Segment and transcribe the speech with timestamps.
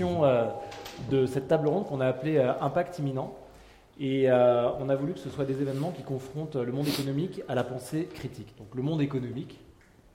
[0.00, 0.50] Euh,
[1.08, 3.32] de cette table ronde qu'on a appelée euh, Impact imminent.
[4.00, 7.42] Et euh, on a voulu que ce soit des événements qui confrontent le monde économique
[7.46, 8.58] à la pensée critique.
[8.58, 9.60] Donc le monde économique,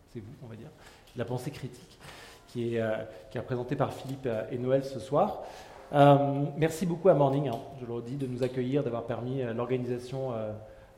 [0.09, 0.67] c'est vous, on va dire,
[1.15, 1.97] la pensée critique,
[2.47, 2.83] qui est,
[3.31, 5.43] qui représentée par Philippe et Noël ce soir.
[6.57, 10.33] merci beaucoup à Morning, hein, je le redis, de nous accueillir, d'avoir permis l'organisation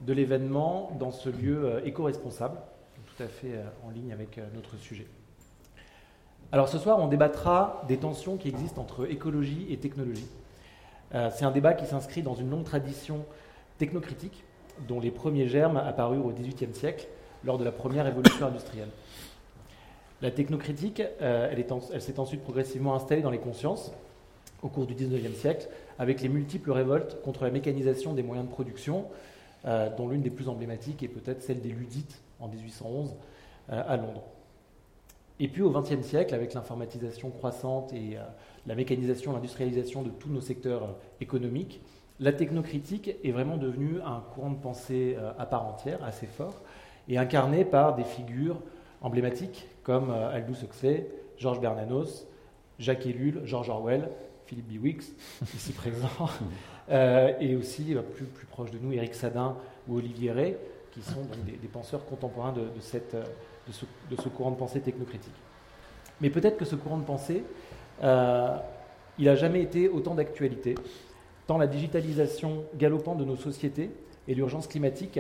[0.02, 2.58] de l'événement dans ce lieu éco-responsable,
[3.06, 5.06] tout à fait en ligne avec notre sujet.
[6.54, 10.28] Alors ce soir, on débattra des tensions qui existent entre écologie et technologie.
[11.16, 13.26] Euh, c'est un débat qui s'inscrit dans une longue tradition
[13.78, 14.44] technocritique,
[14.86, 17.08] dont les premiers germes apparurent au XVIIIe siècle,
[17.46, 18.90] lors de la première révolution industrielle.
[20.22, 23.94] La technocritique, euh, elle, s'est ensuite progressivement installée dans les consciences
[24.62, 28.52] au cours du XIXe siècle, avec les multiples révoltes contre la mécanisation des moyens de
[28.52, 29.06] production,
[29.66, 33.16] euh, dont l'une des plus emblématiques est peut-être celle des Ludites en 1811
[33.70, 34.24] à Londres.
[35.44, 38.22] Et puis au XXe siècle, avec l'informatisation croissante et euh,
[38.68, 41.82] la mécanisation, l'industrialisation de tous nos secteurs euh, économiques,
[42.20, 46.62] la technocritique est vraiment devenue un courant de pensée euh, à part entière, assez fort,
[47.10, 48.62] et incarné par des figures
[49.02, 51.08] emblématiques comme Aldous Huxley,
[51.40, 52.28] Georges Bernanos,
[52.78, 54.10] Jacques Ellul, George Orwell,
[54.46, 55.12] Philippe Biwix,
[55.56, 56.30] ici présent,
[56.92, 60.56] et aussi plus, plus proche de nous, Éric Sadin ou Olivier Ray,
[60.92, 63.16] qui sont des, penseurs contemporains de cette
[63.68, 65.34] de ce, courant de pensée technocritique.
[66.20, 67.44] Mais peut-être que ce courant de pensée,
[68.04, 68.58] euh,
[69.18, 70.76] il n'a jamais été autant d'actualité,
[71.48, 73.92] tant la digitalisation galopante de nos sociétés
[74.28, 75.20] et l'urgence climatique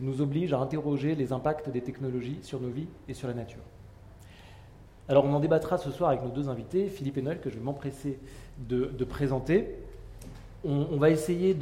[0.00, 3.62] nous obligent à interroger les impacts des technologies sur nos vies et sur la nature.
[5.08, 7.56] Alors on en débattra ce soir avec nos deux invités, Philippe et Noël, que je
[7.56, 8.18] vais m'empresser
[8.58, 9.74] de, présenter.
[10.64, 11.56] On, va essayer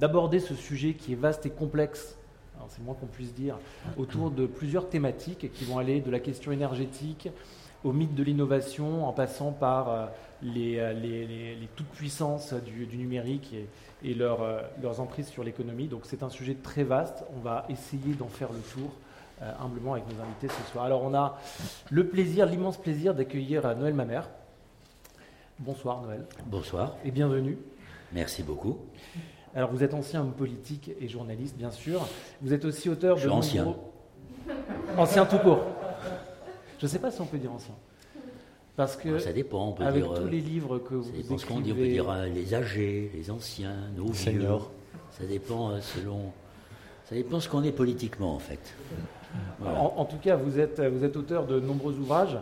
[0.00, 2.18] d'aborder ce sujet qui est vaste et complexe
[2.68, 3.58] c'est moins qu'on puisse dire,
[3.96, 7.28] autour de plusieurs thématiques qui vont aller de la question énergétique
[7.84, 10.06] au mythe de l'innovation, en passant par euh,
[10.44, 13.54] euh, les, les, toutes-puissances du, numérique
[14.04, 15.86] et, euh, leurs emprises sur l'économie.
[15.86, 17.24] Donc c'est un sujet très vaste.
[17.36, 18.90] On va essayer d'en faire le tour
[19.60, 20.86] humblement avec nos invités ce soir.
[20.86, 21.38] Alors on a
[21.90, 24.30] le plaisir, l'immense plaisir d'accueillir Noël Mamère.
[25.58, 26.24] Bonsoir Noël.
[26.46, 26.96] Bonsoir.
[27.04, 27.58] Et bienvenue.
[28.12, 28.78] Merci beaucoup.
[29.56, 32.06] Alors vous êtes ancien homme politique et journaliste, bien sûr.
[32.42, 33.32] Vous êtes aussi auteur Je de.
[33.32, 33.74] ancien.
[34.98, 35.64] Ancien tout court.
[36.78, 37.74] Je ne sais pas si on peut dire ancien.
[38.76, 39.68] Parce que ça dépend.
[39.68, 41.72] On peut avec tous euh, les livres que vous écrivez, ce qu'on dit.
[41.72, 44.70] On peut dire euh, les âgés, les anciens, nos seniors.
[45.12, 46.32] Ça dépend euh, selon.
[47.06, 48.74] Ça dépend ce qu'on est politiquement en fait.
[49.64, 52.36] En, tout cas, vous êtes, vous êtes auteur de nombreux ouvrages.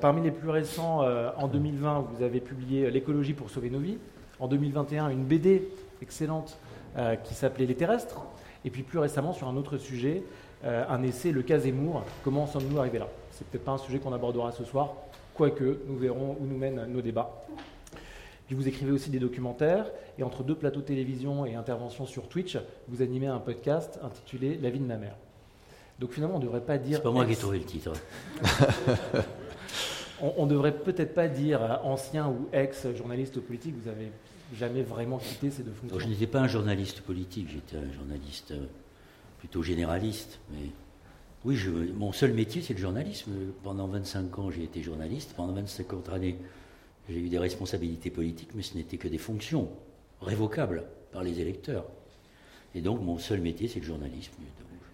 [0.00, 1.00] parmi les plus récents,
[1.36, 3.98] en 2020, vous avez publié L'écologie pour sauver nos vies.
[4.38, 5.68] En 2021, une BD
[6.02, 6.58] excellente
[6.96, 8.20] euh, qui s'appelait Les Terrestres.
[8.64, 10.22] Et puis plus récemment, sur un autre sujet,
[10.64, 13.08] euh, un essai, Le cas Zemmour, Comment sommes-nous arrivés là?
[13.30, 14.94] C'est peut-être pas un sujet qu'on abordera ce soir,
[15.34, 17.44] quoique nous verrons où nous mènent nos débats.
[18.46, 19.86] Puis vous écrivez aussi des documentaires,
[20.18, 22.58] et entre deux plateaux télévision et interventions sur Twitch,
[22.88, 25.14] vous animez un podcast intitulé La vie de ma mère.
[25.98, 26.96] Donc finalement, on ne devrait pas dire.
[26.96, 27.92] C'est pas moi qui ai trouvé le titre.
[30.20, 34.10] on ne devrait peut-être pas dire ancien ou ex-journaliste politique, vous avez
[34.54, 38.52] jamais vraiment quitté ces deux fonctions Je n'étais pas un journaliste politique, j'étais un journaliste
[38.52, 38.66] euh,
[39.38, 40.40] plutôt généraliste.
[40.50, 40.70] Mais
[41.44, 43.32] oui, je, mon seul métier, c'est le journalisme.
[43.62, 45.34] Pendant 25 ans, j'ai été journaliste.
[45.36, 46.38] Pendant 25 autres années,
[47.08, 49.68] j'ai eu des responsabilités politiques, mais ce n'était que des fonctions
[50.20, 51.84] révocables par les électeurs.
[52.74, 54.32] Et donc, mon seul métier, c'est le journalisme.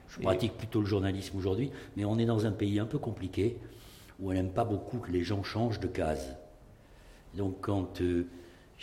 [0.08, 3.56] Je pratique plutôt le journalisme aujourd'hui, mais on est dans un pays un peu compliqué
[4.20, 6.36] où on n'aime pas beaucoup que les gens changent de case.
[7.34, 8.28] Donc, quand euh,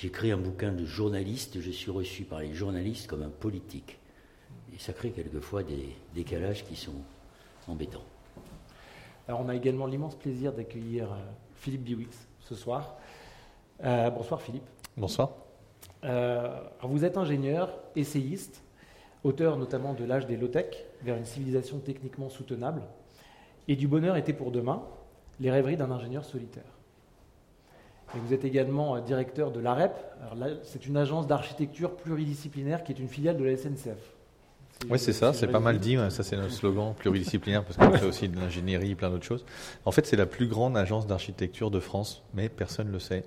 [0.02, 4.00] J'écris un bouquin de journaliste, je suis reçu par les journalistes comme un politique.
[4.74, 6.96] Et ça crée quelquefois des décalages qui sont
[7.68, 8.02] embêtants.
[9.28, 11.18] Alors on a également l'immense plaisir d'accueillir euh,
[11.54, 12.98] Philippe Biwix ce soir.
[13.84, 14.68] Euh, bonsoir Philippe.
[14.98, 15.34] Bonsoir.
[16.04, 18.64] Euh, vous êtes ingénieur, essayiste,
[19.24, 22.82] auteur notamment de L'âge des low-tech, vers une civilisation techniquement soutenable,
[23.68, 24.82] et du bonheur était pour demain,
[25.40, 26.81] les rêveries d'un ingénieur solitaire.
[28.16, 29.94] Et vous êtes également euh, directeur de l'AREP.
[30.64, 34.16] C'est une agence d'architecture pluridisciplinaire qui est une filiale de la SNCF.
[34.90, 35.98] Oui, c'est ça, c'est pas mal dit.
[36.10, 39.46] Ça, c'est notre slogan pluridisciplinaire parce qu'on fait aussi de l'ingénierie, plein d'autres choses.
[39.86, 43.24] En fait, c'est la plus grande agence d'architecture de France, mais personne ne le sait.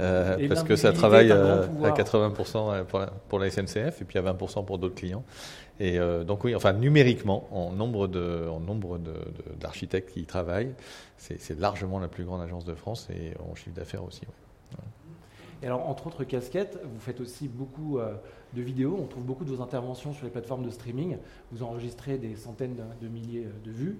[0.00, 4.18] Euh, parce que ça travaille euh, à 80% pour la, pour la, SNCF et puis
[4.18, 5.24] à 20% pour d'autres clients.
[5.80, 8.98] Et donc, oui, enfin, numériquement, en nombre de, en nombre
[9.60, 10.74] d'architectes qui y travaillent,
[11.16, 14.22] c'est largement la plus grande agence de France et en chiffre d'affaires aussi.
[15.62, 18.14] Et alors, entre autres casquettes, vous faites aussi beaucoup euh,
[18.54, 18.96] de vidéos.
[19.00, 21.18] On trouve beaucoup de vos interventions sur les plateformes de streaming.
[21.50, 23.98] Vous enregistrez des centaines de milliers de vues.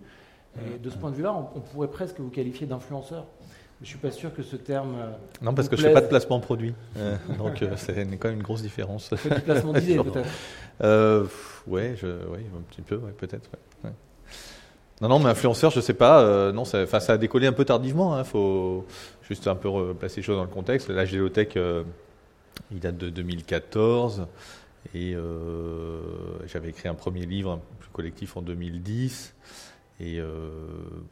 [0.66, 3.26] Et de ce point de vue-là, on, pourrait presque vous qualifier d'influenceur.
[3.80, 4.96] Je suis pas sûr que ce terme.
[5.40, 6.74] non, parce que je fais pas de placement produit.
[7.38, 9.10] donc, c'est quand même une grosse différence.
[9.10, 10.28] Du placement d'idées, peut-être
[10.82, 11.26] euh,
[11.66, 13.50] Ouais, je, un petit peu, ouais, peut-être.
[15.00, 16.22] Non, non, mais influenceur, je sais pas.
[16.22, 18.16] Euh, non, ça, ça a décollé un peu tardivement.
[18.16, 18.84] Il hein, faut
[19.28, 20.88] juste un peu replacer les choses dans le contexte.
[20.88, 21.84] L'âge euh,
[22.72, 24.26] il date de 2014.
[24.94, 26.00] Et euh,
[26.46, 29.34] j'avais écrit un premier livre plus collectif en 2010.
[30.00, 30.28] Et euh,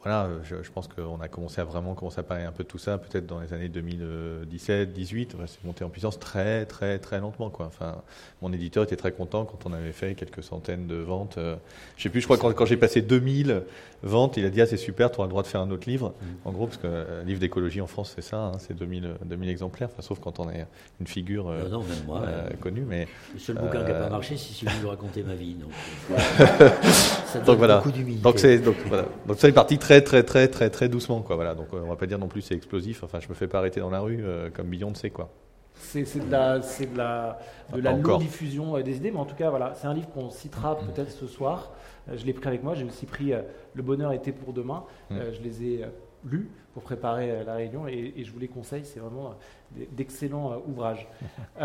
[0.01, 2.77] voilà, je, pense qu'on a commencé à vraiment commencer à parler un peu de tout
[2.77, 5.35] ça, peut-être dans les années 2017, 18.
[5.45, 7.49] c'est monté en puissance très, très, très lentement.
[7.49, 7.65] Quoi.
[7.65, 8.01] Enfin,
[8.41, 11.33] mon éditeur était très content quand on avait fait quelques centaines de ventes.
[11.35, 11.55] Je euh,
[11.97, 13.63] je sais plus, je crois que quand, j'ai passé 2000
[14.03, 15.89] ventes, il a dit ah c'est super, tu auras le droit de faire un autre
[15.89, 16.09] livre.
[16.09, 16.25] Mm.
[16.47, 19.49] En gros, parce que un livre d'écologie en France, c'est ça, hein, c'est 2000, 2000
[19.49, 19.89] exemplaires.
[19.91, 20.65] Enfin, sauf quand on est
[20.99, 22.85] une figure euh, connue.
[22.87, 25.55] Mais le seul bouquin qui n'a pas marché, c'est celui de raconter ma vie.
[25.55, 25.71] Donc,
[27.25, 27.77] ça donc voilà.
[27.77, 28.23] beaucoup d'humilité.
[28.23, 28.75] Donc c'est donc
[29.37, 31.35] ça est parti très très très très très doucement quoi.
[31.35, 31.55] Voilà.
[31.55, 33.03] Donc euh, on va pas dire non plus c'est explosif.
[33.03, 35.29] Enfin je me fais pas arrêter dans la rue euh, comme Beyoncé quoi.
[35.79, 37.39] C'est de la, de la,
[37.73, 40.29] de la diffusion euh, des idées, mais en tout cas, voilà, c'est un livre qu'on
[40.29, 40.87] citera mm.
[40.87, 41.71] peut-être ce soir.
[42.15, 43.31] Je l'ai pris avec moi, j'ai aussi pris
[43.73, 44.83] Le bonheur était pour demain.
[45.09, 45.17] Mm.
[45.33, 45.85] Je les ai
[46.25, 49.35] lus pour préparer la réunion et, je vous les conseille, c'est vraiment
[49.91, 51.07] d'excellents ouvrages.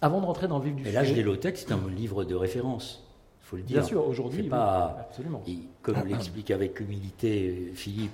[0.00, 0.90] avant de rentrer dans le vif du sujet.
[0.90, 3.08] Et l'âge des low-tech, c'est un livre de référence
[3.48, 3.78] faut le dire.
[3.78, 5.42] Bien sûr, aujourd'hui, pas, absolument.
[5.82, 8.12] comme l'explique avec humilité Philippe,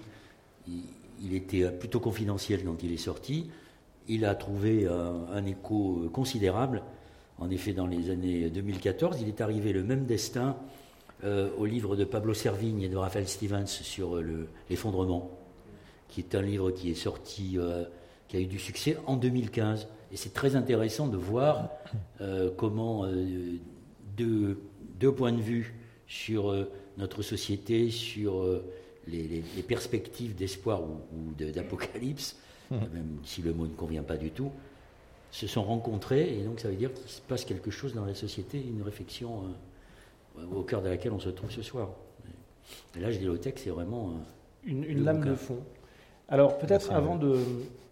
[0.68, 3.50] il, était plutôt confidentiel quand il est sorti.
[4.06, 6.82] Il a trouvé un, écho considérable.
[7.38, 10.56] En effet, dans les années 2014, il est arrivé le même destin
[11.24, 14.20] euh, au livre de Pablo Servigne et de Raphaël Stevens sur
[14.70, 15.30] l'effondrement,
[16.08, 17.84] qui est un livre qui est sorti, euh,
[18.28, 19.88] qui a eu du succès en 2015.
[20.12, 21.70] Et c'est très intéressant de voir
[22.20, 23.06] euh, comment
[24.16, 24.58] deux
[24.98, 25.74] deux points de vue
[26.06, 28.64] sur euh, notre société, sur euh,
[29.06, 32.36] les, perspectives d'espoir ou, d'apocalypse,
[32.70, 32.76] mmh.
[32.92, 34.50] même si le mot ne convient pas du tout,
[35.30, 38.14] se sont rencontrés, et donc ça veut dire qu'il se passe quelque chose dans la
[38.14, 39.48] société, une réflexion euh,
[40.54, 41.88] au cœur de laquelle on se trouve ce soir.
[42.96, 44.12] Et là, je dis c'est vraiment...
[44.64, 45.58] une, lame de fond.
[46.28, 47.38] Alors peut-être avant de,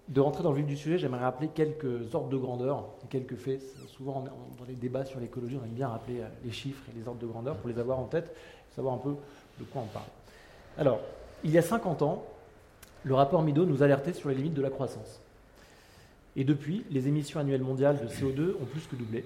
[0.09, 3.61] de rentrer dans le vif du sujet, j'aimerais rappeler quelques ordres de grandeur, quelques faits.
[3.89, 4.25] Souvent,
[4.59, 7.21] dans les débats sur l'écologie, on aime bien rappeler euh, les chiffres et les ordres
[7.21, 8.35] de grandeur pour les avoir en tête,
[8.75, 9.15] savoir un peu
[9.59, 10.06] de quoi on parle.
[10.79, 11.00] Alors,
[11.44, 12.25] il y a 50 ans,
[13.05, 15.21] le rapport Mido nous alertait sur les limites de la croissance.
[16.37, 19.25] Et depuis, les émissions annuelles mondiales de CO2 ont plus que doublé.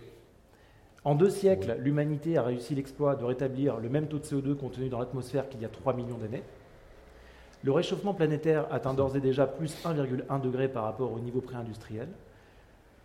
[1.06, 4.88] En deux siècles, l'humanité a réussi l'exploit de rétablir le même taux de CO2 contenu
[4.88, 6.42] dans l'atmosphère qu'il y a 3 millions d'années.
[7.62, 12.08] Le réchauffement planétaire atteint d'ores et déjà plus 1,1 degré par rapport au niveau pré-industriel.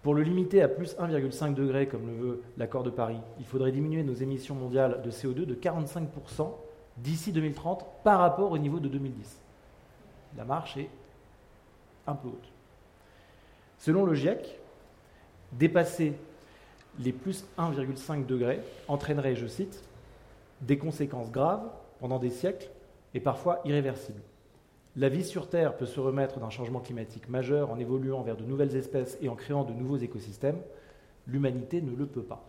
[0.01, 3.71] Pour le limiter à plus 1,5 degré, comme le veut l'accord de Paris, il faudrait
[3.71, 6.49] diminuer nos émissions mondiales de CO2 de 45%
[6.97, 9.39] d'ici 2030 par rapport au niveau de 2010.
[10.37, 10.89] La marche est
[12.07, 12.51] un peu haute.
[13.77, 14.59] Selon le GIEC,
[15.51, 16.13] dépasser
[16.99, 19.83] les plus 1,5 degrés entraînerait, je cite,
[20.61, 21.67] des conséquences graves
[21.99, 22.69] pendant des siècles
[23.13, 24.21] et parfois irréversibles.
[24.97, 28.43] La vie sur Terre peut se remettre d'un changement climatique majeur en évoluant vers de
[28.43, 30.59] nouvelles espèces et en créant de nouveaux écosystèmes.
[31.27, 32.43] L'humanité ne le peut pas.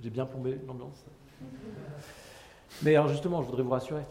[0.00, 1.04] J'ai bien plombé l'ambiance.
[2.82, 4.02] Mais alors justement, je voudrais vous rassurer.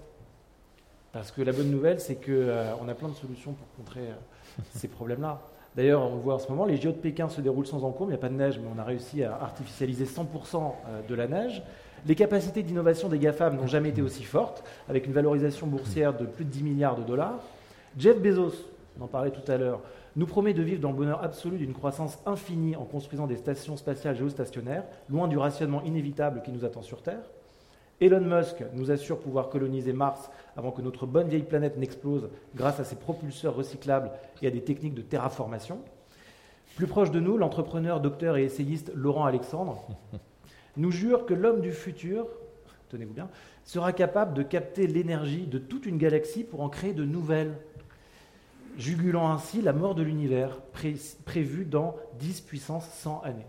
[1.13, 4.15] Parce que la bonne nouvelle, c'est qu'on euh, a plein de solutions pour contrer euh,
[4.75, 5.41] ces problèmes-là.
[5.75, 8.13] D'ailleurs, on voit en ce moment, les JO de Pékin se déroulent sans encombre, il
[8.13, 10.21] n'y a pas de neige, mais on a réussi à artificialiser 100%
[10.88, 11.63] euh, de la neige.
[12.05, 16.25] Les capacités d'innovation des GAFAM n'ont jamais été aussi fortes, avec une valorisation boursière de
[16.25, 17.39] plus de 10 milliards de dollars.
[17.98, 18.53] Jeff Bezos,
[19.00, 19.79] on en parlait tout à l'heure,
[20.15, 23.77] nous promet de vivre dans le bonheur absolu d'une croissance infinie en construisant des stations
[23.77, 27.24] spatiales géostationnaires, loin du rationnement inévitable qui nous attend sur Terre.
[28.03, 32.81] Elon Musk nous assure pouvoir coloniser Mars avant que notre bonne vieille planète n'explose grâce
[32.81, 35.79] à ses propulseurs recyclables et à des techniques de terraformation.
[36.75, 39.88] Plus proche de nous, l'entrepreneur, docteur et essayiste Laurent Alexandre
[40.77, 42.27] nous jure que l'homme du futur,
[42.89, 43.29] tenez-vous bien,
[43.63, 47.57] sera capable de capter l'énergie de toute une galaxie pour en créer de nouvelles,
[48.77, 50.60] jugulant ainsi la mort de l'univers
[51.24, 53.45] prévue dans 10 puissance 100 années.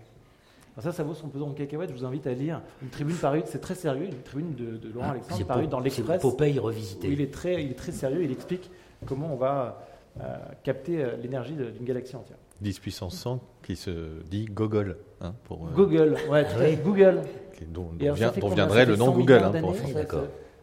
[0.76, 1.90] Alors ça, ça vaut son pesant de cacahuètes.
[1.90, 5.06] Je vous invite à lire une tribune parue, c'est très sérieux, une tribune de, Laurent
[5.08, 6.20] ah, Alexandre parue dans l'Express.
[6.20, 7.08] C'est Popeye revisité.
[7.08, 8.70] il, est très, il est très sérieux, il explique
[9.06, 9.86] comment on va
[10.20, 12.38] euh, capter euh, l'énergie d'une galaxie entière.
[12.60, 14.96] 10 puissance 100 qui se dit Google.
[15.20, 17.22] Hein, pour, euh, Google, ouais, ah Google.
[17.68, 19.42] dont, viendrait le nom Google.
[19.44, 19.52] Hein,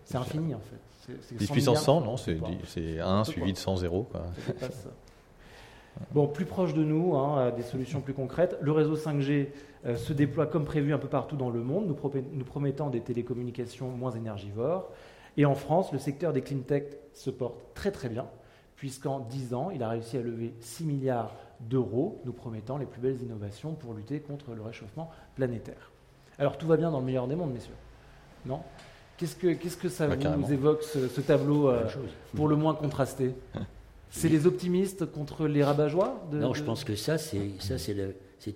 [0.04, 1.16] c'est infini en fait.
[1.36, 4.10] 10 puissance 100, non, c'est 1 suivi de 100 0.
[6.12, 8.58] Bon, plus proche de nous, hein, des solutions plus concrètes.
[8.62, 9.48] Le réseau 5G
[9.96, 14.12] se déploie comme prévu un peu partout dans le monde, nous, promettant des télécommunications moins
[14.12, 14.90] énergivores.
[15.38, 16.84] Et en France, le secteur des clean tech
[17.14, 18.26] se porte très très bien
[18.82, 23.00] puisqu'en 10 ans, il a réussi à lever 6 milliards d'euros, nous promettant les plus
[23.00, 25.92] belles innovations pour lutter contre le réchauffement planétaire.
[26.40, 27.76] Alors tout va bien dans le meilleur des mondes, messieurs.
[28.44, 28.62] Non?
[29.18, 31.88] Qu'est-ce que, qu'est-ce que ça bah, vous évoque, ce, tableau, euh,
[32.36, 33.36] pour le moins contrasté?
[34.12, 38.16] C'est les optimistes contre les rabat-joie Non, je pense que ça, c'est, ça, c'est, le,
[38.40, 38.54] c'est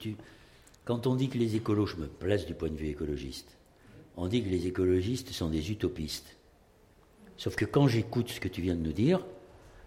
[0.84, 3.58] Quand on dit que les écolos, je me place du point de vue écologiste,
[4.18, 6.36] on dit que les écologistes sont des utopistes.
[7.38, 9.26] Sauf que quand j'écoute ce que tu viens de nous dire,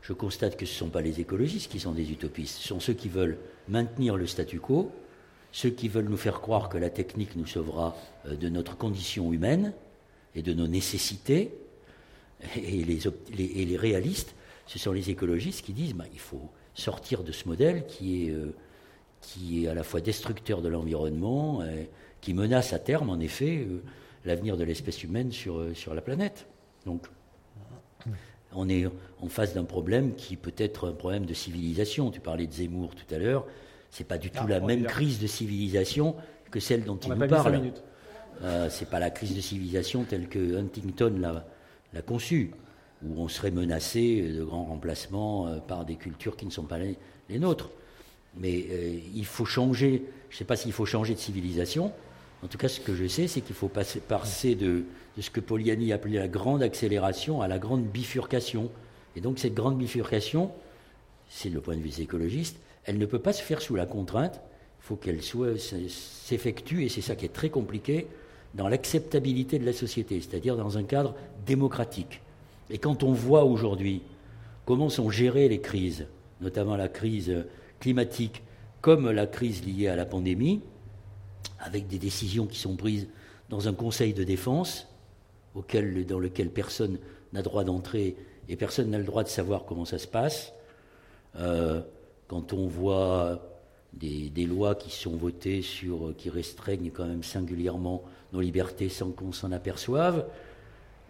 [0.03, 2.81] je constate que ce ne sont pas les écologistes qui sont des utopistes, ce sont
[2.81, 4.91] ceux qui veulent maintenir le statu quo,
[5.53, 7.97] ceux qui veulent nous faire croire que la technique nous sauvera
[8.27, 9.73] euh, de notre condition humaine
[10.35, 11.53] et de nos nécessités.
[12.57, 14.35] Et les, réalistes,
[14.69, 18.31] ce sont les écologistes qui disent bah, il faut sortir de ce modèle qui est,
[18.31, 18.55] euh,
[19.21, 21.65] qui est à la fois destructeur de l'environnement,
[22.21, 23.83] qui menace à terme, en effet, euh,
[24.25, 26.47] l'avenir de l'espèce humaine sur, sur la planète.
[26.87, 27.07] Donc,
[28.53, 28.87] on est
[29.21, 32.11] en face d'un problème qui peut être un problème de civilisation.
[32.11, 33.47] Tu parlais de Zemmour tout à l'heure.
[33.91, 36.15] C'est pas du tout ah, la même crise de civilisation
[36.51, 37.73] que celle dont il nous parle.
[38.43, 41.21] Euh, c'est pas la crise de civilisation telle que Huntington
[41.93, 42.53] l'a conçue,
[43.05, 46.79] où on serait menacé de grands remplacements euh, par des cultures qui ne sont pas
[46.79, 47.71] les, nôtres.
[48.37, 50.05] Mais euh, il faut changer.
[50.31, 51.93] Je ne sais pas s'il faut changer de civilisation.
[52.43, 54.85] En tout cas, ce que je sais, c'est qu'il faut passer, de,
[55.19, 58.71] ce que Poliani appelait la grande accélération à la grande bifurcation.
[59.17, 60.53] Et donc cette grande bifurcation,
[61.29, 64.41] c'est le point de vue écologiste, elle ne peut pas se faire sous la contrainte,
[64.81, 68.07] il faut qu'elle s'effectue, et c'est ça qui est très compliqué,
[68.55, 71.15] dans l'acceptabilité de la société, c'est-à-dire dans un cadre
[71.45, 72.21] démocratique.
[72.71, 74.03] Et quand on voit aujourd'hui
[74.65, 76.07] comment sont gérées les crises,
[76.41, 77.45] notamment la crise
[77.81, 78.43] climatique,
[78.81, 80.61] comme la crise liée à la pandémie,
[81.59, 83.09] avec des décisions qui sont prises
[83.49, 84.87] dans un conseil de défense,
[85.55, 86.99] dans lequel personne
[87.33, 88.17] n'a droit d'entrer
[88.49, 90.53] et personne n'a le droit de savoir comment ça se passe.
[91.37, 91.81] Euh,
[92.29, 93.43] quand on voit
[93.93, 99.33] des, lois qui sont votées sur, qui restreignent quand même singulièrement nos libertés sans qu'on
[99.33, 100.27] s'en aperçoive,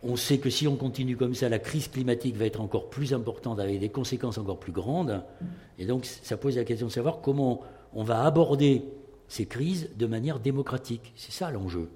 [0.02, 3.12] on sait que si on continue comme ça, la crise climatique va être encore plus
[3.12, 5.25] importante avec des conséquences encore plus grandes.
[5.78, 7.62] Et donc ça pose la question de savoir comment
[7.93, 8.85] on va aborder
[9.28, 11.12] ces crises de manière démocratique.
[11.17, 11.88] C'est ça l'enjeu.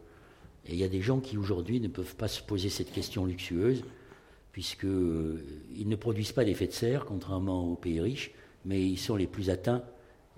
[0.67, 3.25] Et il y a des gens qui aujourd'hui ne peuvent pas se poser cette question
[3.25, 3.85] luxueuse,
[4.53, 8.33] puisqu'ils euh, ne produisent pas d'effet de serre, contrairement aux pays riches,
[8.65, 9.83] mais ils sont les plus atteints.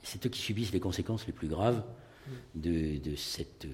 [0.02, 1.82] C'est eux qui subissent les conséquences les plus graves
[2.54, 3.66] de, cette,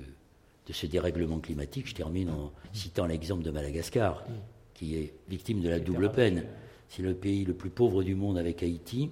[0.70, 1.88] de ce dérèglement climatique.
[1.88, 4.24] Je termine en citant l'exemple de Madagascar,
[4.72, 6.44] qui est victime de la double peine.
[6.88, 9.10] C'est le pays le plus pauvre du monde avec Haïti,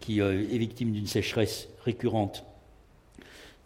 [0.00, 2.44] qui euh, est victime d'une sécheresse récurrente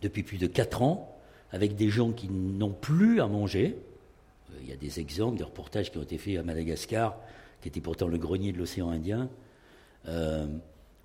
[0.02, 1.18] depuis plus de 4 ans
[1.50, 3.76] avec des gens qui n'ont plus à manger.
[4.52, 7.16] Euh, il y a des exemples, des reportages qui ont été faits à Madagascar,
[7.60, 9.28] qui était pourtant le grenier de l'océan Indien,
[10.06, 10.46] euh,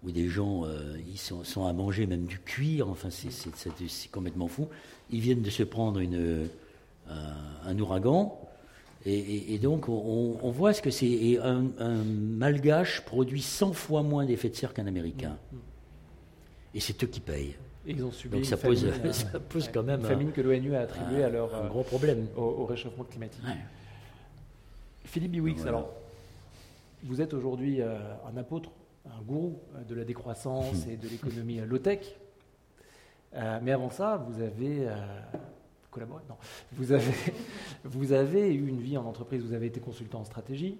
[0.05, 4.67] où des gens euh, ils sont, à manger même du cuir, enfin c'est complètement fou.
[5.11, 6.47] Ils viennent de se prendre une,
[7.09, 8.39] un, ouragan,
[9.05, 11.37] et, donc on, voit ce que c'est.
[11.39, 15.37] Un, un, malgache produit 100 fois moins d'effets de serre qu'un américain.
[15.51, 15.59] Mm, mm.
[16.75, 17.55] Et c'est eux qui payent.
[17.85, 20.81] ils ont subi Donc ça, pose, ça pose quand même une famine que l'ONU a
[20.81, 23.41] attribuée à leur un gros problème au, réchauffement climatique.
[25.05, 25.89] Philippe Biwix, alors
[27.03, 27.95] vous êtes aujourd'hui euh,
[28.27, 28.71] un apôtre,
[29.05, 32.17] un gourou euh, de la décroissance et de l'économie euh, low-tech.
[33.61, 34.87] mais avant ça, vous avez
[35.91, 36.23] collaboré.
[36.29, 36.35] Non,
[36.73, 37.13] vous avez,
[37.83, 39.43] vous avez eu une vie en entreprise.
[39.43, 40.77] Vous avez été consultant en stratégie.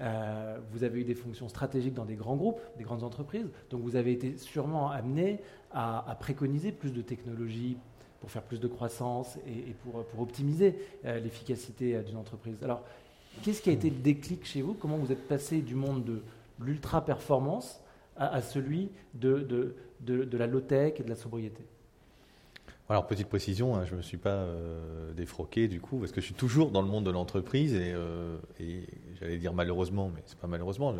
[0.00, 3.82] Euh, vous avez eu des fonctions stratégiques dans des grands groupes, des grandes entreprises, donc
[3.82, 5.40] vous avez été sûrement amené
[5.72, 7.76] à, préconiser plus de technologies
[8.20, 12.56] pour faire plus de croissance et, pour, pour, optimiser euh, l'efficacité euh, d'une entreprise.
[12.62, 12.82] Alors,
[13.42, 14.74] qu'est-ce qui a été le déclic chez vous?
[14.74, 16.22] Comment vous êtes passé du monde de
[16.58, 17.82] l'ultra-performance
[18.16, 19.38] à, celui de,
[20.00, 21.64] de, de la low-tech et de la sobriété.
[22.90, 26.20] Alors, petite précision, hein, je ne me suis pas euh, défroqué du coup, parce que
[26.20, 28.36] je suis toujours dans le monde de l'entreprise et, euh,
[29.18, 30.94] j'allais dire malheureusement, mais c'est pas malheureusement,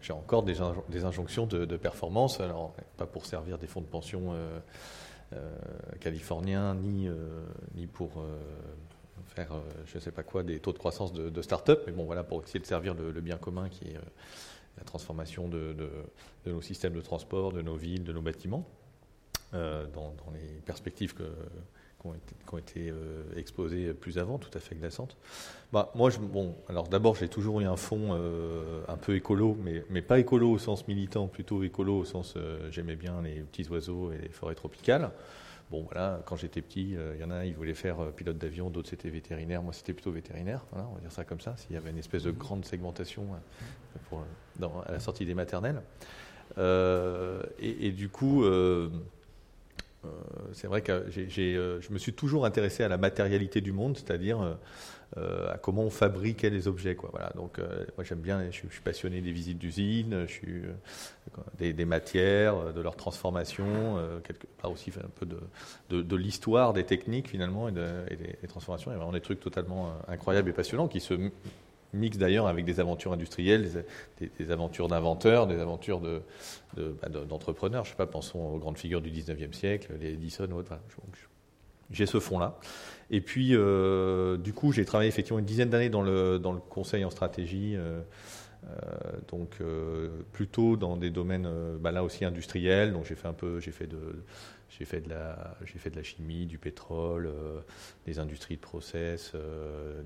[0.00, 0.60] j'ai encore des,
[1.04, 5.50] injonctions de, performance, alors pas pour servir des fonds de pension euh,
[6.00, 7.10] californiens, ni,
[7.74, 8.24] ni pour
[9.26, 9.52] faire
[9.84, 12.42] je ne sais pas quoi, des taux de croissance de, start-up, mais bon, voilà, pour
[12.42, 13.98] essayer de servir le, bien commun qui est
[14.78, 15.76] la transformation de
[16.46, 18.66] nos systèmes de transport, de nos villes, de nos bâtiments.
[19.54, 21.22] Euh, dans, les perspectives qui
[22.52, 25.16] ont été, euh, exposées plus avant, tout à fait glaçantes.
[25.72, 29.84] Bah, moi, bon, alors d'abord, j'ai toujours eu un fond euh, un peu écolo, mais,
[29.90, 32.34] mais, pas écolo au sens militant, plutôt écolo au sens
[32.70, 35.12] j'aimais bien les petits oiseaux et les forêts tropicales.
[35.74, 38.70] Bon voilà, quand j'étais petit, il y en a un, il voulait faire pilote d'avion,
[38.70, 41.72] d'autres c'était vétérinaire, moi c'était plutôt vétérinaire, voilà, on va dire ça comme ça, s'il
[41.72, 43.26] y avait une espèce de grande segmentation
[44.08, 44.24] pour,
[44.58, 45.82] dans, à la sortie des maternelles.
[46.58, 48.44] Et, et, du coup,
[50.52, 54.56] c'est vrai que je me suis toujours intéressé à la matérialité du monde, c'est-à-dire
[55.16, 56.96] euh, à comment on fabriquait les objets.
[57.36, 60.74] Donc, euh, moi, j'aime bien, je, suis passionné des visites d'usines, euh,
[61.58, 64.00] des, matières, de leur transformation,
[64.64, 68.90] aussi un peu de, de, l'histoire des techniques finalement et, des, transformations.
[68.90, 71.14] Il y a vraiment des trucs totalement incroyables et passionnants qui se
[71.94, 73.84] mixent d'ailleurs avec des aventures industrielles,
[74.18, 77.82] des, aventures d'inventeurs, des aventures bah, d'entrepreneurs.
[77.82, 80.74] De, je sais pas, pensons aux grandes figures du 19e siècle, les Edison ou autres.
[81.90, 82.58] J'ai ce fond-là.
[83.10, 86.60] Et puis, euh, du coup, j'ai travaillé effectivement une dizaine d'années dans le, dans le
[86.60, 88.00] conseil en stratégie, euh,
[88.64, 88.70] euh,
[89.28, 89.58] donc
[90.32, 91.48] plutôt dans des domaines,
[91.78, 92.92] bah, là aussi industriels.
[92.92, 94.24] Donc, j'ai fait un peu, j'ai fait de,
[94.70, 97.30] j'ai fait de la, j'ai fait de la chimie, du pétrole,
[98.06, 99.32] des industries de process,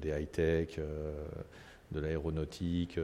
[0.01, 0.81] des high tech,
[1.93, 2.99] de l'aéronautique.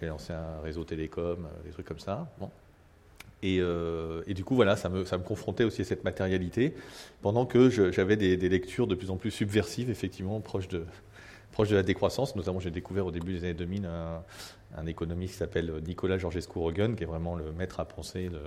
[0.00, 2.28] j'ai lancé un réseau télécom, des trucs comme ça.
[2.38, 2.50] Bon.
[3.44, 6.74] Euh, et, du coup, voilà, ça me, ça me, confrontait aussi à cette matérialité,
[7.22, 10.84] pendant que j'avais des, lectures de plus en plus subversives, effectivement, proches de,
[11.52, 12.34] proche de la décroissance.
[12.36, 13.86] Notamment, j'ai découvert au début des années 2000
[14.76, 18.40] un, économiste qui s'appelle Nicolas Georgescu-Roegen, qui est vraiment le maître à penser de,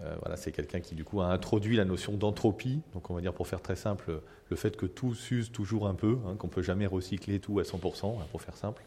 [0.00, 2.80] euh, voilà, c'est quelqu'un qui du coup a introduit la notion d'entropie.
[2.94, 5.94] Donc on va dire pour faire très simple, le fait que tout s'use toujours un
[5.94, 8.82] peu, hein, qu'on peut jamais recycler tout à 100%, hein, pour faire simple,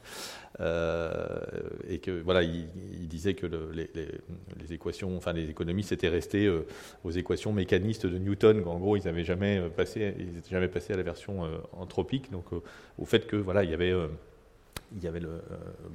[0.60, 1.40] euh,
[1.88, 2.68] et que voilà, il,
[3.08, 6.66] disait que les, équations, enfin les économistes étaient restés euh,
[7.04, 10.16] aux équations mécanistes de Newton, qu'en gros ils n'avaient jamais passé,
[10.50, 12.32] jamais passé à la version anthropique.
[12.32, 12.46] Donc
[12.98, 13.94] au fait que voilà, il y avait
[14.96, 15.42] il y avait le,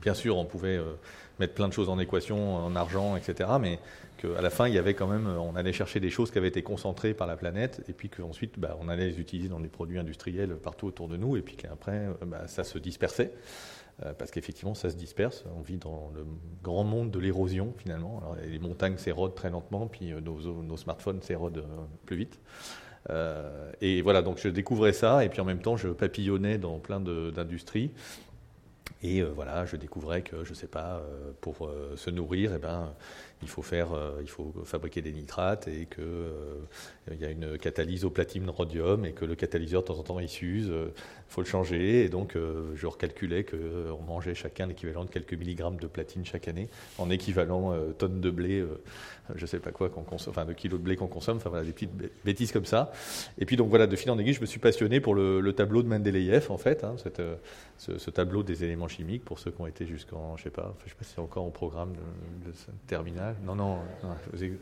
[0.00, 0.80] bien sûr, on pouvait
[1.38, 3.50] mettre plein de choses en équation, en argent, etc.
[3.60, 3.78] Mais
[4.18, 6.48] qu'à la fin, il y avait quand même, on allait chercher des choses qui avaient
[6.48, 9.68] été concentrées par la planète, et puis qu'ensuite, bah, on allait les utiliser dans des
[9.68, 13.32] produits industriels partout autour de nous, et puis qu'après, bah, ça se dispersait.
[14.04, 15.44] Euh, parce qu'effectivement, ça se disperse.
[15.56, 16.24] On vit dans le
[16.62, 18.22] grand monde de l'érosion, finalement.
[18.42, 22.38] les montagnes s'érodent très lentement, puis euh, nos, smartphones s'érodent euh, plus vite.
[23.80, 27.00] et voilà, donc je découvrais ça, et puis en même temps, je papillonnais dans plein
[27.00, 27.90] d'industries.
[29.02, 31.02] Et voilà, je découvrais que, je ne sais pas,
[31.40, 32.94] pour se nourrir, eh ben,
[33.42, 36.58] il faut faire, euh, il faut fabriquer des nitrates et euh,
[37.10, 40.02] il y a une catalyse au platine rhodium et que le catalyseur de temps en
[40.02, 40.92] temps il s'use, euh,
[41.30, 42.36] faut le changer et donc
[42.74, 47.74] je recalculais qu'on mangeait chacun l'équivalent de quelques milligrammes de platine chaque année en équivalent
[47.98, 48.64] tonnes de blé,
[49.34, 51.64] je sais pas quoi qu'on consomme, enfin de kilos de blé qu'on consomme, enfin voilà
[51.64, 51.92] des petites
[52.24, 52.92] bêtises comme ça.
[53.38, 55.82] Et puis donc voilà de fil en aiguille je me suis passionné pour le, tableau
[55.82, 56.96] de Mendeleïev en fait, hein,
[57.78, 60.90] ce, tableau des éléments chimiques pour ceux qui ont été jusqu'en je sais pas, je
[60.90, 63.78] sais pas si c'est encore au programme de, de terminal non, non,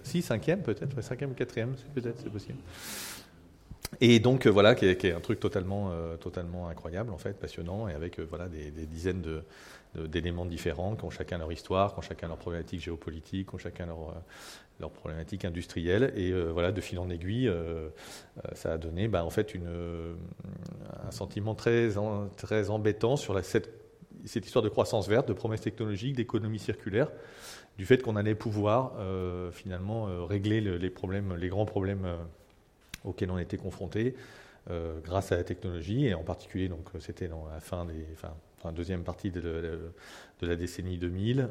[0.03, 2.59] si, cinquième peut-être, cinquième quatrième, peut-être, c'est possible.
[4.01, 7.89] Et donc euh, voilà, qui est, un truc totalement, euh, totalement incroyable en fait, passionnant,
[7.89, 9.43] et avec euh, voilà des, dizaines
[9.95, 13.59] d'éléments différents, qui ont chacun leur histoire, qui ont chacun leur problématique géopolitique, qui ont
[13.59, 16.13] chacun leur, problématique industrielle.
[16.15, 17.51] Et voilà, de fil en aiguille,
[18.53, 19.55] ça a donné bah, en fait
[21.05, 21.89] un sentiment très,
[22.37, 23.71] très embêtant sur cette,
[24.27, 27.11] cette histoire de croissance verte, de promesses technologiques, d'économie circulaire
[27.79, 28.93] du fait qu'on allait pouvoir
[29.53, 32.07] finalement régler les problèmes, les grands problèmes
[33.09, 34.15] euh, auxquels on était confrontés
[35.03, 39.03] grâce à la technologie et en particulier donc c'était dans la fin des, enfin, deuxième
[39.03, 41.49] partie de, de, la décennie 2000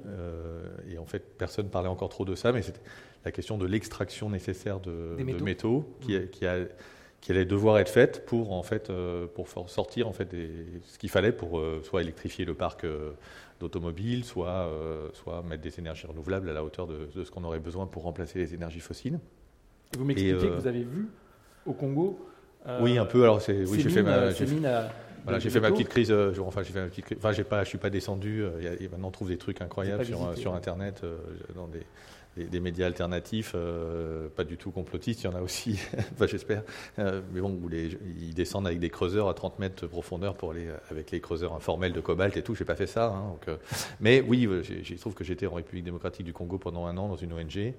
[0.88, 2.82] et en fait personne parlait encore trop de ça, mais c'était
[3.26, 6.28] la question de l'extraction nécessaire de, métaux, qui, mmh.
[6.28, 6.58] qui, a,
[7.20, 8.91] qui, allait devoir être faite pour en fait
[9.34, 10.30] pour sortir en fait
[10.84, 12.86] ce qu'il fallait pour soit électrifier le parc
[13.60, 17.60] d'automobiles, soit, euh, soit mettre des énergies renouvelables à la hauteur de, ce qu'on aurait
[17.60, 19.20] besoin pour remplacer les énergies fossiles.
[19.93, 21.08] Et vous m'expliquez que euh, vous avez vu
[21.68, 22.20] au Congo
[22.68, 23.24] euh, Oui, un peu.
[23.24, 24.30] Alors, c'est, oui, j'ai fait ma.
[25.24, 26.14] Voilà, j'ai fait ma petite crise.
[26.40, 28.46] enfin, j'ai fait ma petite Enfin, j'ai pas, je suis pas descendu.
[28.92, 31.02] maintenant, on trouve des trucs incroyables sur, sur Internet,
[31.54, 31.86] dans des,
[32.45, 35.80] des, médias alternatifs, euh, pas du tout complotistes, il y en a aussi,
[36.28, 36.63] j'espère,
[37.00, 40.67] euh, mais bon, ils descendent avec des creuseurs à 30 mètres de profondeur pour aller
[40.91, 43.08] avec les creuseurs informels de cobalt et tout, j'ai pas fait ça.
[43.08, 43.58] Hein, euh,
[44.00, 47.15] mais oui, je trouve que j'étais en République démocratique du Congo pendant un an dans
[47.15, 47.58] une ONG.
[47.58, 47.73] et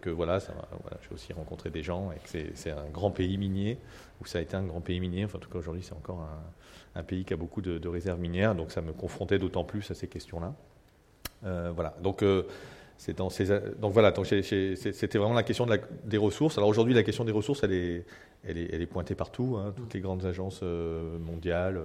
[0.00, 3.78] que voilà, j'ai aussi rencontré des gens et que c'est un grand pays minier,
[4.20, 6.26] où ça a été un grand pays minier, enfin en tout cas aujourd'hui c'est encore
[6.94, 9.94] un, pays qui a beaucoup de réserves minières, donc ça me confrontait d'autant plus à
[9.94, 10.54] ces questions-là.
[11.44, 11.94] Euh, voilà.
[12.02, 12.44] Donc, euh,
[12.96, 13.46] c'est dans ces,
[13.80, 16.58] donc voilà, donc c'était vraiment la question de des ressources.
[16.58, 18.04] Alors aujourd'hui, la question des ressources, elle est,
[18.46, 19.56] elle est, elle est pointée partout.
[19.58, 19.72] Hein.
[19.76, 21.80] toutes les grandes agences euh, mondiales,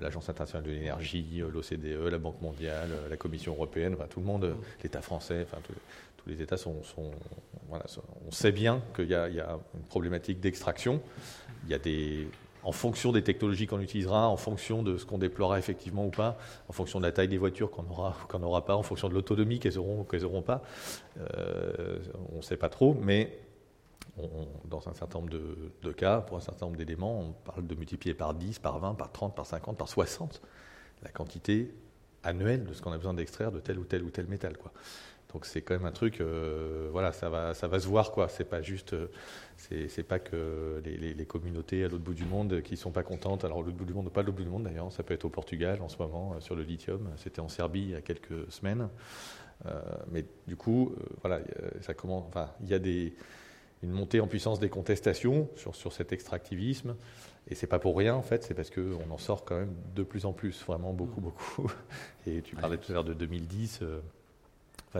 [0.00, 5.02] l'Agence internationale de l'énergie, l'OCDE, la Banque mondiale, la Commission européenne, tout le monde, l'État
[5.02, 5.58] français, enfin
[6.16, 6.80] tous les États sont,
[7.68, 7.84] voilà,
[8.26, 11.02] on sait bien qu'il y, y, a une problématique d'extraction.
[11.64, 12.28] Il y a des
[12.64, 16.38] en fonction des technologies qu'on utilisera, en fonction de ce qu'on déploiera effectivement ou pas,
[16.68, 19.08] en fonction de la taille des voitures qu'on aura ou qu'on n'aura pas, en fonction
[19.08, 20.62] de l'autonomie qu'elles auront ou qu'elles n'auront pas.
[21.18, 21.98] Euh,
[22.32, 23.38] on ne sait pas trop, mais
[24.64, 28.14] dans un certain nombre de, cas, pour un certain nombre d'éléments, on parle de multiplier
[28.14, 30.40] par 10, par 20, par 30, par 50, par 60
[31.02, 31.74] la quantité
[32.22, 34.54] annuelle de ce qu'on a besoin d'extraire de tel ou tel ou tel métal.
[35.34, 38.28] Donc c'est quand même un truc, euh, voilà, ça va, ça va se voir quoi.
[38.28, 39.08] C'est pas juste, euh,
[39.56, 43.44] c'est pas que les, communautés à l'autre bout du monde qui sont pas contentes.
[43.44, 45.30] Alors l'autre bout du monde, pas l'autre bout du monde d'ailleurs, ça peut être au
[45.30, 47.10] Portugal en ce moment euh, sur le lithium.
[47.16, 48.88] C'était en Serbie il y a quelques semaines.
[50.12, 51.40] mais du coup, voilà,
[51.80, 52.24] ça commence.
[52.28, 53.14] Enfin, il y a des,
[53.82, 56.94] une montée en puissance des contestations sur, sur cet extractivisme.
[57.48, 60.04] Et c'est pas pour rien en fait, c'est parce qu'on en sort quand même de
[60.04, 61.72] plus en plus, vraiment beaucoup, beaucoup.
[62.26, 63.82] Et tu parlais tout à l'heure de 2010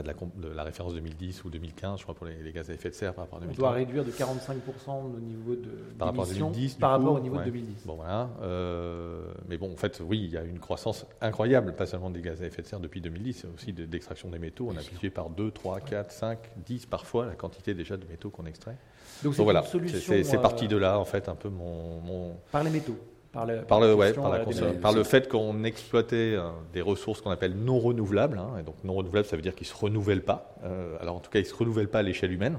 [0.01, 2.89] de, la, de, la, référence 2010 ou 2015, je crois, pour les, gaz à effet
[2.89, 3.59] de serre par rapport à 2010.
[3.59, 4.55] On doit réduire de 45%
[4.89, 7.85] au niveau de par rapport à 2010, par rapport au niveau de 2010.
[7.85, 11.85] Bon voilà, euh, mais bon, en fait, oui, il y a une croissance incroyable, pas
[11.85, 14.67] seulement des gaz à effet de serre depuis 2010, aussi d'extraction des métaux.
[14.69, 18.29] On a multiplié par 2, 3, 4, 5, 10 parfois la quantité déjà de métaux
[18.29, 18.77] qu'on extrait.
[19.23, 22.01] Donc, voilà, c'est parti de là, en fait, un peu mon...
[22.01, 22.35] mon...
[22.51, 22.97] Par les métaux
[23.35, 27.79] par le, par, le, par, le fait qu'on exploitait euh, des ressources qu'on appelle non
[27.79, 28.37] renouvelables.
[28.37, 30.55] Hein, et donc non renouvelables, ça veut dire qu'ils ne se renouvellent pas.
[30.63, 32.57] Euh, alors en tout cas, ils ne se renouvellent pas à l'échelle humaine.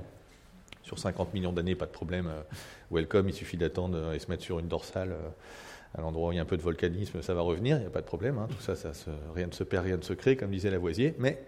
[0.83, 2.27] Sur 50 millions d'années, pas de problème.
[2.27, 2.43] Euh,
[2.91, 5.17] welcome, il suffit d'attendre et se mettre sur une dorsale
[5.95, 7.87] à l'endroit où il y a un peu de volcanisme, ça va revenir, il n'y
[7.87, 8.37] a pas de problème.
[8.37, 8.47] Hein.
[8.51, 8.93] tout ça, ça
[9.35, 11.15] rien ne se perd, rien ne se crée, comme disait Lavoisier.
[11.19, 11.43] Mais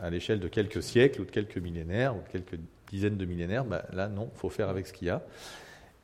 [0.00, 2.58] à l'échelle de quelques siècles ou de quelques millénaires ou de quelques
[2.90, 5.22] dizaines de millénaires, bah, là, non, il faut faire avec ce qu'il y a.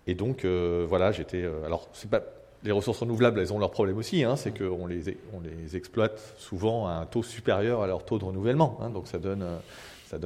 [0.07, 1.45] Et donc, voilà, j'étais.
[1.65, 2.23] alors, c'est pas
[2.65, 4.25] les ressources renouvelables, elles ont leurs problèmes aussi.
[4.25, 8.19] Hein, c'est qu'on les, on les exploite souvent à un taux supérieur à leur taux
[8.19, 8.79] de renouvellement.
[8.81, 9.45] Hein, donc ça donne,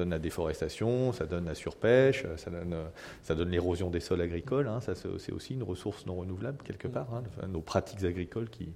[0.09, 4.67] la déforestation, ça donne la surpêche, ça donne, l'érosion des sols agricoles.
[4.67, 7.07] Hein, c'est aussi une ressource non renouvelable quelque part.
[7.47, 8.69] Nos pratiques agricoles qui,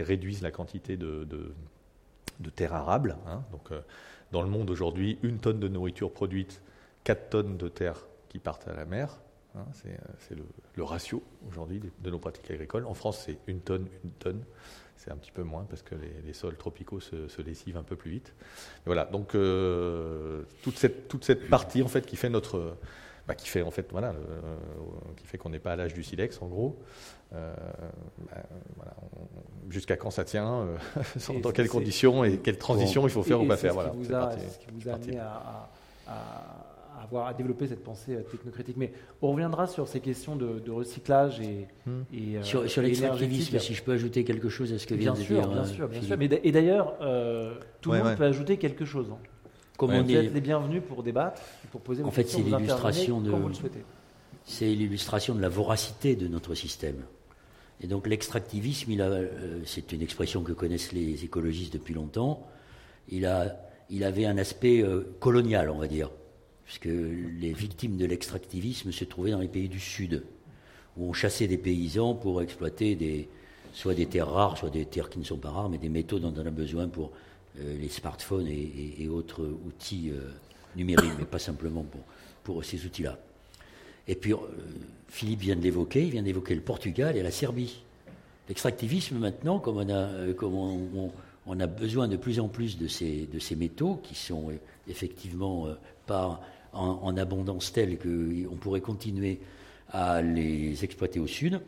[0.00, 1.26] réduisent la quantité de,
[2.56, 3.16] terres arables.
[3.70, 3.80] euh,
[4.32, 6.62] dans le monde aujourd'hui, une tonne de nourriture produite,
[7.04, 9.21] 4 tonnes de terre qui partent à la mer.
[9.54, 9.90] Hein, c'est
[10.32, 10.36] euh,
[10.76, 12.86] le, ratio aujourd'hui de, nos pratiques agricoles.
[12.86, 14.42] En France, c'est une tonne, une tonne.
[14.96, 18.10] C'est un petit peu moins parce que les, sols tropicaux se, lessivent un peu plus
[18.10, 18.34] vite.
[18.86, 22.76] voilà, donc euh, toute, cette, toute cette partie en fait qui fait notre,
[23.26, 24.14] bah, qui fait en fait voilà,
[25.16, 26.78] qui fait qu'on n'est pas à l'âge du silex en gros.
[27.34, 27.52] Euh,
[28.78, 28.94] bah,
[29.70, 30.68] jusqu'à quand ça tient,
[31.42, 33.74] dans quelles conditions et quelles transitions il faut faire ou pas faire.
[33.74, 33.92] Voilà,
[34.38, 35.68] ce qui vous a, amené à
[37.02, 38.76] avoir à développer cette pensée euh, technocritique.
[38.76, 42.02] Mais on reviendra sur ces questions de, recyclage et, hmm.
[42.14, 43.58] euh, sur, sur l'extractivisme.
[43.58, 45.48] Si je peux ajouter quelque chose à ce que vient de dire.
[45.48, 46.16] Bien euh, sûr, bien sûr.
[46.18, 46.96] Mais et d'ailleurs,
[47.80, 49.08] tout le monde peut ajouter quelque chose.
[49.10, 49.18] Hein.
[49.76, 52.02] Comme on vous êtes les bienvenus pour débattre, pour poser.
[52.02, 53.32] En fait, c'est l'illustration de.
[54.44, 56.96] C'est l'illustration de la voracité de notre système.
[57.80, 58.92] Et donc l'extractivisme,
[59.64, 62.46] c'est une expression que connaissent les écologistes depuis longtemps.
[63.08, 63.56] Il, a,
[63.88, 64.84] il avait un aspect
[65.20, 66.10] colonial, on va dire
[66.72, 70.24] puisque les victimes de l'extractivisme se trouvaient dans les pays du Sud,
[70.96, 73.28] où on chassait des paysans pour exploiter
[73.74, 76.18] soit des terres rares, soit des terres qui ne sont pas rares, mais des métaux
[76.18, 77.10] dont on a besoin pour
[77.60, 80.30] euh, les smartphones et, autres outils euh,
[80.74, 81.84] numériques, mais pas simplement
[82.42, 83.18] pour, ces outils-là.
[84.08, 84.38] Et puis, euh,
[85.08, 87.82] Philippe vient de l'évoquer, il vient d'évoquer le Portugal et la Serbie.
[88.48, 93.26] L'extractivisme, maintenant, comme on a, comme on, a besoin de plus en plus de ces,
[93.26, 94.52] de ces métaux qui sont
[94.88, 95.68] effectivement
[96.06, 96.40] pas
[96.72, 99.40] en, abondance telle qu'on pourrait continuer
[99.90, 101.60] à les exploiter au sud,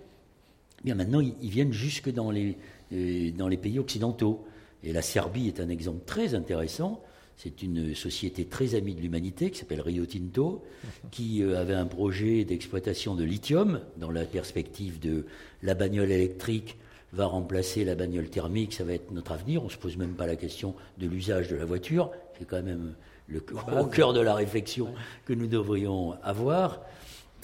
[0.83, 2.57] bien maintenant ils, viennent jusque dans les,
[2.93, 4.45] euh, dans les pays occidentaux.
[4.83, 7.03] Et la Serbie est un exemple très intéressant.
[7.37, 10.62] C'est une société très amie de l'humanité qui s'appelle Rio Tinto,
[11.11, 15.27] qui euh, avait un projet d'exploitation de lithium dans la perspective de
[15.62, 16.77] la bagnole électrique
[17.14, 19.62] va remplacer la bagnole thermique, ça va être notre avenir.
[19.62, 22.11] On ne se pose même pas la question de l'usage de la voiture.
[22.38, 22.95] C'est quand même
[23.28, 23.44] le,
[23.78, 24.88] au cœur de la réflexion
[25.24, 26.80] que nous devrions avoir.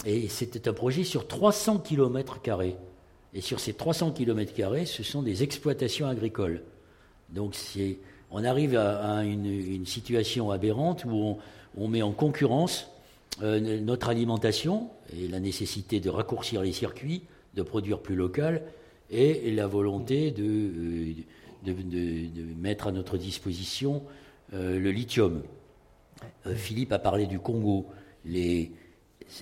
[0.05, 2.39] Et c'était un projet sur 300 km.
[3.33, 6.63] Et sur ces 300 km, ce sont des exploitations agricoles.
[7.29, 7.55] Donc
[8.31, 11.37] on arrive à, une, situation aberrante où
[11.77, 12.89] on, met en concurrence
[13.41, 17.23] euh, notre alimentation et la nécessité de raccourcir les circuits,
[17.55, 18.63] de produire plus local,
[19.09, 21.13] et la volonté de, euh,
[21.65, 24.03] de, mettre à notre disposition
[24.53, 25.41] euh, le lithium.
[26.47, 27.87] Euh, Philippe a parlé du Congo.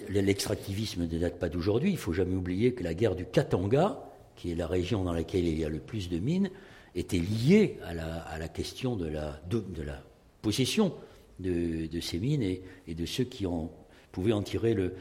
[0.09, 1.89] l'extractivisme ne date pas d'aujourd'hui.
[1.89, 4.03] Il ne faut jamais oublier que la guerre du Katanga,
[4.35, 6.49] qui est la région dans laquelle il y a le plus de mines,
[6.95, 10.01] était lié à la, question de la, de, la
[10.41, 10.93] possession
[11.39, 12.61] de, ces mines et,
[12.93, 13.71] de ceux qui en,
[14.11, 14.93] pouvaient en tirer le,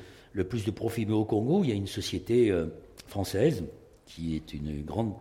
[0.44, 1.06] plus de profit.
[1.06, 2.66] Mais au Congo, il y a une société euh,
[3.06, 3.64] française
[4.06, 5.14] qui est une grande,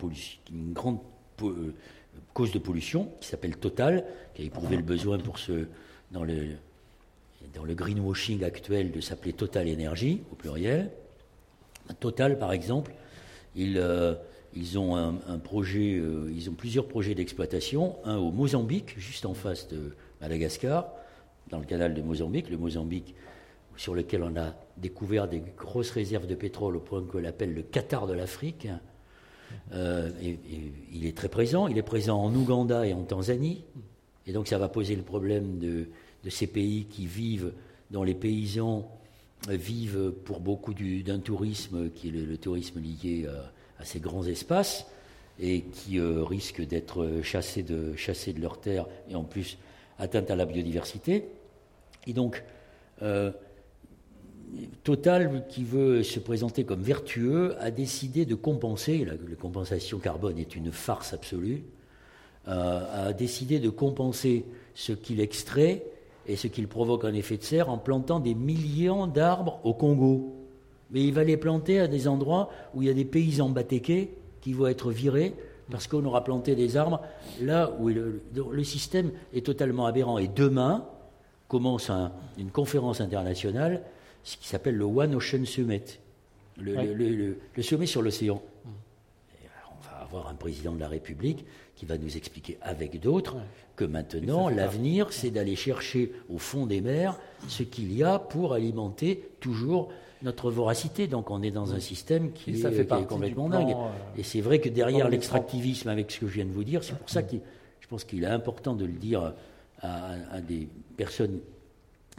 [0.52, 1.00] une grande
[1.42, 1.74] euh,
[2.34, 5.68] cause de pollution, qui s'appelle Total, qui a éprouvé le besoin pour ce,
[6.12, 6.56] dans le,
[7.74, 10.92] greenwashing actuel de s'appeler Total Energy, au pluriel.
[12.00, 12.94] Total, par exemple,
[13.56, 14.14] ils, euh,
[14.56, 20.88] euh, ils ont plusieurs projets d'exploitation, un au Mozambique, juste en face de Madagascar,
[21.50, 23.16] dans le canal de Mozambique, le Mozambique
[23.78, 27.62] sur lequel on a découvert des grosses réserves de pétrole au point qu'on l'appelle le
[27.62, 28.68] Qatar de l'Afrique.
[29.72, 30.10] Euh,
[30.92, 31.68] il est très présent.
[31.68, 33.64] Il est présent en Ouganda et en Tanzanie.
[34.28, 35.88] Et donc ça va poser le problème de,
[36.30, 37.54] ces pays qui vivent,
[37.92, 38.92] dont les paysans
[39.48, 43.28] vivent pour beaucoup d'un tourisme qui est le, tourisme lié
[43.80, 44.88] à, ces grands espaces
[45.40, 49.58] et qui euh, risquent d'être chassés de, de leurs terres et en plus
[50.00, 51.26] atteintes à la biodiversité.
[52.08, 52.44] Et donc,
[53.04, 53.32] euh,
[54.84, 60.56] Total, qui veut se présenter comme vertueux, a décidé de compenser, la, compensation carbone est
[60.56, 61.77] une farce absolue, euh,
[62.48, 65.84] a décidé de compenser ce qu'il extrait
[66.28, 70.36] et ce qu'il provoque en effet de serre en plantant des millions d'arbres au Congo.
[70.92, 74.14] Mais il va les planter à des endroits où il y a des paysans batéqués
[74.42, 75.34] qui vont être virés
[75.70, 77.02] parce qu'on aura planté des arbres
[77.42, 80.18] là où le, système est totalement aberrant.
[80.18, 80.86] Et demain
[81.48, 81.92] commence
[82.38, 83.82] une conférence internationale
[84.24, 86.00] ce qui s'appelle le One Ocean Summit,
[86.58, 88.42] le, sommet sur l'océan.
[88.66, 91.46] On va avoir un président de la République
[91.78, 93.38] qui va nous expliquer avec d'autres
[93.76, 98.54] que maintenant, l'avenir, c'est d'aller chercher au fond des mers ce qu'il y a pour
[98.54, 99.90] alimenter toujours
[100.24, 101.08] notre voracité.
[101.08, 103.70] Donc on est dans un système qui, est, complètement dingue.
[103.70, 106.84] Euh, Et c'est vrai que derrière l'extractivisme, avec ce que je viens de vous dire,
[106.84, 107.36] c'est pour ça que
[107.80, 109.34] je pense qu'il est important de le dire
[109.82, 111.40] à des personnes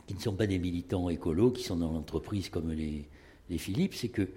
[0.06, 3.04] qui ne sont pas des militants écolos, qui sont dans l'entreprise comme les,
[3.50, 4.28] les Philippe, c'est que,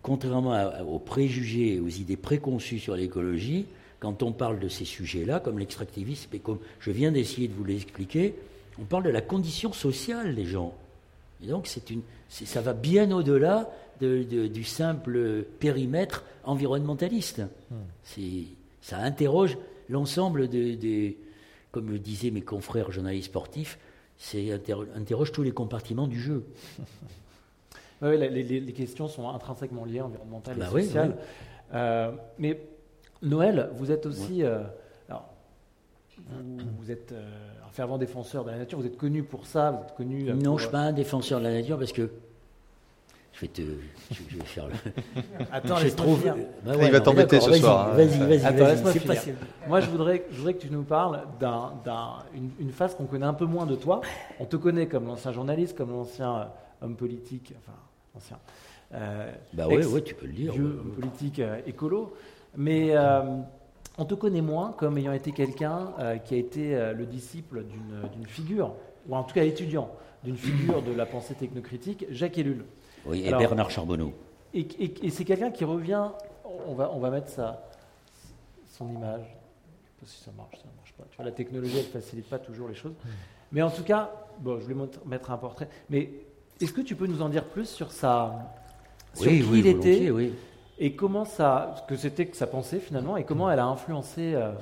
[0.00, 3.66] contrairement aux préjugés, aux idées préconçues sur l'écologie,
[4.02, 7.62] quand on parle de ces sujets-là, comme l'extractivisme, et comme je viens d'essayer de vous
[7.62, 8.34] l'expliquer,
[8.80, 10.74] on parle de la condition sociale des gens.
[11.40, 17.42] Et donc, une, ça va bien au-delà du simple périmètre environnementaliste.
[17.70, 18.16] Hmm.
[18.80, 19.56] Ça interroge
[19.88, 21.16] l'ensemble des,
[21.70, 23.78] comme le disaient mes confrères journalistes sportifs,
[24.18, 24.50] c'est
[24.96, 26.44] interroge tous les compartiments du jeu.
[28.02, 31.16] oui, les, questions sont intrinsèquement liées, environnementales et bah sociales.
[31.72, 32.10] Euh,
[32.40, 32.58] mais
[33.22, 34.42] Noël, vous êtes aussi.
[34.42, 34.62] Euh,
[36.78, 37.28] vous, êtes euh,
[37.66, 40.24] un fervent défenseur de la nature, vous êtes connu pour ça, vous êtes connu.
[40.24, 42.10] non, je ne suis pas un défenseur de la nature parce que
[43.32, 43.62] je vais te.
[44.10, 44.74] Je, vais faire le.
[45.52, 46.22] Attends, je trouve.
[46.64, 47.88] Bah Il va t'embêter ce soir.
[47.88, 47.96] Hein.
[47.96, 48.98] Vas-y, vas-y, vas-y.
[49.00, 49.14] Vas
[49.66, 53.34] Moi, je voudrais, je voudrais que tu nous parles d'une une phase qu'on connaît un
[53.34, 54.02] peu moins de toi.
[54.38, 56.44] On te connaît comme l'ancien journaliste, comme l'ancien euh,
[56.82, 57.78] homme politique, enfin,
[58.14, 58.38] ancien.
[58.92, 60.52] Euh, bah ouais, ouais, tu peux le dire.
[60.52, 62.14] Vieux homme politique euh, écolo.
[62.56, 63.22] Mais euh,
[63.98, 65.92] on te connaît moins comme ayant été quelqu'un
[66.24, 68.74] qui a été le disciple d'une figure,
[69.08, 69.90] ou en tout cas étudiant,
[70.24, 72.64] d'une figure de la pensée technocritique, Jacques Ellul.
[73.06, 74.12] Oui, et Bernard Charbonneau.
[74.54, 76.08] Et, c'est quelqu'un qui revient,
[76.66, 77.64] on va, on va mettre sa,
[78.70, 79.24] son image.
[80.00, 81.04] Je ne sais pas si ça marche, ça marche pas.
[81.10, 82.94] Tu vois, la technologie, elle ne facilite pas toujours les choses.
[83.50, 84.10] Mais en tout cas,
[84.40, 84.74] bon, je vais
[85.06, 85.68] mettre un portrait.
[85.90, 86.10] Mais
[86.60, 88.52] est-ce que tu peux nous en dire plus sur sa,
[89.14, 90.32] sur qui il était oui.
[90.78, 94.34] Et comment ça, ce que c'était que sa pensée finalement, et comment elle a influencé
[94.34, 94.52] euh,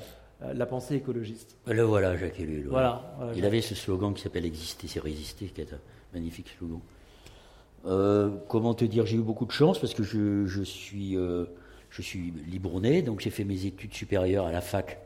[0.54, 1.56] la pensée écologiste?
[1.66, 2.68] Le voilà, Jacques Ellul.
[2.68, 3.02] Voilà,
[3.36, 5.78] il avait ce slogan qui s'appelle Exister, c'est résister, qui est un
[6.12, 6.80] magnifique slogan.
[7.86, 11.46] Euh, comment te dire J'ai eu beaucoup de chance parce que je, suis, euh,
[11.88, 14.98] je suis Libournais, donc j'ai fait mes études supérieures à la fac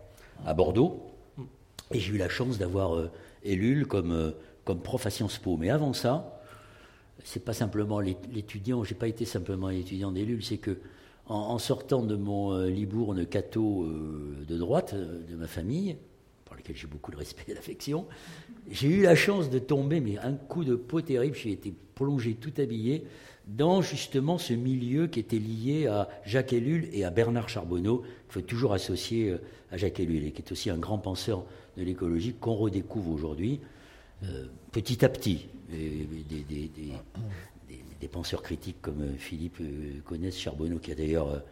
[0.44, 1.10] à Bordeaux.
[1.92, 3.10] Et j'ai eu la chance d'avoir euh,
[3.44, 4.32] Ellul comme,
[4.64, 5.56] comme prof à Sciences Po.
[5.56, 6.40] Mais avant ça,
[7.22, 10.78] c'est pas simplement l'étudiant, j'ai pas été simplement l'étudiant d'Ellul, c'est que
[11.26, 15.96] en, sortant de mon Libourne catho de droite, de ma famille,
[16.44, 18.06] pour lequel j'ai beaucoup de respect et d'affection,
[18.70, 22.34] j'ai eu la chance de tomber, mais un coup de peau terrible, j'ai été plongé
[22.34, 23.04] tout habillé
[23.46, 28.32] dans justement ce milieu qui était lié à Jacques Ellul et à Bernard Charbonneau, qu'il
[28.32, 29.38] faut toujours associer euh,
[29.70, 31.44] à Jacques Ellul, et qui est aussi un grand penseur
[31.76, 33.60] de l'écologie qu'on redécouvre aujourd'hui,
[34.24, 35.48] euh, petit à petit.
[38.08, 39.58] Penseurs critiques comme euh, Philippe
[40.04, 41.42] connaissent Charbonneau, qui a d'ailleurs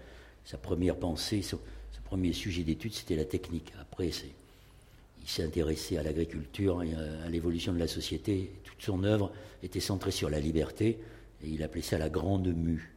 [0.45, 1.59] sa première pensée, son,
[2.05, 3.73] premier sujet d'étude, c'était la technique.
[3.81, 6.93] Après, il s'est intéressé à l'agriculture et
[7.25, 8.51] à l'évolution de la société.
[8.65, 10.99] Toute son œuvre était centrée sur la liberté
[11.43, 12.93] et il appelait ça la grande mue.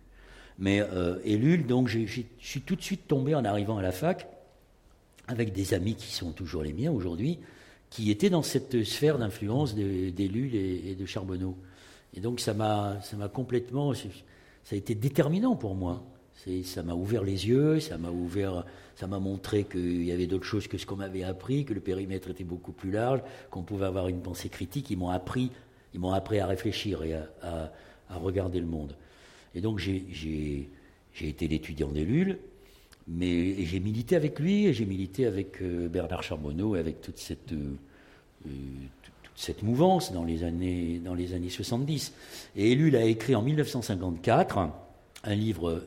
[0.60, 2.00] Mais euh, donc je
[2.40, 4.28] suis tout de suite tombé en arrivant à la fac
[5.28, 7.40] avec des amis qui sont toujours les miens aujourd'hui,
[7.90, 11.58] qui étaient dans cette sphère d'influence d'Ellul et, de Charbonneau.
[12.16, 13.00] Et donc ça m'a
[13.34, 14.08] complètement, ça
[14.72, 16.04] a été déterminant pour moi.
[16.64, 20.46] Ça m'a ouvert les yeux, ça m'a ouvert, ça m'a montré qu'il y avait d'autres
[20.46, 23.88] choses que ce qu'on m'avait appris, que le périmètre était beaucoup plus large, qu'on pouvait
[23.88, 24.92] avoir une pensée critique.
[24.92, 25.52] Ils m'ont appris,
[25.96, 27.72] ils m'ont appris à réfléchir et à,
[28.10, 28.96] regarder le monde.
[29.56, 30.70] Et donc j'ai
[31.20, 32.38] été l'étudiant d'Ellul,
[33.08, 37.18] mais j'ai milité avec lui et j'ai milité avec euh, Bernard Charbonneau et avec toute
[37.18, 37.76] cette, euh,
[38.48, 38.50] euh,
[39.36, 42.14] cette mouvance dans les, années, dans les années 70.
[42.56, 44.60] Et Ellul a écrit en 1954
[45.24, 45.84] un livre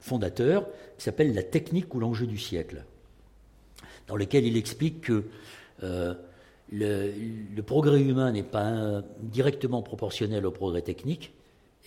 [0.00, 2.84] fondateur qui s'appelle La technique ou l'enjeu du siècle,
[4.06, 5.24] dans lequel il explique que
[5.80, 6.16] le,
[6.70, 11.32] le, progrès humain n'est pas directement proportionnel au progrès technique,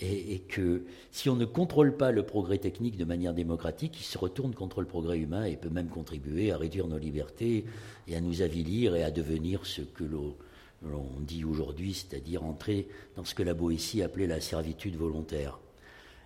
[0.01, 4.17] et, que si on ne contrôle pas le progrès technique de manière démocratique, il se
[4.17, 7.65] retourne contre le progrès humain et peut même contribuer à réduire nos libertés
[8.07, 10.35] et à nous avilir et à devenir ce que l'on
[11.19, 15.59] dit aujourd'hui, c'est-à-dire entrer dans ce que la Boétie appelait la servitude volontaire.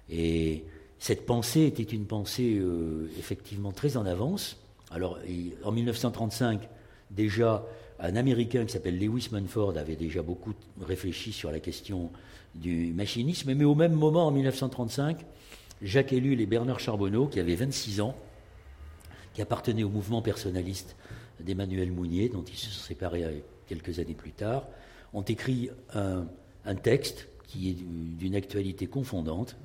[0.10, 0.64] Et
[1.00, 4.58] cette pensée était une pensée euh, effectivement très en avance.
[4.92, 5.20] Alors,
[5.64, 6.70] en 1935,
[7.12, 7.66] déjà,
[8.00, 12.12] un Américain qui s'appelle Lewis Munford avait déjà beaucoup réfléchi sur la question
[12.54, 15.26] du machinisme, mais au même moment, en 1935,
[15.82, 18.16] Jacques Ellul et Bernard Charbonneau, qui avaient 26 ans,
[19.34, 20.96] qui appartenaient au mouvement personnaliste
[21.42, 24.68] d'Emmanuel Mounier, dont ils se sont séparés quelques années plus tard,
[25.14, 26.26] ont écrit un,
[26.76, 27.78] texte qui est
[28.18, 29.56] d'une actualité confondante,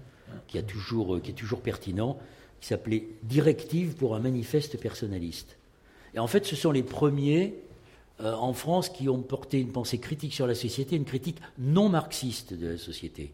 [0.46, 2.18] qui, a toujours, qui est toujours pertinent,
[2.60, 5.56] qui s'appelait Directive pour un manifeste personnaliste.
[6.14, 7.54] Et en fait, ce sont les premiers
[8.22, 11.88] euh, en France qui ont porté une pensée critique sur la société, une critique non
[11.88, 13.32] marxiste de la société.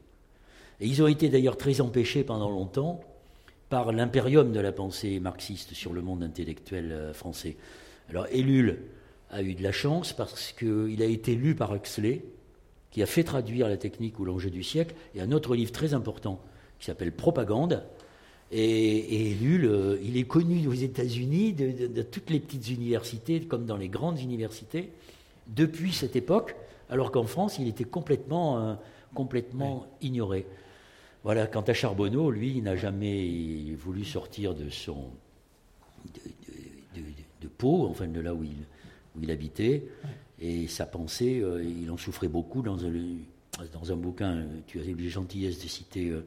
[0.81, 3.01] Et ils ont été d'ailleurs très empêchés pendant longtemps
[3.69, 7.57] par l'impérium de la pensée marxiste sur le monde intellectuel euh, français.
[8.11, 8.79] Alors Ellul
[9.31, 12.25] a eu de la chance parce qu'il a été lu par Huxley,
[12.91, 15.95] qui a fait traduire la technique ou l'enjeu du siècle, et un autre livre très
[15.95, 16.41] important
[16.79, 17.83] qui s'appelle Propagande,
[18.53, 23.89] et, et il est connu aux États-Unis de, toutes les petites universités, comme dans les
[23.89, 24.91] grandes universités,
[25.49, 26.55] depuis cette époque,
[26.89, 28.75] alors qu'en France, il était complètement, euh,
[29.15, 30.47] complètement ignoré.
[31.25, 35.11] Voilà, quant à Charbonneau, lui, il n'a jamais voulu sortir de son.
[36.15, 37.01] de,
[37.43, 38.57] de, Pau, enfin de là où il,
[39.17, 39.85] où il habitait,
[40.41, 42.93] et sa pensée, euh, il en souffrait beaucoup dans un,
[43.73, 46.27] dans un bouquin, tu as eu la gentillesse de citer euh,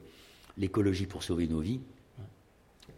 [0.58, 1.80] L'écologie pour sauver nos vies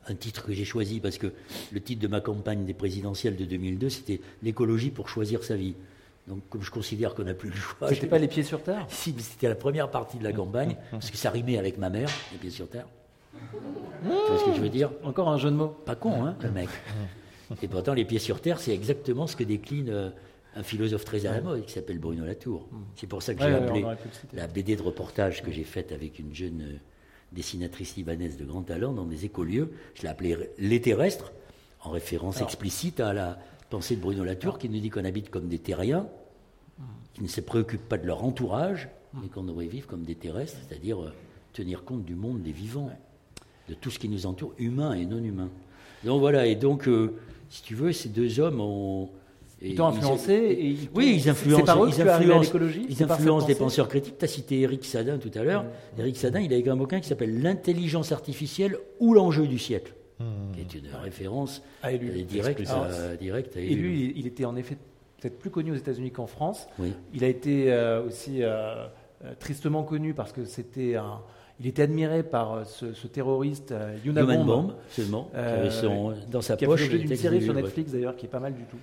[0.09, 1.33] un titre que j'ai choisi parce que
[1.71, 5.75] le titre de ma campagne des présidentielles de 2002, c'était l'écologie pour choisir sa vie.
[6.29, 7.89] Donc, comme je considère qu'on n'a plus le choix.
[7.89, 8.87] C'était pas les pieds sur terre?
[8.89, 11.91] Si, mais c'était la première partie de la campagne, parce que ça rimait avec ma
[11.91, 12.87] mère, les pieds sur terre.
[13.33, 13.59] tu
[14.09, 14.91] vois ce que je veux dire?
[15.03, 15.77] Encore un jeu de mots.
[15.85, 16.69] Pas con, hein, le mec.
[17.63, 20.11] Et pourtant, les pieds sur terre, c'est exactement ce que décline euh,
[20.57, 22.69] un philosophe très à la mode qui s'appelle Bruno Latour.
[22.97, 23.85] C'est pour ça que j'ai appelé
[24.33, 26.79] la BD de reportage que j'ai faite avec une jeune euh,
[27.33, 29.73] dessinatrice libanaise de grand talent dans des écolieux.
[29.95, 31.33] Je l'ai appelée Les Terrestres,
[31.83, 33.39] en référence explicite à la
[33.71, 36.07] pensée de Bruno Latour, qui nous dit qu'on habite comme des terriens,
[37.15, 40.59] qui ne se préoccupent pas de leur entourage, mais qu'on devrait vivre comme des terrestres,
[40.69, 41.13] c'est-à-dire euh,
[41.53, 42.91] tenir compte du monde des vivants,
[43.69, 45.51] de tout ce qui nous entoure, humain et non humain.
[46.05, 47.15] Donc voilà, et donc, euh,
[47.53, 49.11] si tu veux, ces deux hommes ont
[49.65, 52.53] ils t'ont influencé et Oui, ils influencent, ils influencent,
[52.89, 54.19] ils influencent des penseurs critiques.
[54.19, 55.65] Tu as cité Eric Sadin tout à l'heure.
[55.99, 59.95] Eric Sadin, il a écrit un bouquin qui s'appelle L'intelligence artificielle ou l'enjeu du siècle,
[60.19, 60.25] mmh.
[60.55, 64.77] qui est une référence à euh, directe, à, direct Et lui, il était en effet
[65.21, 66.67] peut-être plus connu aux États-Unis qu'en France.
[67.13, 68.87] Il a été euh, aussi euh,
[69.39, 71.21] tristement connu parce que c'était un.
[71.61, 75.31] Il était admiré par ce, terroriste Yuna Bomb, seulement,
[76.31, 76.89] dans sa qui poche.
[76.89, 78.79] Qui a fait une série sur Netflix d'ailleurs qui est pas mal du tout.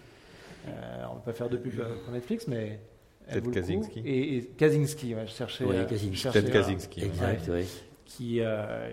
[0.67, 2.79] Euh, on ne va pas faire de pub pour Netflix, mais.
[3.29, 3.99] Peut-être Kaczynski.
[3.99, 5.63] Et, et Kaczynski, je cherchais.
[5.63, 6.27] Oui, Kaczynski.
[6.29, 7.03] Peut-être Kaczynski.
[7.03, 7.65] Exact, oui.
[8.05, 8.89] Qui, euh,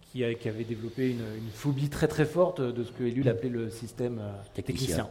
[0.00, 3.70] qui, qui, avait développé une, phobie très très forte de ce que Ellul appelait le
[3.70, 5.08] système euh, technicien.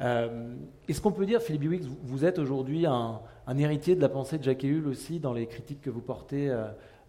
[0.00, 3.20] Est-ce qu'on peut dire, Philippe Biwix, vous, êtes aujourd'hui un,
[3.56, 6.52] héritier de la pensée de Jacques Ellul aussi dans les critiques que vous portez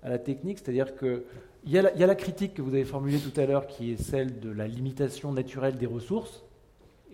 [0.04, 1.24] à la technique C'est-à-dire qu'il
[1.66, 4.40] y, y, a la critique que vous avez formulée tout à l'heure qui est celle
[4.40, 6.44] de la limitation naturelle des ressources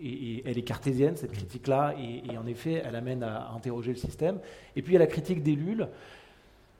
[0.00, 4.38] et, elle est cartésienne, cette critique-là, et, en effet, elle amène à, interroger le système.
[4.76, 5.88] Et puis il y a la critique des Lules,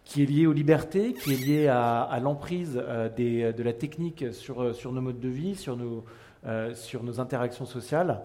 [0.04, 4.74] qui est liée aux libertés, qui est liée à, l'emprise euh, de la technique sur,
[4.74, 6.04] sur, nos modes de vie, sur nos,
[6.46, 8.20] euh, sur nos interactions sociales.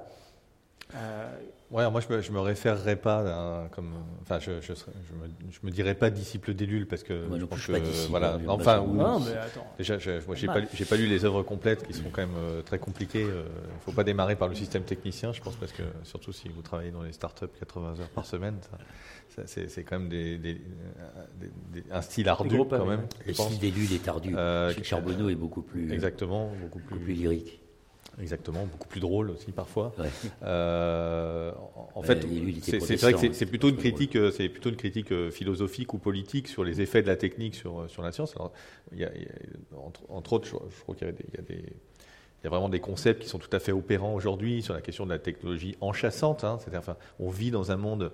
[1.72, 3.94] Ouais, moi je me, je me référerais pas comme,
[4.24, 7.46] enfin je, je, je, me, je me dirais pas disciple d'Ellul parce que moi je
[7.46, 9.68] pense que voilà, enfin ou, non, mais attends.
[9.78, 12.62] déjà moi j'ai pas, j'ai pas lu les œuvres complètes qui sont quand même euh,
[12.64, 13.22] très compliquées.
[13.22, 16.50] Il ne faut pas démarrer par le système technicien, je pense parce que surtout si
[16.50, 18.58] vous travaillez dans les startups 80 heures par semaine,
[19.30, 20.56] ça, ça, c'est quand même des, des,
[21.72, 23.06] des, un style ardu quand même.
[23.28, 24.36] Le style d'Ellul est ardu.
[24.36, 27.62] Euh, Charbonneau est beaucoup plus exactement beaucoup plus, beaucoup plus lyrique.
[28.22, 29.94] Exactement, beaucoup plus drôle aussi parfois.
[29.98, 30.10] Ouais.
[30.44, 31.52] Euh,
[31.96, 32.26] en fait,
[32.62, 35.98] c'est vrai que c'est plutôt une critique, euh, c'est plutôt une critique euh, philosophique ou
[36.00, 38.36] politique sur les effets de la technique sur sur la science.
[38.36, 38.52] Alors,
[38.92, 41.56] il y a, il y a, entre, entre, autres, je, je crois qu'il y, y,
[42.44, 45.06] y a vraiment des concepts qui sont tout à fait opérants aujourd'hui sur la question
[45.06, 46.44] de la technologie enchassante.
[46.44, 48.10] Hein, C'est-à-dire, enfin, on vit dans un monde euh,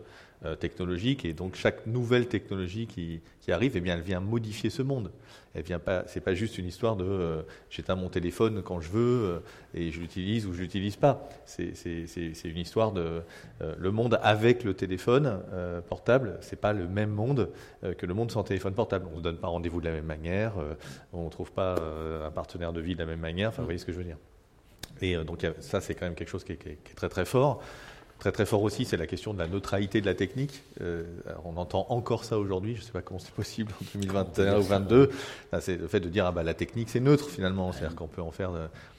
[0.60, 4.82] technologique et donc chaque nouvelle technologie qui, qui, arrive, eh bien, elle vient modifier ce
[4.82, 5.12] monde.
[5.56, 8.90] Elle vient pas, c'est pas juste une histoire de euh, j'éteins mon téléphone quand je
[8.90, 9.40] veux euh,
[9.74, 11.30] et je l'utilise ou je l'utilise pas.
[11.46, 11.72] C'est,
[12.44, 13.22] une histoire de
[13.62, 15.40] euh, le monde avec le téléphone
[15.88, 16.38] portable.
[16.42, 17.50] C'est pas le même monde
[17.98, 19.08] que le monde sans téléphone portable.
[19.14, 20.54] On se donne pas rendez-vous de la même manière.
[21.14, 21.76] on trouve pas
[22.26, 23.52] un partenaire de vie de la même manière.
[23.52, 24.18] Vous voyez ce que je veux dire.
[25.02, 27.62] Et donc ça, c'est quand même quelque chose qui est très très fort.
[28.20, 30.64] Très très fort aussi, c'est la question de la neutralité de la technique.
[30.82, 31.04] Euh,
[31.44, 34.64] on entend encore ça aujourd'hui, je ne sais pas comment c'est possible en 2021 ou
[34.64, 35.12] 2022.
[35.60, 38.22] C'est le fait de dire ah bah la technique c'est neutre finalement, c'est-à-dire qu'on peut
[38.22, 38.52] en faire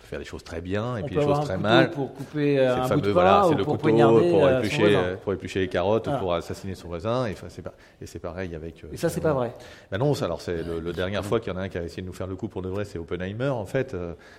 [0.07, 1.91] faire des choses très bien et puis des choses très mal.
[1.91, 5.33] Pour couper euh, un bout de voilà, c'est le pour couteau pour euh, éplucher, pour
[5.33, 7.27] éplucher les carottes, pour assassiner son voisin.
[7.27, 8.85] Et, c'est pas, et c'est pareil avec.
[8.85, 9.53] Euh, et ça, c'est pas vrai.
[9.91, 12.03] Ben non, alors c'est le, dernière fois qu'il y en a un qui a essayé
[12.03, 13.97] de nous faire le coup pour de vrai, c'est Oppenheimer en fait.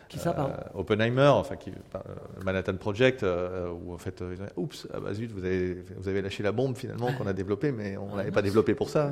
[0.07, 1.71] qui ça, pardon Oppenheimer, enfin qui,
[2.43, 4.23] Manhattan Project, où en fait,
[4.55, 7.71] oups, ah bah zut, vous avez, vous avez lâché la bombe finalement qu'on a développée,
[7.71, 9.11] mais on l'avait pas développée pour ça.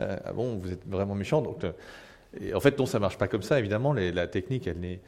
[0.00, 1.64] ah bon, vous êtes vraiment méchant, donc.
[2.40, 3.58] Et en fait, non, ça marche pas comme ça.
[3.58, 5.00] Évidemment, les, la technique, elle n'est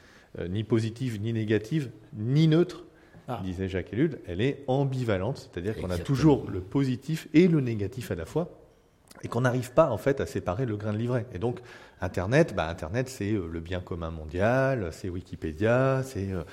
[0.48, 2.84] ni positive, ni négative, ni neutre,
[3.28, 3.40] ah.
[3.44, 8.10] disait Jacques Ellul, elle est ambivalente, c'est-à-dire qu'on a toujours le positif et le négatif
[8.10, 8.50] à la fois,
[9.22, 11.26] et qu'on n'arrive pas en fait à séparer le grain de livret.
[11.32, 11.60] Et donc,
[12.00, 16.44] Internet, bah, Internet, c'est euh, le bien commun mondial, c'est Wikipédia, c'est euh,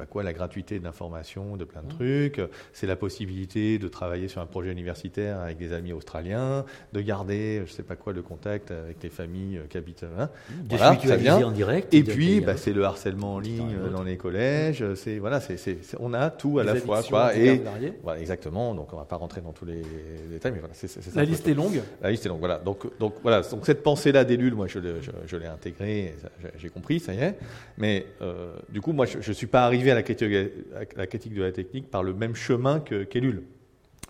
[0.00, 1.96] pas quoi, la gratuité d'information, de plein de mmh.
[1.96, 2.40] trucs.
[2.72, 7.62] C'est la possibilité de travailler sur un projet universitaire avec des amis australiens, de garder,
[7.66, 10.04] je sais pas quoi, le contact avec les familles euh, qui habitent.
[10.04, 10.28] Hein.
[10.50, 10.54] Mmh.
[10.70, 11.46] Voilà, ça vient.
[11.46, 11.92] en direct.
[11.94, 14.84] Et puis, bah, c'est le harcèlement en ligne dans les collèges.
[14.94, 15.58] C'est voilà, c'est,
[15.98, 17.36] on a tout à la fois, quoi.
[17.36, 17.62] Et
[18.02, 18.74] voilà, exactement.
[18.74, 19.82] Donc, on va pas rentrer dans tous les
[20.30, 21.00] détails, mais voilà, c'est, ça.
[21.14, 21.80] La liste est longue.
[22.02, 22.40] La liste est longue.
[22.40, 22.58] Voilà.
[22.58, 23.42] Donc, donc voilà.
[23.42, 24.90] Donc cette pensée-là d'Ellul, moi, je l'ai
[25.26, 26.14] je, l'ai intégré,
[26.56, 27.36] j'ai compris, ça y est.
[27.78, 31.52] Mais euh, du coup, moi, je ne suis pas arrivé à la, critique, de la
[31.52, 33.44] technique par le même chemin qu'Ellul.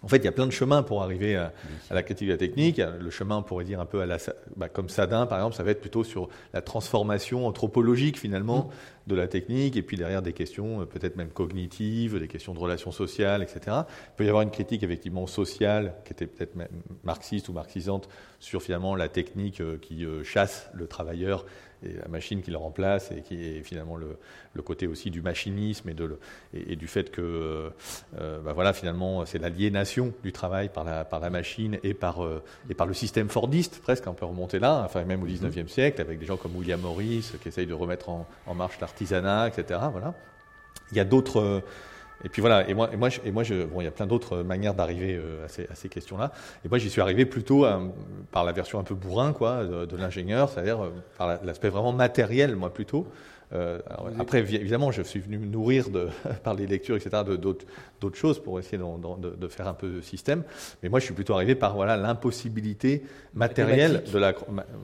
[0.03, 1.53] En fait, il y a plein de chemins pour arriver à,
[1.91, 2.79] la critique de la technique.
[2.79, 4.17] Le chemin, on pourrait dire un peu à la,
[4.57, 9.11] bah, comme Sadin, par exemple, ça va être plutôt sur la transformation anthropologique finalement mm.
[9.11, 12.59] de la technique, et puis derrière des questions euh, peut-être même cognitives, des questions de
[12.59, 13.61] relations sociales, etc.
[13.69, 16.57] Il peut y avoir une critique effectivement sociale qui était peut-être
[17.05, 18.09] marxiste ou marxisante
[18.39, 21.45] sur finalement la technique euh, qui euh, chasse le travailleur
[21.83, 24.17] et la machine qui le remplace et qui est finalement le,
[24.55, 26.19] le côté aussi du machinisme et, de,
[26.55, 27.71] et, du fait que
[28.19, 32.25] euh, bah voilà finalement c'est l'aliénation du travail par la, par la machine et par,
[32.25, 35.69] euh, et par le système fordiste presque on peut remonter là enfin même au 19e
[35.69, 39.49] siècle avec des gens comme William Morris qui essayent de remettre en, en marche l'artisanat
[39.49, 40.15] etc voilà.
[40.93, 41.63] Il y a d'autres
[42.25, 44.07] et puis voilà, et moi, et moi, et moi je, bon, il y a plein
[44.07, 46.33] d'autres manières d'arriver à ces, ces questions-là.
[46.65, 47.67] Et moi, j'y suis arrivé plutôt
[48.31, 50.79] par la version un peu bourrin, quoi, de, de l'ingénieur, c'est-à-dire
[51.17, 53.07] par l'aspect vraiment matériel, moi plutôt.
[53.53, 53.81] Euh,
[54.19, 56.09] après, évidemment, je suis venu me nourrir de,
[56.45, 60.45] par les lectures, etc., d'autres choses pour essayer de, de, faire un peu de système.
[60.83, 63.03] Mais moi, je suis plutôt arrivé par voilà l'impossibilité
[63.35, 64.35] matérielle de la,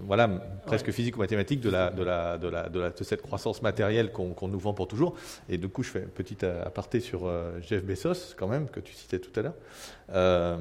[0.04, 0.28] voilà,
[0.66, 4.48] presque physique ou mathématique de la, de la, de la, de, cette croissance matérielle qu'on
[4.48, 5.14] nous vend pour toujours.
[5.48, 8.80] Et du coup, je fais un petit aparté sur euh, Jeff Bezos, quand même, que
[8.80, 9.54] tu citais tout à l'heure.
[10.12, 10.58] Euh,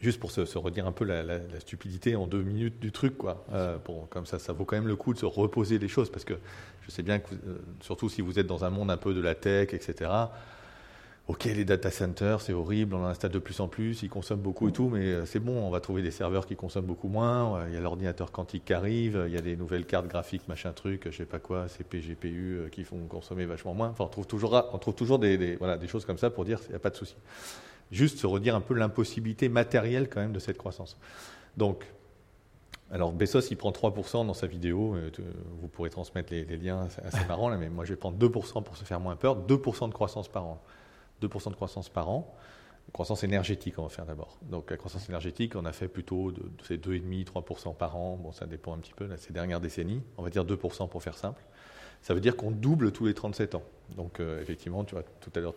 [0.00, 3.44] juste pour se, redire un peu la, stupidité en deux minutes du truc, quoi.
[3.52, 3.76] Euh,
[4.08, 6.34] comme ça, ça vaut quand même le coup de se reposer les choses, parce que
[6.82, 9.20] je sais bien que, euh, surtout si vous êtes dans un monde un peu de
[9.20, 10.10] la tech, etc.
[11.28, 14.40] Ok, les data centers, c'est horrible, on en installe de plus en plus, ils consomment
[14.40, 17.08] beaucoup et tout, mais euh, c'est bon, on va trouver des serveurs qui consomment beaucoup
[17.08, 17.66] moins.
[17.68, 20.72] Il y a l'ordinateur quantique qui arrive, il y a des nouvelles cartes graphiques, machin
[20.72, 23.88] truc, je sais pas quoi, CP, GPU qui font consommer vachement moins.
[23.90, 26.70] Enfin, on trouve toujours, on trouve toujours des, des choses comme ça pour dire qu'il
[26.70, 27.14] n'y a pas de souci
[27.90, 30.96] juste se redire un peu l'impossibilité matérielle quand même de cette croissance.
[31.56, 31.86] Donc,
[32.90, 35.10] alors Bessos, il prend 3% dans sa vidéo, euh,
[35.60, 38.62] vous pourrez transmettre les, liens, c'est assez marrant, là, mais moi je vais prendre 2%
[38.64, 40.62] pour se faire moins peur, 2% de croissance par an.
[41.22, 42.34] 2% de croissance par an.
[42.92, 44.38] Croissance énergétique, on va faire d'abord.
[44.42, 48.16] Donc la croissance énergétique, on a fait plutôt de, de 2,5-3% par an.
[48.16, 50.02] Bon, ça dépend un petit peu, ces dernières décennies.
[50.16, 51.40] On va dire 2% pour faire simple.
[52.02, 53.62] Ça veut dire qu'on double tous les 37 ans.
[53.96, 55.54] Donc euh, effectivement, tu vois, tout à l'heure,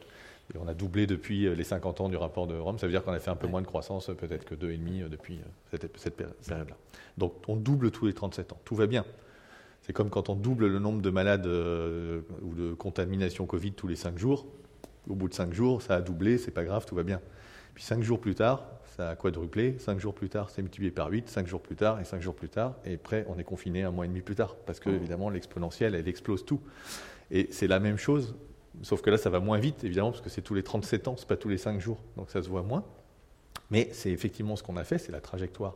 [0.53, 2.77] Et on a doublé depuis les 50 ans du rapport de Rome.
[2.77, 5.39] Ça veut dire qu'on a fait un peu moins de croissance, peut-être que 2,5 depuis
[5.71, 6.75] cette, cette période-là.
[7.17, 8.59] Donc on double tous les 37 ans.
[8.63, 9.05] Tout va bien.
[9.81, 13.95] C'est comme quand on double le nombre de malades ou de contamination Covid tous les
[13.95, 14.45] 5 jours.
[15.09, 17.19] Au bout de 5 jours, ça a doublé, c'est pas grave, tout va bien.
[17.73, 19.75] Puis 5 jours plus tard, ça a quadruplé.
[19.79, 21.27] 5 jours plus tard, c'est multiplié par 8.
[21.27, 23.91] 5 jours plus tard, et 5 jours plus tard, et après, on est confiné un
[23.91, 24.55] mois et demi plus tard.
[24.65, 24.93] Parce que, oh.
[24.93, 26.61] évidemment, l'exponentielle, elle explose tout.
[27.31, 28.35] Et c'est la même chose,
[28.81, 31.15] sauf que là, ça va moins vite, évidemment, parce que c'est tous les 37 ans,
[31.17, 31.99] c'est pas tous les 5 jours.
[32.17, 32.83] Donc ça se voit moins.
[33.69, 35.75] Mais c'est effectivement ce qu'on a fait, c'est la trajectoire,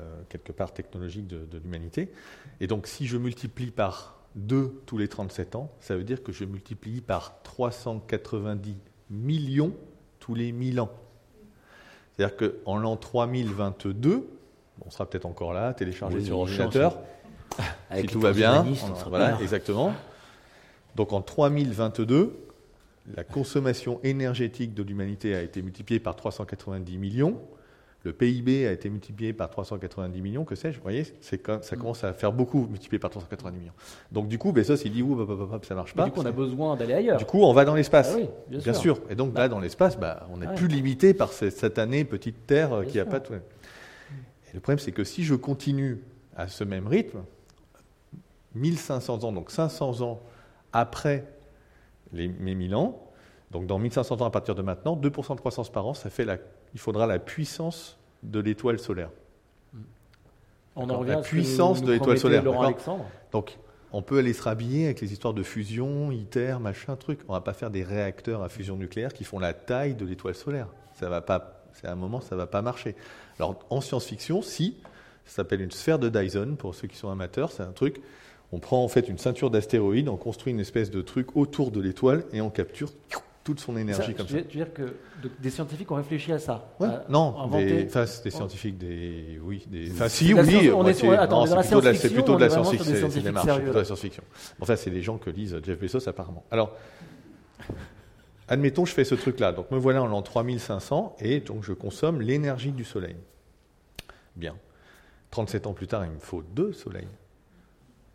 [0.00, 2.12] euh, quelque part, technologique de, de l'humanité.
[2.60, 6.32] Et donc, si je multiplie par 2 tous les 37 ans, ça veut dire que
[6.32, 8.76] je multiplie par 390
[9.10, 9.72] millions
[10.20, 10.90] tous les 1000 ans.
[12.16, 14.28] C'est-à-dire qu'en l'an 3022,
[14.84, 16.98] on sera peut-être encore là, téléchargé sur ordinateur,
[17.94, 18.64] si tout va bien.
[19.06, 19.94] voilà, exactement.
[20.96, 22.36] Donc en 3022,
[23.16, 27.40] la consommation énergétique de l'humanité a été multipliée par 390 millions
[28.04, 31.78] le PIB a été multiplié par 390 millions, que sais-je, vous voyez, ça mm.
[31.78, 33.72] commence à faire beaucoup multiplié par 390 millions.
[34.12, 35.26] Donc du coup, Bezos, il dit, ouh,
[35.62, 36.04] ça marche pas.
[36.04, 37.18] du coup, on a besoin d'aller ailleurs.
[37.18, 38.16] Du coup, on va dans l'espace.
[38.16, 39.00] Ah bien, sûr.
[39.10, 39.48] Et donc là, bah.
[39.48, 43.20] dans l'espace, bah, on n'est plus limité par cette année petite Terre qui n'a pas
[43.20, 43.34] tout.
[43.34, 45.98] Et le problème, c'est que si je continue
[46.36, 47.18] à ce même rythme,
[48.54, 50.20] 1500 ans, donc 500 ans
[50.72, 51.24] après
[52.12, 53.02] les, mes 1000 ans,
[53.50, 56.24] donc dans 1500 ans à partir de maintenant, 2% de croissance par an, ça fait
[56.24, 56.38] la
[56.74, 59.10] il faudra la puissance de l'étoile solaire.
[60.76, 62.44] On en revient la puissance de l'étoile solaire.
[63.32, 63.58] Donc,
[63.92, 67.20] on peut aller se rhabiller avec les histoires de fusion, ITER, machin, truc.
[67.26, 70.34] On va pas faire des réacteurs à fusion nucléaire qui font la taille de l'étoile
[70.34, 70.68] solaire.
[70.94, 71.62] Ça va pas.
[71.72, 72.96] C'est à un moment, ça va pas marcher.
[73.38, 74.76] Alors, en science-fiction, si,
[75.24, 77.50] ça s'appelle une sphère de Dyson pour ceux qui sont amateurs.
[77.50, 78.00] C'est un truc.
[78.52, 81.80] On prend en fait une ceinture d'astéroïdes, on construit une espèce de truc autour de
[81.80, 82.90] l'étoile et on capture
[83.44, 84.42] toute son énergie comme ça.
[84.42, 84.96] Tu veux dire que
[85.40, 86.74] des scientifiques ont réfléchi à ça
[87.08, 90.70] Non, des, des scientifiques, des, oui, des, enfin si, oui,
[91.94, 94.22] c'est plutôt de la science-fiction, c'est marches, de la science-fiction.
[94.60, 96.44] Enfin, c'est des gens que lisent Jeff Bezos apparemment.
[96.50, 96.72] Alors,
[98.48, 99.52] admettons, je fais ce truc-là.
[99.52, 103.16] Donc, me voilà en l'an 3500 et donc je consomme l'énergie du Soleil.
[104.36, 104.56] Bien.
[105.30, 107.08] 37 ans plus tard, il me faut deux soleils.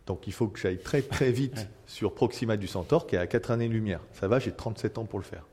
[0.06, 3.26] Donc il faut que j'aille très très vite sur Proxima du Centaure qui est à
[3.26, 4.00] 4 années-lumière.
[4.12, 5.44] Ça va, j'ai 37 ans pour le faire.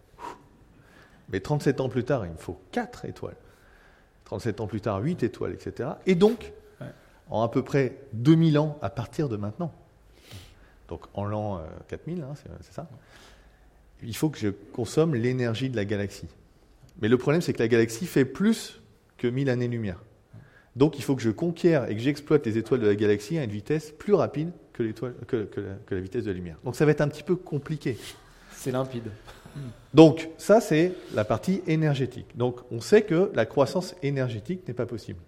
[1.30, 3.38] Mais 37 ans plus tard, il me faut 4 étoiles.
[4.26, 5.90] 37 ans plus tard, 8 étoiles, etc.
[6.06, 6.52] Et donc,
[7.30, 9.74] en à peu près 2000 ans à partir de maintenant,
[10.90, 12.90] donc en l'an 4000, euh, hein, c'est ça,
[14.04, 16.28] il faut que je consomme l'énergie de la galaxie.
[17.02, 18.82] Mais le problème, c'est que la galaxie fait plus
[19.18, 20.02] que 1000 années-lumière.
[20.76, 23.44] Donc il faut que je conquière et que j'exploite les étoiles de la galaxie à
[23.44, 26.58] une vitesse plus rapide que, que, que, la, vitesse de la lumière.
[26.64, 27.98] Donc ça va être un petit peu compliqué.
[28.54, 29.12] C'est limpide.
[29.94, 32.38] Donc ça, c'est la partie énergétique.
[32.38, 35.20] Donc on sait que la croissance énergétique n'est pas possible.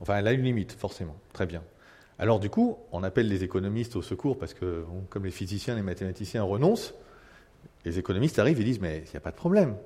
[0.00, 1.16] Enfin, elle a une limite, forcément.
[1.32, 1.62] Très bien.
[2.18, 5.82] Alors du coup, on appelle les économistes au secours parce que, comme les physiciens, les
[5.82, 6.94] mathématiciens renoncent,
[7.84, 9.76] les économistes arrivent et disent, mais il n'y a pas de problème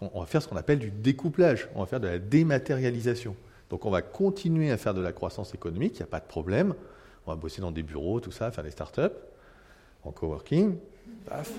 [0.00, 3.36] on va faire ce qu'on appelle du découplage, on va faire de la dématérialisation.
[3.70, 6.26] Donc on va continuer à faire de la croissance économique, il n'y a pas de
[6.26, 6.74] problème.
[7.26, 9.16] On va bosser dans des bureaux, tout ça, faire des startups,
[10.04, 10.76] en coworking.
[11.26, 11.52] Paf.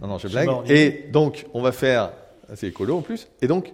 [0.00, 0.50] Non, non, je blague.
[0.68, 2.12] Et donc, on va faire,
[2.54, 3.72] c'est écolo en plus, et donc,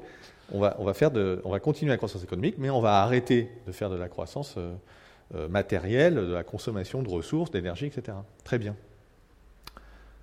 [0.53, 3.03] on va, on va, faire de, on va continuer la croissance économique, mais on va
[3.03, 4.75] arrêter de faire de la croissance euh,
[5.35, 8.17] euh, matérielle, de la consommation de ressources, d'énergie, etc.
[8.45, 8.75] Très bien.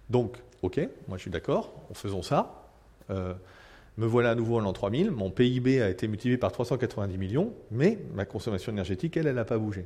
[0.10, 2.70] Donc, ok, moi je suis d'accord, faisons ça.
[3.10, 3.34] Euh,
[3.98, 7.54] me voilà à nouveau en l'an 3000, mon PIB a été multiplié par 390 millions,
[7.72, 9.86] mais ma consommation énergétique, elle, elle n'a pas bougé.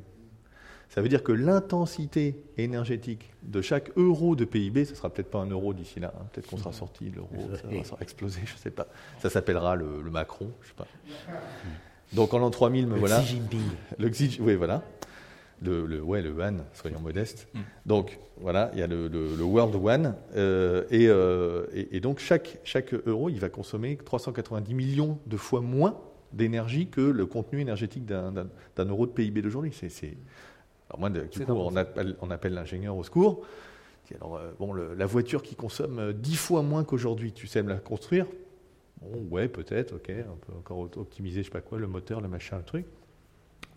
[0.90, 5.40] Ça veut dire que l'intensité énergétique de chaque euro de PIB, ce sera peut-être pas
[5.40, 7.30] un euro d'ici là, hein, peut-être qu'on sera sorti, l'euro,
[7.86, 8.88] ça va exploser, je ne sais pas.
[9.22, 10.88] Ça s'appellera le, Macron, je sais pas.
[12.12, 13.22] Donc en l'an 3000, me voilà.
[13.22, 13.62] Xi Jinping.
[13.98, 14.84] Le Xi, oui, voilà
[15.62, 17.48] le, ouais, le One, soyons modestes.
[17.54, 17.60] Mm.
[17.86, 23.30] Donc voilà, il y a le, World One, euh, euh, et, donc chaque, chaque euro,
[23.30, 26.00] il va consommer 390 millions de fois moins
[26.34, 28.50] d'énergie que le contenu énergétique d'un
[28.80, 29.72] euro de PIB d'aujourd'hui.
[29.74, 30.18] C'est,
[30.90, 33.46] alors moi, du coup, on appelle, on appelle l'ingénieur au secours.
[34.16, 37.78] Alors, euh, bon, la voiture qui consomme 10 fois moins qu'aujourd'hui, tu sais me la
[37.78, 38.26] construire
[39.02, 42.28] Bon, ouais, peut-être, ok, on peut encore optimiser, je sais pas quoi, le moteur, le
[42.28, 42.86] machin, le truc.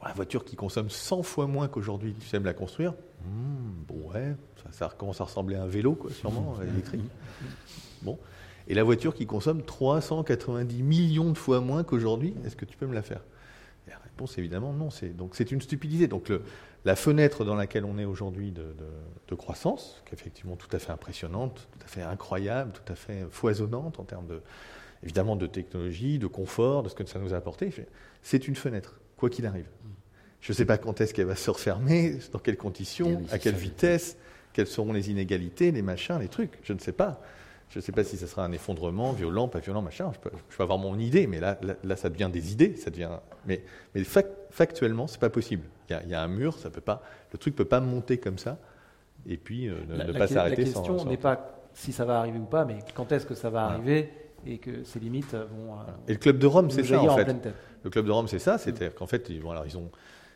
[0.05, 2.93] La voiture qui consomme 100 fois moins qu'aujourd'hui, tu sais me la construire
[3.25, 4.35] hmm, Bon, ouais,
[4.71, 7.03] ça, commence à ressembler à un vélo, quoi, sûrement, électrique.
[8.03, 8.19] Bon.
[8.69, 12.87] Et la voiture qui consomme 390 millions de fois moins qu'aujourd'hui, est-ce que tu peux
[12.87, 13.21] me la faire?
[13.87, 14.89] La réponse, évidemment, non.
[15.17, 16.07] Donc c'est une stupidité.
[16.07, 16.43] Donc le,
[16.85, 20.93] la fenêtre dans laquelle on est aujourd'hui de, croissance, qui est effectivement tout à fait
[20.93, 24.41] impressionnante, tout à fait incroyable, tout à fait foisonnante en termes de,
[25.03, 27.75] évidemment de technologie, de confort, de ce que ça nous a apporté,
[28.23, 29.67] c'est une fenêtre, quoi qu'il arrive.
[30.41, 33.55] Je ne sais pas quand est-ce qu'elle va se refermer, dans quelles conditions, à quelle
[33.55, 34.17] vitesse,
[34.53, 36.59] quelles seront les inégalités, les machins, les trucs.
[36.63, 37.21] Je ne sais pas.
[37.71, 40.13] Je ne sais pas si ce sera un effondrement violent, pas violent, machin.
[40.13, 42.77] Je peux, avoir mon idée, mais là, là, ça devient des idées.
[42.77, 43.11] Ça devient...
[43.47, 43.63] Mais,
[43.95, 45.65] mais factuellement, ce n'est pas possible.
[45.91, 47.03] Il y, a, un mur, ça peut pas,
[47.33, 48.59] le truc ne peut pas monter comme ça
[49.27, 50.65] et puis euh, ne, pas s'arrêter.
[50.65, 53.51] La question n'est pas si ça va arriver ou pas, mais quand est-ce que ça
[53.51, 54.11] va arriver
[54.47, 55.75] et que ces limites vont.
[55.75, 57.35] Euh, et le club de Rome, c'est ça en, fait.
[57.83, 58.59] Le club de Rome, c'est ça.
[58.59, 59.91] C'était qu'en fait, ils, alors, ils ont,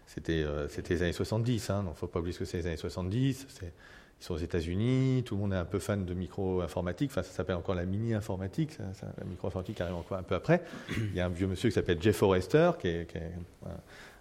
[0.06, 1.70] c'était, euh, c'était les années 70.
[1.70, 3.46] Hein, donc, faut pas oublier ce que c'est les années 70.
[3.48, 3.72] C'est,
[4.20, 7.30] ils sont aux États-Unis, tout le monde est un peu fan de micro-informatique, enfin ça
[7.30, 10.62] s'appelle encore la mini-informatique, la micro-informatique arrive encore un peu après.
[10.96, 13.06] Il y a un vieux monsieur qui s'appelle Jeff Forrester, qui est,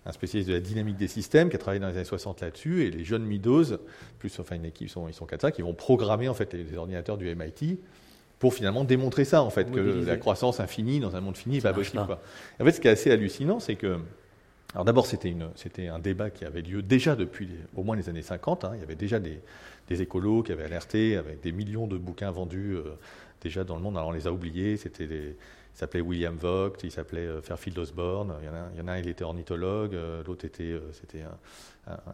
[0.05, 2.83] un, spécialiste de la dynamique des systèmes, qui a travaillé dans les années 60 là-dessus,
[2.83, 3.77] et les jeunes Midos,
[4.19, 6.77] plus enfin une équipe, ils sont, ils sont 4-5, qui vont programmer en fait les,
[6.77, 7.79] ordinateurs du MIT
[8.39, 11.61] pour finalement démontrer ça, en fait, que la croissance infinie dans un monde fini n'est
[11.61, 11.99] pas possible.
[11.99, 13.99] En fait, ce qui est assez hallucinant, c'est que
[14.73, 18.65] alors d'abord, c'était, un débat qui avait lieu déjà depuis au moins les années 50.
[18.65, 18.71] Hein.
[18.75, 19.39] Il y avait déjà des,
[19.88, 22.97] des écolos qui avaient alerté avec des millions de bouquins vendus euh,
[23.41, 23.97] déjà dans le monde.
[23.97, 25.35] Alors on les a oubliés, c'était des,
[25.78, 28.34] il s'appelait William Vogt, il s'appelait euh, Fairfield Osborne.
[28.41, 30.73] Il y en a, il y en a un, il était ornithologue, euh, l'autre était,
[30.91, 31.19] c'était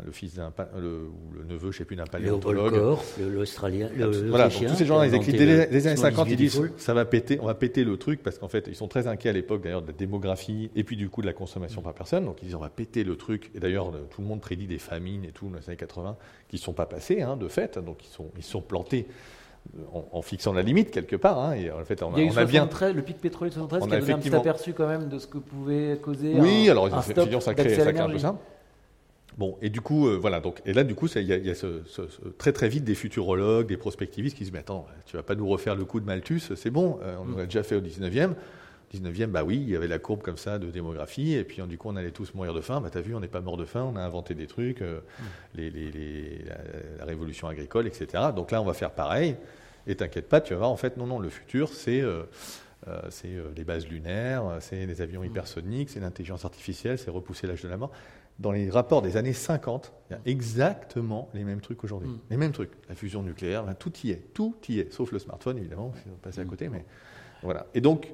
[0.05, 2.97] le fils d'un, le, le neveu, je ne sais plus, d'un paléontologue.
[3.20, 3.89] l'Australien,
[4.28, 7.05] voilà, donc tous ces gens-là, ils écrivent dès les années 50, ils disent ça va
[7.05, 9.64] péter, on va péter le truc parce qu'en fait, ils sont très inquiets à l'époque
[9.64, 12.26] d'ailleurs de la démographie et puis du coup de la consommation par personne.
[12.26, 13.49] Donc ils disent on va péter le truc.
[13.55, 16.18] Et d'ailleurs, tout le monde prédit des famines et tout dans les années 80
[16.49, 19.07] qui ne sont pas passées hein, de fait, donc ils sont, ils sont plantés
[20.11, 21.39] en, fixant la limite quelque part.
[21.39, 23.88] Hein, et en fait, on, Il y a a bien le pic pétrolier de 73
[23.88, 26.36] qui a donné un petit aperçu quand même de ce que pouvait causer.
[26.38, 28.38] Oui, alors ils ont fait ça crée, ça crée un peu ça.
[29.38, 30.39] Bon, et du coup, euh, voilà.
[30.39, 31.82] Donc, et là, du coup, il y a, y a ce,
[32.38, 35.36] très très vite des futurologues, des prospectivistes qui se disent Mais attends, tu vas pas
[35.36, 38.34] nous refaire le coup de Malthus, c'est bon, euh, on l'a déjà fait au 19e.
[38.93, 41.77] 19e, bah oui, il y avait la courbe comme ça de démographie, et puis du
[41.77, 42.79] coup on allait tous mourir de faim.
[42.81, 44.99] Bah t'as vu, on n'est pas mort de faim, on a inventé des trucs, euh,
[44.99, 45.23] mm.
[45.55, 46.45] les, les,
[46.99, 48.25] la, révolution agricole, etc.
[48.35, 49.35] Donc là, on va faire pareil.
[49.87, 52.23] Et t'inquiète pas, tu vas voir, en fait, non, non, le futur, c'est euh,
[52.87, 55.25] euh, c'est les bases lunaires, c'est les avions mm.
[55.25, 57.91] hypersoniques, c'est l'intelligence artificielle, c'est repousser l'âge de la mort.
[58.39, 62.09] Dans les rapports des années 50, il y a exactement les mêmes trucs aujourd'hui.
[62.09, 62.19] Mm.
[62.29, 62.71] Les mêmes trucs.
[62.89, 64.33] La fusion nucléaire, tout y est.
[64.33, 64.93] Tout y est.
[64.93, 66.69] Sauf le smartphone, évidemment, si on passe à côté.
[66.69, 66.85] Mais
[67.41, 67.67] voilà.
[67.73, 68.11] Et donc,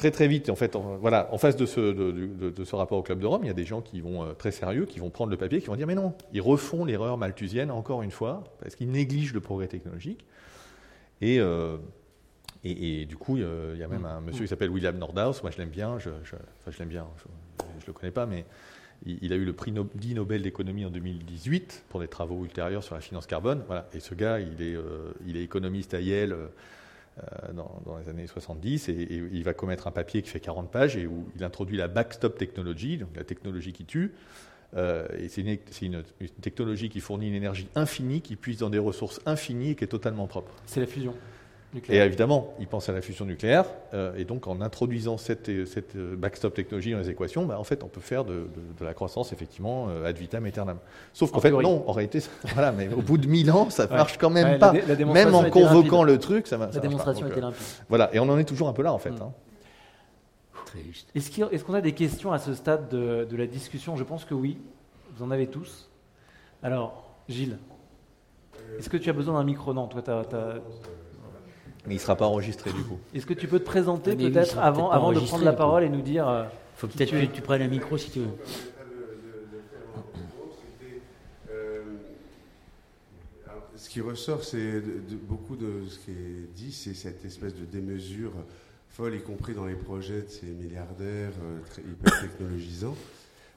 [0.00, 3.42] très très vite, en fait, voilà, en face de ce, rapport au Club de Rome,
[3.44, 5.60] il y a des gens qui vont euh, très sérieux, qui vont prendre le papier,
[5.60, 9.34] qui vont dire mais non, ils refont l'erreur malthusienne encore une fois, parce qu'ils négligent
[9.34, 10.24] le progrès technologique.
[11.20, 11.76] Et, euh,
[12.64, 15.68] du coup, il y a même un monsieur qui s'appelle William Nordhaus, moi je l'aime
[15.68, 17.06] bien, je, enfin je l'aime bien,
[17.58, 18.46] je ne le connais pas, mais
[19.04, 22.94] il, a eu le prix dit Nobel d'économie en 2018 pour des travaux ultérieurs sur
[22.94, 23.64] la finance carbone.
[23.66, 23.86] Voilà.
[23.92, 26.36] Et ce gars, il est, euh, il est économiste à Yale
[27.22, 30.96] euh, dans, les années 70 et, il va commettre un papier qui fait 40 pages
[30.96, 34.14] et où il introduit la backstop technology, la technologie qui tue.
[34.76, 36.02] Euh, et c'est une,
[36.40, 39.88] technologie qui fournit une énergie infinie, qui puise dans des ressources infinies et qui est
[39.88, 40.52] totalement propre.
[40.66, 41.14] C'est la fusion.
[41.88, 43.64] Et évidemment, il pense à la fusion nucléaire,
[43.94, 47.84] euh, et donc en introduisant cette, cette, backstop technologie dans les équations, bah, en fait,
[47.84, 48.48] on peut faire de,
[48.80, 50.78] la croissance effectivement ad vitam aeternam.
[51.12, 52.20] Sauf qu'en fait, non, en réalité,
[52.54, 54.72] voilà, mais au bout de 1000 ans, ça ne marche quand même pas.
[54.72, 56.74] même en convoquant le truc, ça marche.
[56.74, 57.62] La démonstration était euh, limpide.
[57.88, 59.10] voilà, et on en est toujours un peu là en fait.
[59.10, 59.22] Mm.
[59.22, 59.32] Hein.
[61.14, 63.96] Est-ce qu'on a des questions à ce stade de, de la discussion?
[63.96, 64.58] Je pense que oui.
[65.16, 65.90] Vous en avez tous.
[66.62, 67.58] Alors, Gilles,
[68.78, 69.74] est-ce que tu as besoin d'un micro?
[69.74, 70.54] Non, toi, tu as,
[71.86, 72.98] mais il ne sera pas enregistré du coup.
[73.14, 76.02] Est-ce que tu peux te présenter peut-être avant, avant de prendre la parole et nous
[76.02, 76.24] dire.
[76.26, 76.44] Il euh,
[76.76, 78.26] faut peut-être que tu prennes un micro si tu veux.
[83.76, 84.82] Ce qui ressort, c'est
[85.26, 88.32] beaucoup de ce qui est dit, c'est cette espèce de démesure
[88.90, 92.96] folle, y compris dans les projets de ces milliardaires euh, hyper technologisants.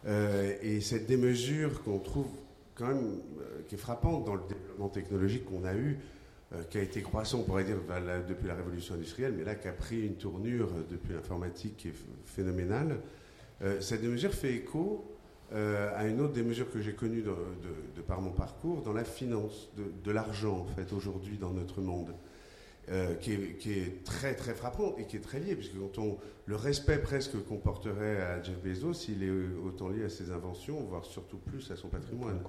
[0.05, 2.27] Euh, et cette démesure qu'on trouve
[2.75, 3.19] quand même,
[3.67, 6.22] qui est frappante dans le développement technologique qu'on a eu, euh,
[6.69, 7.77] qui a été croissant, on pourrait dire,
[8.27, 11.87] depuis la révolution industrielle, mais là qui a pris une tournure euh, depuis l'informatique qui
[11.89, 11.95] est
[12.25, 12.99] phénoménale.
[13.61, 15.09] Euh, cette mesure fait écho
[15.51, 19.69] à une autre des mesures que j'ai connues de, par mon parcours dans la finance,
[20.03, 22.11] de, l'argent en fait aujourd'hui dans notre monde.
[22.89, 26.57] Euh, qui, est, très très frappant et qui est très lié, puisque quand on, le
[26.57, 29.31] respect presque qu'on porterait à Jeff Bezos, il est
[29.65, 32.41] autant lié à ses inventions, voire surtout plus à son patrimoine.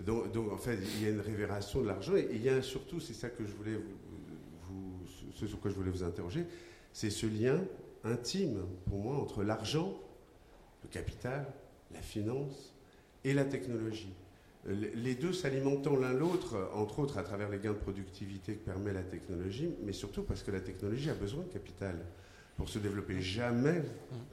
[0.00, 2.60] Donc, donc en fait, il y a une révération de l'argent et, il y a
[2.60, 3.76] surtout, c'est ça que je voulais
[4.68, 6.44] vous, ce sur quoi je voulais vous interroger,
[6.92, 7.58] c'est ce lien
[8.04, 9.98] intime pour moi entre l'argent,
[10.82, 11.46] le capital,
[11.94, 12.74] la finance
[13.24, 14.12] et la technologie.
[14.66, 18.92] Les deux s'alimentant l'un l'autre, entre autres à travers les gains de productivité que permet
[18.92, 21.96] la technologie, mais surtout parce que la technologie a besoin de capital.
[22.56, 23.20] Pour se développer.
[23.20, 23.84] Jamais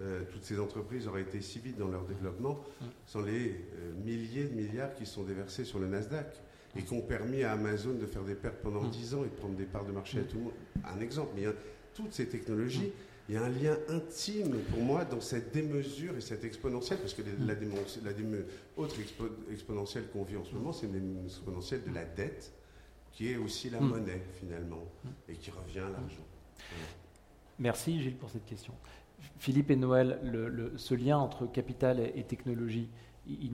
[0.01, 2.59] euh, toutes ces entreprises auraient été si vite dans leur développement
[3.05, 6.41] sans les euh, milliers de milliards qui sont déversés sur le Nasdaq
[6.75, 9.35] et qui ont permis à Amazon de faire des pertes pendant 10 ans et de
[9.35, 10.53] prendre des parts de marché à tout le monde.
[10.85, 11.45] Un exemple, mais
[11.93, 12.91] toutes ces technologies,
[13.27, 17.13] il y a un lien intime pour moi dans cette démesure et cette exponentielle, parce
[17.13, 18.39] que la, la
[18.77, 18.95] autre
[19.51, 22.53] exponentielle qu'on vit en ce moment, c'est une exponentielle de la dette,
[23.11, 24.83] qui est aussi la monnaie finalement,
[25.27, 26.25] et qui revient à l'argent.
[27.57, 28.73] Merci Gilles pour cette question.
[29.39, 30.19] Philippe et Noël,
[30.75, 32.89] ce lien entre capital et, technologie,
[33.27, 33.51] il,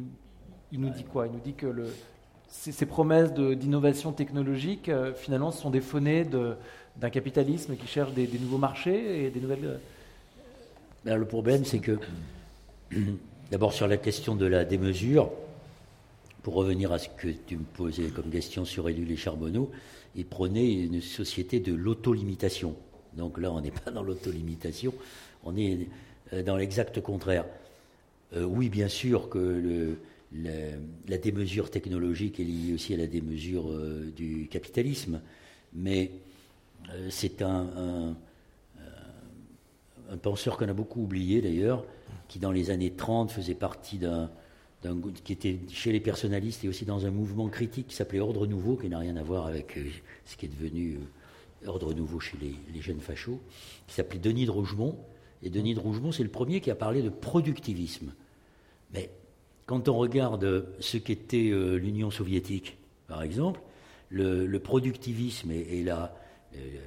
[0.72, 1.28] nous dit quoi?
[1.28, 1.88] Il nous dit que le,
[2.48, 6.26] ces, promesses d'innovation technologique, euh, finalement, sont des faunées
[6.98, 9.66] d'un capitalisme qui cherche des, nouveaux marchés et des nouvelles.
[9.66, 9.78] Euh,
[11.06, 11.98] ben, le problème, c'est que,
[13.52, 15.32] d'abord, sur la question de la démesure,
[16.44, 19.72] pour revenir à ce que tu me posais comme question sur Élu et Charbonneau,
[20.16, 22.76] il prenait une société de l'autolimitation.
[23.14, 24.94] Donc là, on n'est pas dans l'autolimitation,
[25.44, 25.88] on est
[26.34, 27.46] euh, dans l'exact contraire.
[28.34, 29.96] Euh, oui, bien sûr que
[30.34, 33.70] la, démesure technologique est liée aussi à la démesure
[34.16, 35.20] du capitalisme,
[35.74, 36.12] mais
[37.10, 38.16] c'est un,
[40.10, 41.86] un, penseur qu'on a beaucoup oublié d'ailleurs,
[42.28, 44.30] qui dans les années 30 faisait partie d'un,
[45.24, 48.76] qui était chez les personnalistes et aussi dans un mouvement critique qui s'appelait Ordre Nouveau,
[48.76, 49.80] qui n'a rien à voir avec
[50.26, 51.00] ce qui est devenu
[51.68, 53.40] ordre nouveau chez les, jeunes fachos,
[53.88, 54.98] qui s'appelait Denis de Rougemont.
[55.44, 58.14] Et Denis de Rougemont, c'est le premier qui a parlé de productivisme.
[58.94, 59.10] Mais
[59.66, 62.78] quand on regarde ce qu'était euh, l'Union soviétique,
[63.08, 63.62] par exemple,
[64.10, 66.08] le, productivisme et, la, euh,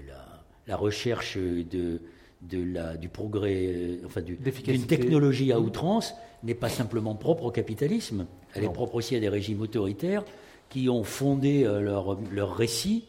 [0.07, 2.01] la, la, recherche de,
[2.43, 7.51] de la, du progrès, euh, enfin d'une technologie à outrance, n'est pas simplement propre au
[7.51, 8.27] capitalisme.
[8.55, 10.25] Elle est propre aussi à des régimes autoritaires
[10.69, 13.05] qui ont fondé leur, leur récit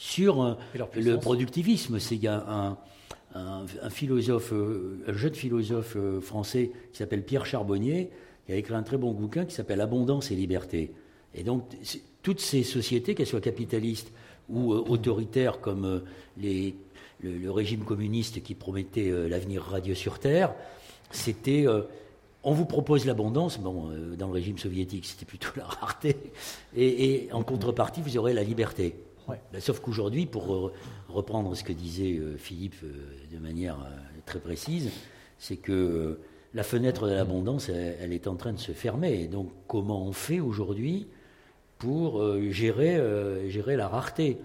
[0.00, 0.54] sur euh,
[0.96, 1.98] le productivisme.
[1.98, 2.78] C'est il y a un,
[3.34, 8.08] un, philosophe, euh, un jeune philosophe euh, français qui s'appelle Pierre Charbonnier,
[8.46, 10.92] qui a écrit un très bon bouquin qui s'appelle Abondance et liberté.
[11.34, 11.64] Et donc
[12.22, 14.10] toutes ces sociétés, qu'elles soient capitalistes
[14.50, 16.02] ou autoritaires comme
[16.36, 16.74] les,
[17.22, 20.54] le, régime communiste qui promettait l'avenir radieux sur Terre,
[21.10, 21.66] c'était
[22.42, 26.16] on vous propose l'abondance, bon, dans le régime soviétique c'était plutôt la rareté,
[26.76, 28.94] et, en contrepartie vous aurez la liberté.
[29.52, 30.72] Ben, sauf qu'aujourd'hui, pour
[31.10, 32.92] reprendre ce que disait euh, Philippe euh,
[33.32, 33.96] de manière euh,
[34.26, 34.90] très précise,
[35.38, 36.18] c'est que
[36.54, 39.22] la fenêtre de l'abondance, elle, est en train de se fermer.
[39.22, 41.06] Et donc, comment on fait aujourd'hui
[41.80, 43.00] pour gérer,
[43.50, 44.38] gérer la rareté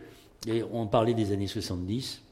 [0.48, 2.24] Et on parlait des années 70.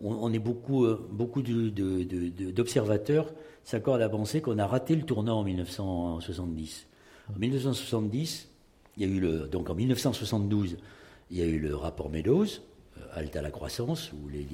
[0.00, 3.32] on, est beaucoup, beaucoup d'observateurs
[3.68, 6.86] s'accordent à penser qu'on a raté le tournant en 1970.
[7.34, 8.48] En 1970,
[8.96, 10.78] il y a eu le, donc en 1972,
[11.30, 14.46] il y a eu le rapport Meadows, euh, Halte à la croissance, ou les,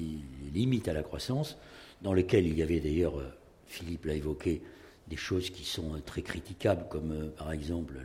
[0.53, 1.57] limites à la croissance,
[2.01, 3.29] dans lequel il y avait d'ailleurs, euh,
[3.67, 4.61] Philippe l'a évoqué,
[5.07, 7.95] des choses qui sont euh, très critiquables, comme par exemple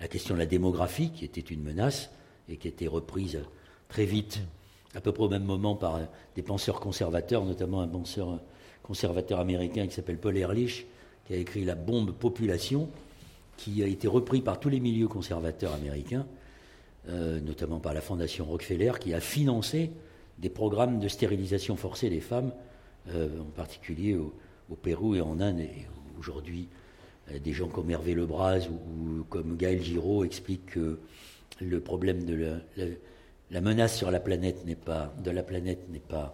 [0.00, 2.10] la question de la démographie, qui était une menace
[2.48, 3.40] et qui été reprise
[3.88, 4.40] très vite,
[4.94, 6.00] à peu près au même moment, par
[6.34, 8.40] des penseurs conservateurs, notamment un penseur
[8.82, 10.86] conservateur américain qui s'appelle Paul Ehrlich,
[11.26, 12.88] qui a écrit La bombe population,
[13.56, 16.26] qui a été repris par tous les milieux conservateurs américains,
[17.08, 19.90] euh, notamment par la Fondation Rockefeller, qui a financé
[20.38, 22.52] des programmes de stérilisation forcée des femmes,
[23.08, 24.32] euh, en particulier au,
[24.80, 25.66] Pérou et en Inde.
[26.22, 26.68] Aujourd'hui,
[27.32, 31.00] euh, des gens comme Hervé Lebras ou, comme Gaël Giraud expliquent que
[31.60, 32.60] le problème de
[33.50, 36.32] la, menace sur la planète n'est pas, de la planète n'est pas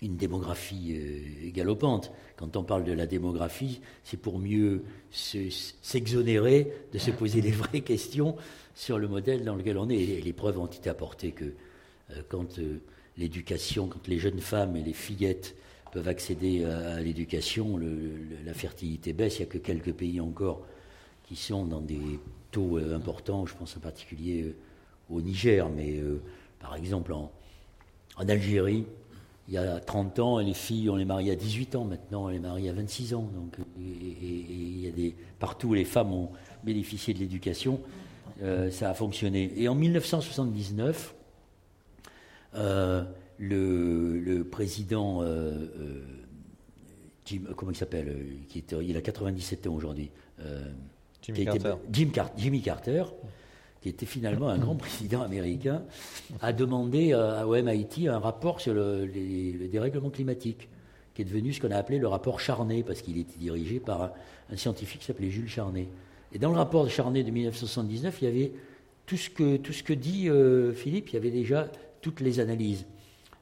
[0.00, 2.12] une démographie euh, galopante.
[2.36, 7.80] Quand on parle de la démographie, c'est pour mieux s'exonérer de se poser les vraies
[7.80, 8.36] questions
[8.76, 9.96] sur le modèle dans lequel on est.
[9.96, 11.44] Et les preuves ont été apportées que
[12.10, 12.60] euh, quand
[13.16, 15.56] l'éducation, quand les jeunes femmes et les fillettes
[15.92, 17.78] peuvent accéder à, l'éducation,
[18.44, 19.38] la fertilité baisse.
[19.38, 20.62] Il n'y a que quelques pays encore
[21.24, 22.20] qui sont dans des
[22.50, 23.46] taux importants.
[23.46, 24.54] Je pense en particulier
[25.10, 26.00] au Niger, mais
[26.60, 27.30] par exemple en
[28.28, 28.84] Algérie,
[29.48, 31.84] il y a 30 ans, les filles, on les marie à 18 ans.
[31.84, 33.30] Maintenant, on les marie à 26 ans.
[33.34, 36.28] Donc, et, partout où les femmes ont
[36.64, 37.80] bénéficié de l'éducation,
[38.42, 39.50] euh, ça a fonctionné.
[39.56, 41.14] Et en 1979,
[42.56, 43.04] euh,
[43.38, 45.66] le, président, euh,
[47.24, 48.16] Jim, comment il s'appelle
[48.48, 50.10] qui Il a 97 ans aujourd'hui.
[51.22, 51.74] Jimmy Carter.
[52.36, 53.04] Jimmy Carter
[53.80, 55.82] qui était finalement un grand président américain,
[56.40, 59.08] a demandé euh, au MIT un rapport sur le,
[59.70, 60.68] dérèglement climatique,
[61.14, 64.02] qui est devenu ce qu'on a appelé le rapport Charnay, parce qu'il était dirigé par
[64.02, 64.12] un,
[64.52, 65.88] un scientifique qui s'appelait Jules Charnay.
[66.32, 68.52] Et dans le rapport de Charnay de 1979, il y avait
[69.06, 71.68] tout ce que, tout ce que dit euh, Philippe, il y avait déjà
[72.02, 72.84] toutes les analyses.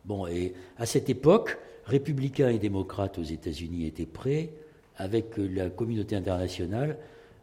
[0.06, 4.50] Bon, et à cette époque, républicains et démocrates aux États-Unis étaient prêts,
[4.96, 6.96] avec la communauté internationale,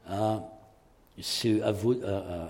[0.07, 0.49] à,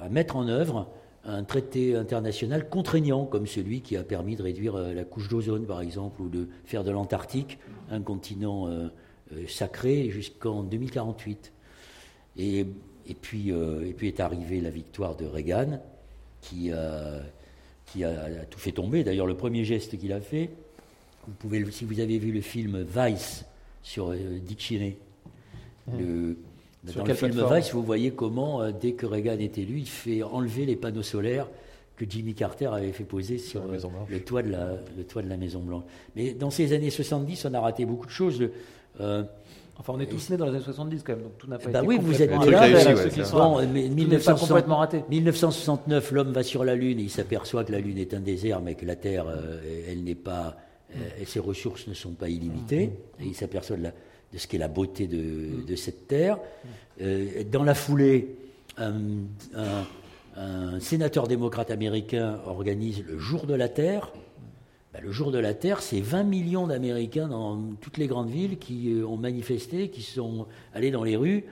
[0.10, 0.88] mettre en œuvre
[1.26, 5.66] un traité international contraignant, comme celui qui a permis de réduire euh, la couche d'ozone,
[5.66, 7.60] par exemple, ou de faire de l'Antarctique
[7.90, 8.90] un continent euh,
[9.48, 11.54] sacré jusqu'en 2048.
[12.38, 12.66] Et
[13.22, 15.80] puis, euh, est arrivée la victoire de Reagan,
[16.42, 16.72] qui,
[17.94, 19.04] qui a, tout fait tomber.
[19.04, 20.50] D'ailleurs, le premier geste qu'il a fait,
[21.28, 23.46] vous pouvez, si vous avez vu le film Vice
[23.84, 24.98] sur euh, Dick Cheney,
[25.88, 26.34] mmh.
[26.96, 30.24] dans le film Vice, vous voyez comment, euh, dès que Reagan est élu, il fait
[30.24, 31.48] enlever les panneaux solaires
[31.96, 35.38] que Jimmy Carter avait fait poser sur le toit, de la, le toit de la
[35.38, 35.84] Maison Blanche.
[36.16, 38.50] Mais dans ces années 70, on a raté beaucoup de choses.
[39.80, 41.70] Enfin, on est tous nés dans les années 70 quand même, donc tout n'a pas
[41.70, 42.68] bah été oui, vous êtes là,
[43.32, 48.14] bon, mais 1969, l'homme va sur la Lune et il s'aperçoit que la Lune est
[48.14, 50.58] un désert, mais que la Terre, euh, elle n'est pas,
[50.92, 52.88] euh, et ses ressources ne sont pas illimitées.
[52.88, 53.24] Mm-hmm.
[53.24, 55.66] Et il s'aperçoit de, de, ce qu'est la beauté de, mm.
[55.66, 56.38] de cette Terre.
[57.02, 58.36] Euh, dans la foulée,
[58.78, 58.94] un,
[60.38, 64.12] un sénateur démocrate américain organise le Jour de la Terre
[64.94, 68.60] bah, le jour de la Terre, c'est 20 millions d'Américains dans toutes les grandes villes
[68.60, 71.46] qui euh, ont manifesté, qui sont allés dans les rues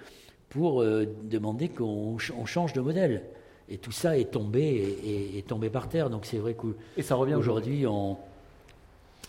[0.49, 3.23] pour euh, demander qu'on change de modèle.
[3.67, 4.61] Et tout ça est tombé,
[5.03, 6.11] et, est tombé par terre.
[6.11, 8.17] Donc c'est vrai qu'aujourd'hui, on,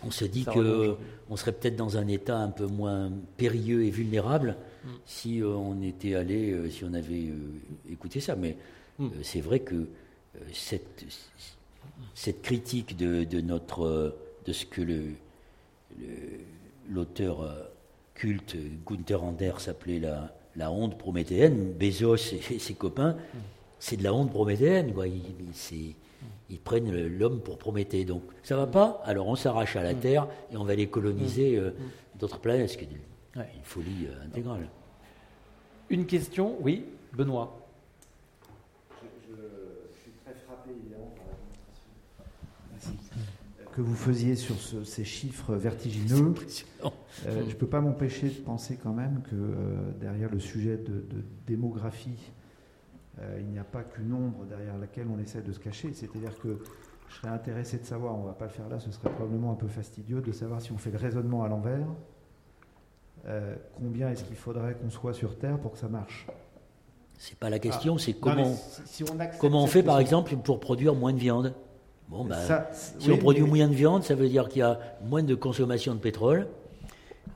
[0.05, 4.57] on se dit qu'on serait peut-être dans un état un peu moins périlleux et vulnérable
[4.85, 4.89] mm.
[5.07, 7.31] si euh, on était allé, si on avait
[7.91, 8.37] écouté ça.
[8.37, 8.59] Mais
[8.99, 9.09] mm.
[9.23, 9.87] c'est vrai que
[10.53, 11.05] cette
[12.15, 14.17] cette critique de, notre,
[14.47, 14.83] de ce que
[16.89, 17.63] l'auteur euh,
[18.15, 18.57] culte
[18.87, 23.17] Gunther Anders appelait la, la honte prométhéenne, Bezos et, ses copains,
[23.79, 24.93] c'est de la honte prométhéenne.
[26.51, 28.05] Ils, prennent l'homme pour Prométhée.
[28.05, 31.57] Donc ça va pas, alors on s'arrache à la Terre et on va aller coloniser
[31.57, 31.71] euh,
[32.19, 34.69] d'autres planètes, ce qui est une, folie euh, intégrale.
[35.89, 37.62] Une question, oui, Benoît.
[43.73, 46.35] Que vous faisiez sur ces chiffres vertigineux,
[46.85, 46.91] euh,
[47.25, 51.05] je ne peux pas m'empêcher de penser quand même que euh, derrière le sujet de,
[51.47, 52.33] démographie,
[53.21, 55.93] euh, il n'y a pas qu'une ombre derrière laquelle on essaie de se cacher.
[55.95, 56.63] C'est-à-dire que
[57.09, 59.53] je serais intéressé de savoir, on ne va pas le faire là, ce serait probablement
[59.53, 61.87] un peu fastidieux, de savoir si on fait le raisonnement à l'envers,
[63.77, 66.27] combien est-ce qu'il faudrait qu'on soit sur Terre pour que ça marche?
[67.19, 67.99] C'est pas la question, ah.
[68.01, 68.57] c'est comment,
[69.39, 71.55] comment on fait par exemple pour produire moins de viande
[72.13, 72.37] Bon, ben,
[72.99, 75.95] si on produit moins de viande, ça veut dire qu'il y a moins de consommation
[75.95, 76.47] de pétrole.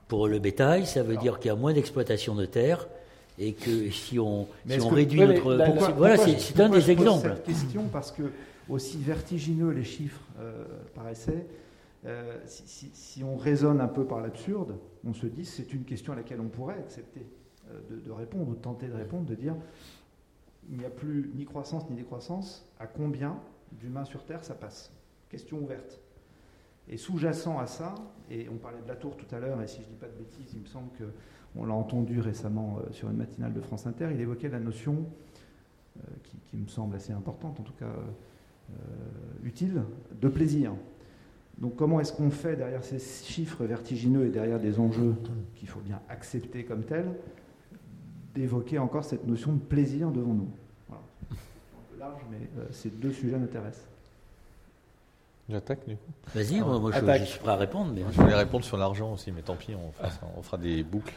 [0.06, 2.86] Pour le bétail, ça veut dire qu'il y a moins d'exploitation de terre
[3.38, 5.56] et que si on, si on réduit notre.
[5.96, 7.32] voilà, c'est un des exemples.
[7.36, 8.30] Cette question parce que
[8.68, 10.64] aussi vertigineux les chiffres euh,
[10.94, 11.46] paraissaient,
[12.04, 16.12] euh, si, si, on raisonne un peu par l'absurde, on se dit c'est une question
[16.12, 17.26] à laquelle on pourrait accepter
[17.70, 19.54] euh, de, de, répondre ou de tenter de répondre, de dire
[20.70, 22.68] il n'y a plus ni croissance ni décroissance.
[22.78, 23.38] À combien
[23.72, 24.92] d'humains sur Terre, ça passe.
[25.28, 26.00] Question ouverte.
[26.88, 27.94] Et sous-jacent à ça,
[28.30, 30.06] et on parlait de la tour tout à l'heure, et si je ne dis pas
[30.06, 30.90] de bêtises, il me semble
[31.54, 35.04] qu'on l'a entendu récemment euh, sur une matinale de France Inter, il évoquait la notion,
[35.96, 38.74] euh, qui, me semble assez importante, en tout cas euh,
[39.44, 39.82] utile,
[40.20, 40.72] de plaisir.
[41.58, 45.14] Donc comment est-ce qu'on fait derrière ces chiffres vertigineux et derrière des enjeux
[45.54, 47.10] qu'il faut bien accepter comme tels,
[48.34, 50.50] d'évoquer encore cette notion de plaisir devant nous?
[52.30, 53.86] Mais euh, ces deux sujets m'intéressent.
[55.48, 57.92] J'attaque du coup Vas-y, moi, je, suis prêt à répondre.
[57.94, 58.02] Mais...
[58.10, 61.14] Je voulais répondre sur l'argent aussi, mais tant pis, on fera, on fera des boucles.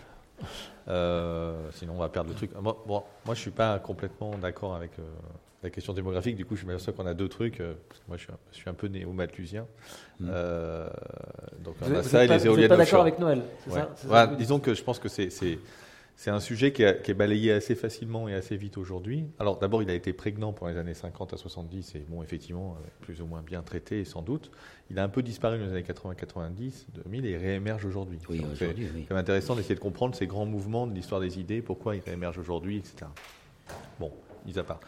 [0.88, 2.52] Euh, sinon, on va perdre le truc.
[2.60, 5.04] Moi, bon, moi je ne suis pas complètement d'accord avec euh,
[5.64, 6.36] la question démographique.
[6.36, 7.58] Du coup, je m'aperçois qu'on a deux trucs.
[7.58, 9.66] parce que moi, je suis un, je suis un peu néo-malthusien.
[10.20, 10.28] Mm.
[11.64, 14.60] donc, on a ça et les éoliennes Vous n'êtes pas d'accord avec Noël ça, Disons
[14.60, 15.30] que je pense que c'est
[16.20, 19.24] c'est un sujet qui, est balayé assez facilement et assez vite aujourd'hui.
[19.40, 22.76] Alors d'abord, il a été prégnant pour les années 50 à 70 et bon, effectivement,
[23.00, 24.52] plus ou moins bien traité sans doute.
[24.92, 28.20] Il a un peu disparu dans les années 80-90, 2000 et il réémerge aujourd'hui.
[28.28, 32.02] Oui, c'est intéressant d'essayer de comprendre ces grands mouvements de l'histoire des idées, pourquoi il
[32.02, 33.10] réémerge aujourd'hui, etc.
[33.98, 34.12] Bon,
[34.46, 34.82] mis à part.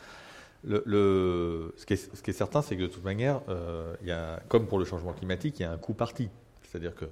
[0.66, 4.10] Le, ce, qui est, ce, qui est, certain, c'est que de toute manière, euh, il
[4.10, 6.30] y a, comme pour le changement climatique, il y a un coup parti.
[6.62, 7.06] C'est-à-dire que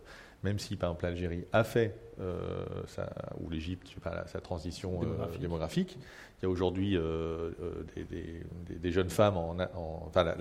[0.43, 3.09] même si par exemple l'Algérie a fait, euh, sa,
[3.39, 3.87] ou l'Égypte,
[4.25, 5.97] sa transition euh, démographique.
[6.39, 7.51] il y a aujourd'hui euh,
[8.67, 9.55] des, jeunes femmes en...
[10.07, 10.33] enfin,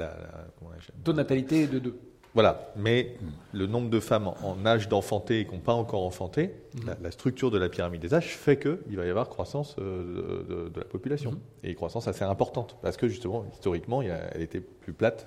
[1.05, 1.99] Taux de natalité de 2.
[2.35, 3.17] Voilà, mais
[3.53, 6.87] le nombre de femmes en âge d'enfanter et qui n'ont pas encore enfanté, Mhm.
[6.87, 10.69] la, la structure de la pyramide des âges fait qu'il va y avoir croissance euh,
[10.71, 11.33] de, la population.
[11.33, 11.39] Mhm.
[11.65, 15.27] Et croissance assez importante, parce que justement, historiquement, il y a- elle était plus plate.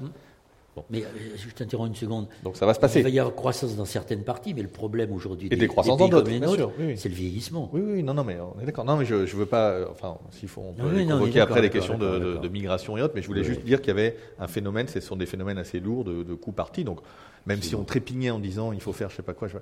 [0.89, 2.27] Mais euh, je t'interromps une seconde.
[2.43, 3.01] Donc ça va se Il va passer.
[3.01, 6.71] y avoir croissance dans certaines parties, mais le problème aujourd'hui des croissances pays dans d'autres,
[6.79, 6.97] oui, oui.
[6.97, 7.69] c'est le vieillissement.
[7.73, 8.85] Oui, oui, non, non, mais on est d'accord.
[8.85, 9.71] Non, mais je, je veux pas.
[9.71, 13.13] euh, Enfin, s'il faut, on peut non, convoquer après les questions de, migration et autres,
[13.15, 14.87] mais je voulais Oui, juste dire qu'il y avait un phénomène.
[14.87, 16.83] Ce sont des phénomènes assez lourds de, de coups partis.
[16.83, 16.99] Donc,
[17.45, 19.57] même si on trépignait en disant il faut faire je sais pas quoi, je...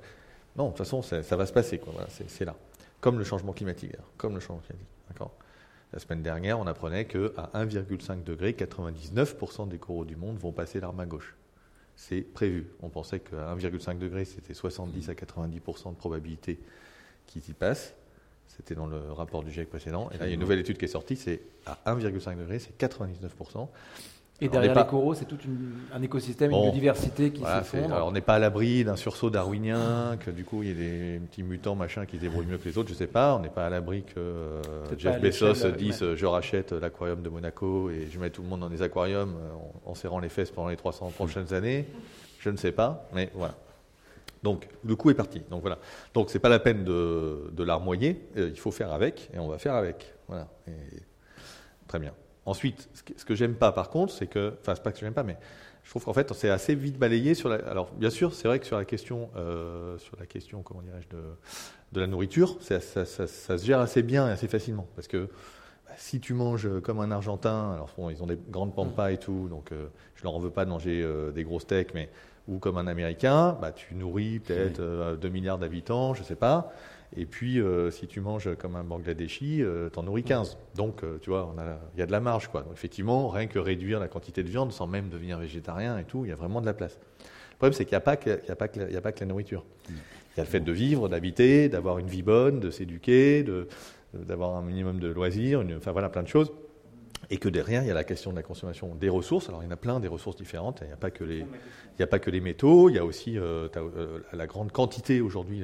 [0.57, 1.77] non, de toute façon, ça, ça va se passer.
[1.79, 1.91] Quoi.
[1.93, 2.55] Voilà, c'est, là.
[3.01, 3.93] Comme le changement climatique.
[4.17, 4.87] Comme le changement climatique.
[5.09, 5.31] D'accord.
[5.91, 10.51] La semaine dernière, on apprenait que à 1,5 degré, 99% des coraux du monde vont
[10.51, 11.35] passer l'arme à gauche.
[11.95, 12.67] C'est prévu.
[12.81, 16.59] On pensait qu'à 1,5 degré, c'était 70 à 90% de probabilité
[17.25, 17.95] qu'ils y passent.
[18.47, 20.09] C'était dans le rapport du GIEC précédent.
[20.11, 22.59] Et là, il y a une nouvelle étude qui est sortie, c'est à 1,5 degré,
[22.59, 23.67] c'est 99%.
[24.41, 26.59] Et Alors, derrière les coraux, c'est tout une- un écosystème, Bon.
[26.65, 27.61] une biodiversité qui Voilà,
[27.93, 30.75] alors on n'est pas à l'abri d'un sursaut darwinien, que du coup il y ait
[30.75, 33.35] des petits mutants machin qui se débrouillent mieux que les autres, je sais pas.
[33.35, 34.61] On n'est pas à l'abri que euh,
[34.97, 36.07] Jeff Bezos l'échelle, dise ouais.
[36.09, 39.35] euh, je rachète l'aquarium de Monaco et je mets tout le monde dans des aquariums
[39.35, 39.51] euh,
[39.87, 41.85] en, en serrant les fesses pendant les 300 prochaines années.
[42.39, 43.55] Je ne sais pas, mais voilà.
[44.41, 45.41] Donc le coup est parti.
[45.51, 45.79] Donc voilà.
[46.13, 48.25] Donc c'est pas la peine de, de larmoyer.
[48.37, 50.13] euh, il faut faire avec et on va faire avec.
[50.29, 50.47] Voilà.
[50.65, 50.71] Et-
[51.89, 52.13] très bien.
[52.49, 55.21] Ensuite, ce que, j'aime pas par contre, c'est que, enfin c'est pas que j'aime pas,
[55.21, 55.37] mais
[55.83, 57.57] je trouve qu'en fait c'est assez vite balayé sur la.
[57.69, 61.15] Alors bien sûr, c'est vrai que sur la question, euh, sur la question, comment dirais-je,
[61.15, 61.21] de,
[61.91, 65.07] de la nourriture, ça, ça- ça- ça se gère assez bien et assez facilement, parce
[65.07, 65.29] que
[65.85, 69.17] bah, si tu manges comme un Argentin, alors bon, ils ont des grandes pampas et
[69.17, 69.85] tout, donc euh,
[70.15, 72.09] je leur en veux pas de manger euh, des gros steaks, mais
[72.47, 76.73] ou comme un Américain, bah, tu nourris peut-être euh, 2 milliards d'habitants, je sais pas.
[77.15, 80.57] Et puis, euh, si tu manges comme un Bangladeshi, euh, t'en nourris 15.
[80.75, 81.53] Donc, euh, tu vois,
[81.95, 82.61] il y a de la marge, quoi.
[82.61, 86.25] Donc, effectivement, rien que réduire la quantité de viande, sans même devenir végétarien et tout,
[86.25, 86.99] il y a vraiment de la place.
[87.51, 88.97] Le problème, c'est qu'il n'y a, pas que- y a, pas que la- il y
[88.97, 89.65] a pas que la nourriture.
[89.89, 89.95] Il
[90.37, 93.43] y a le fait de vivre, d'habiter, d'avoir une vie bonne, de s'éduquer,
[94.13, 96.51] d'avoir un minimum de loisirs, une- enfin voilà, plein de choses.
[97.31, 99.49] Et que derrière, il y a la question de la consommation des ressources.
[99.49, 100.79] Alors, il y en a plein des ressources différentes.
[100.81, 101.45] Il n'y a pas que les,
[101.99, 102.89] il a pas que les métaux.
[102.89, 105.63] Il y a aussi euh, euh, la grande quantité aujourd'hui,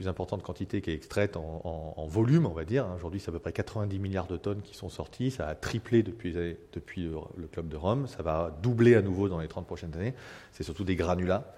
[0.00, 2.86] plus importante quantité qui est extraite en, volume, on va dire.
[2.86, 2.94] hein.
[2.96, 5.30] Aujourd'hui, c'est à peu près 90 milliards de tonnes qui sont sorties.
[5.30, 6.32] Ça a triplé depuis,
[6.72, 8.06] depuis le, club de Rome.
[8.06, 10.14] Ça va doubler à nouveau dans les 30 prochaines années.
[10.52, 11.54] C'est surtout des granulats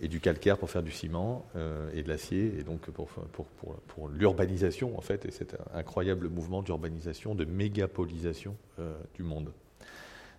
[0.00, 4.96] et du calcaire pour faire du ciment euh, et de l'acier, et donc pour l'urbanisation,
[4.96, 9.52] en fait, et cet incroyable mouvement d'urbanisation, de mégapolisation euh, du monde.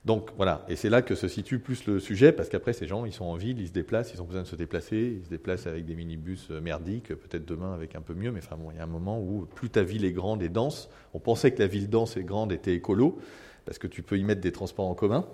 [0.06, 3.06] Donc voilà, et c'est là que se situe plus le sujet, parce qu'après ces gens,
[3.06, 5.30] ils sont en ville, ils se déplacent, ils ont besoin de se déplacer, ils se
[5.30, 8.70] déplacent avec des minibus euh, merdiques, peut-être demain avec un peu mieux, mais enfin bon,
[8.70, 11.52] il y a un moment où plus ta ville est grande et dense, on pensait
[11.52, 13.18] que la ville dense et grande était écolo,
[13.66, 15.26] parce que tu peux y mettre des transports en commun,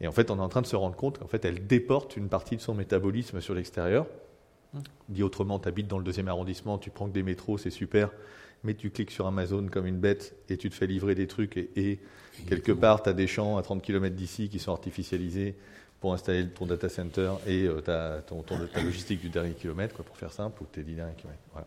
[0.00, 2.16] et en fait on est en train de se rendre compte qu'en fait elle déporte
[2.16, 4.06] une partie de son métabolisme sur l'extérieur.
[5.08, 8.10] Dit autrement, tu habites dans le deuxième arrondissement, tu prends que des métros, c'est super,
[8.64, 11.56] mais tu cliques sur Amazon comme une bête et tu te fais livrer des trucs
[11.56, 11.98] et, et
[12.48, 15.56] quelque part, tu as des champs à 30 km d'ici qui sont artificialisés
[16.00, 19.94] pour installer ton data center et euh, ta, ton, ton- ta logistique du dernier kilomètre,
[19.96, 21.42] quoi, pour faire simple, ou tes 10 derniers kilomètres.
[21.52, 21.66] Voilà.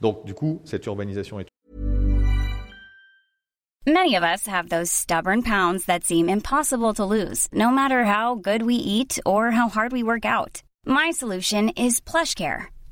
[0.00, 1.46] Donc, du coup, cette urbanisation est
[3.88, 8.34] Many of us have those stubborn pounds that seem impossible to lose, no matter how
[8.34, 10.62] good we eat or how hard we work out.
[10.84, 12.66] My solution is PlushCare.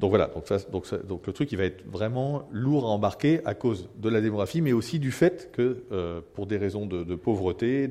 [0.00, 2.88] Donc voilà, donc, ça- donc, ça- donc le truc, il va être vraiment lourd à
[2.88, 6.86] embarquer à cause de la démographie, mais aussi du fait que, euh, pour des raisons
[6.86, 7.88] de, de pauvreté,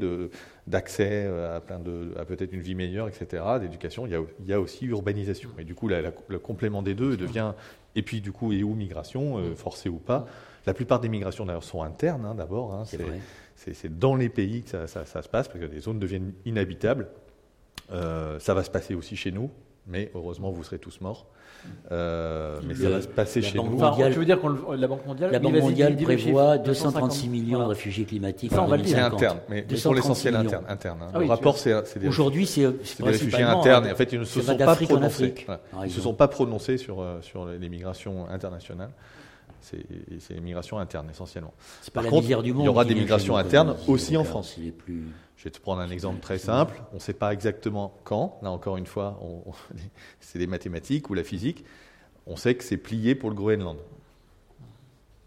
[0.67, 4.21] d'accès euh, à, plein de, à peut-être une vie meilleure, etc., d'éducation, il y, a,
[4.39, 5.49] il y a aussi urbanisation.
[5.59, 7.53] Et du coup, la- la- le complément des deux devient,
[7.95, 10.27] et puis du coup, et où migration, euh, forcée ou pas.
[10.65, 12.73] La plupart des migrations, d'ailleurs, sont internes, hein, d'abord.
[12.73, 12.83] hein,
[13.55, 17.07] C'est dans les pays que ça, se passe, parce que les zones deviennent inhabitables.
[17.91, 19.49] Euh, ça va se passer aussi chez nous,
[19.87, 21.25] mais heureusement, vous serez tous morts.
[21.91, 23.79] Euh, mais ça va se passer chez nous.
[23.79, 25.53] Enfin, tu veux dire que la Banque mondiale, La Banque
[26.03, 26.63] prévoit chiffre.
[26.65, 27.69] 236 millions de 250.
[27.69, 28.95] réfugiés climatiques Ça, on en va le dire.
[28.97, 29.21] C'est 2050.
[29.21, 30.65] interne, mais, mais pour 236 l'essentiel interne.
[30.67, 31.11] interne hein.
[31.13, 33.85] Ah le rapport, c'est des, Aujourd'hui, c'est c'est des réfugiés internes.
[33.85, 35.33] euh, Et en fait, ils ne se sont pas prononcés.
[35.45, 35.61] Voilà.
[35.83, 38.89] Ils ne se sont pas prononcés sur, euh, sur les migrations internationales.
[39.61, 41.53] C'est les migrations internes essentiellement.
[41.81, 44.23] C'est pas Par la contre, du il y monde aura des migrations internes aussi en
[44.23, 44.57] France.
[44.77, 46.81] plus- Je vais te prendre un exemple très simple.
[46.91, 48.39] On ne sait pas exactement quand.
[48.41, 49.19] Là, encore une fois,
[50.19, 51.65] c'est des mathématiques ou la physique.
[52.25, 53.77] On sait que c'est plié pour le Groenland.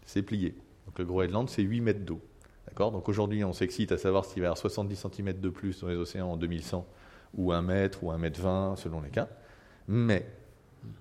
[0.05, 0.55] c'est plié.
[0.87, 2.19] Donc le Groenland, c'est 8 mètres d'eau.
[2.67, 2.91] D'accord?
[2.91, 5.87] Donc aujourd'hui, on s'excite à savoir s'il va y avoir 70 cm de plus dans
[5.87, 6.85] les océans en 2100,
[7.37, 9.27] ou 1 mètre, ou 1 mètre 20, selon les cas.
[9.87, 10.25] Mais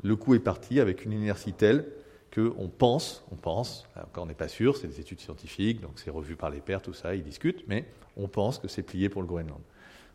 [0.03, 1.87] le coup est parti avec une inertie telle
[2.35, 6.11] qu'on pense, on pense, encore on n'est pas sûr, c'est des études scientifiques, donc c'est
[6.11, 9.23] revu par les pairs, tout ça, ils discutent, mais on pense que c'est plié pour
[9.23, 9.61] le Groenland.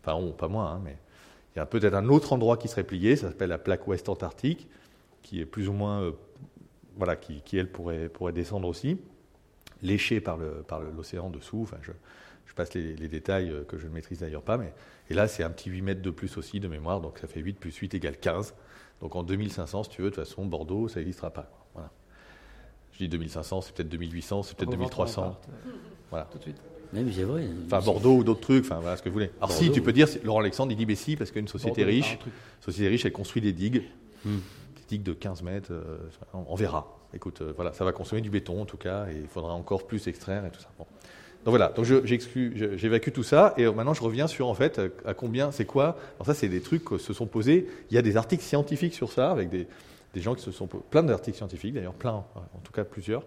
[0.04, 0.96] Enfin, pas moi, hein, mais
[1.54, 4.08] il y a peut-être un autre endroit qui serait plié, ça s'appelle la plaque ouest
[4.08, 4.68] antarctique,
[5.22, 6.12] qui est plus ou moins, euh,
[6.96, 8.98] voilà, qui, elle pourrait, descendre aussi,
[9.82, 11.62] léchée par, le, par l'océan dessous.
[11.62, 11.92] Enfin, je,
[12.46, 14.72] je passe les, détails euh, que je ne maîtrise d'ailleurs pas, mais
[15.10, 17.40] et là c'est un petit 8 mètres de plus aussi de mémoire, donc ça fait
[17.40, 18.54] 8 plus 8 égale 15.
[19.00, 21.50] Donc en 2500, si tu veux, de toute façon, Bordeaux, ça n'existera pas.
[21.74, 21.90] Voilà.
[22.96, 25.38] Je dis 2500, c'est peut-être 2800, c'est peut-être 2300.
[26.10, 26.26] Voilà.
[26.32, 26.56] Tout de suite.
[26.94, 27.46] Même c'est vrai.
[27.66, 29.30] Enfin, Bordeaux ou d'autres trucs, enfin, voilà ce que vous voulez.
[29.38, 32.18] Alors, si, tu peux dire, Laurent Alexandre, il dit, mais si, parce qu'une société riche,
[32.60, 33.82] société riche, elle construit des digues,
[34.24, 34.36] hmm.
[34.76, 35.98] des digues de 15 mètres, euh,
[36.32, 36.96] on, verra.
[37.12, 39.86] Écoute, euh, voilà, ça va consommer du béton, en tout cas, et il faudra encore
[39.86, 40.70] plus extraire et tout ça.
[40.78, 40.86] Bon.
[41.44, 45.52] Donc voilà, donc j'évacue tout ça, et maintenant je reviens sur, en fait, à combien,
[45.52, 47.68] c'est quoi Alors ça, c'est des trucs qui se sont posés.
[47.90, 49.68] Il y a des articles scientifiques sur ça, avec des,
[50.16, 53.22] des gens qui se sont plein d'articles scientifiques, d'ailleurs plein, en tout cas plusieurs,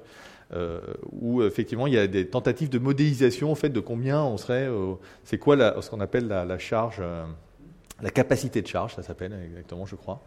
[0.54, 0.82] euh,
[1.12, 4.68] où effectivement il y a des tentatives de modélisation en fait de combien on serait,
[4.68, 7.24] euh, c'est quoi ce qu'on appelle la, charge, euh,
[8.02, 10.24] la capacité de charge, ça s'appelle exactement, je crois,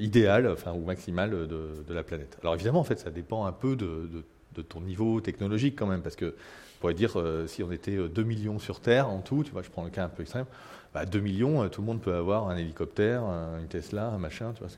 [0.00, 2.38] idéale, enfin ou maximale de, la planète.
[2.40, 4.24] Alors évidemment en fait ça dépend un peu de,
[4.62, 8.58] ton niveau technologique quand même, parce que on pourrait dire si on était 2 millions
[8.58, 10.46] sur Terre en tout, tu vois, je prends le cas un peu extrême,
[10.94, 13.24] bah, 2 millions, tout le monde peut avoir un hélicoptère,
[13.60, 14.70] une Tesla, un machin, tu vois.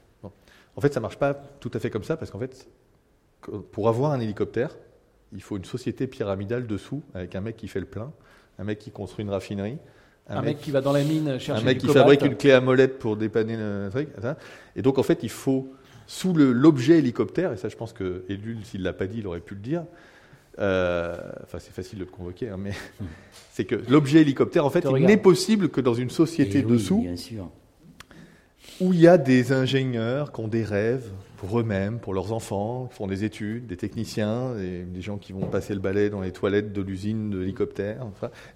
[0.76, 2.68] En fait, ça marche pas tout à fait comme ça, parce qu'en fait,
[3.72, 4.76] pour avoir un hélicoptère,
[5.32, 8.12] il faut une société pyramidale dessous, avec un mec qui fait le plein,
[8.58, 9.78] un mec qui construit une raffinerie,
[10.28, 12.60] un, mec, qui va dans la mine chercher Un mec qui fabrique une clé à
[12.60, 14.08] molette pour dépanner le truc.
[14.74, 15.68] Et donc, en fait, il faut,
[16.06, 19.26] sous l'objet hélicoptère, et ça, je pense que Elul, s'il ne l'a pas dit, il
[19.26, 19.84] aurait pu le dire.
[20.60, 22.72] Euh, enfin, c'est facile de le convoquer, hein, mais
[23.52, 27.04] c'est que l'objet hélicoptère, en fait, il n'est possible que dans une société eh dessous,
[28.80, 31.10] où il y a des ingénieurs qui ont des rêves,
[31.44, 35.46] pour eux-mêmes, pour leurs enfants, qui font des études, des techniciens, des, gens qui vont
[35.46, 38.06] passer le balai dans les toilettes de l'usine de l'hélicoptère.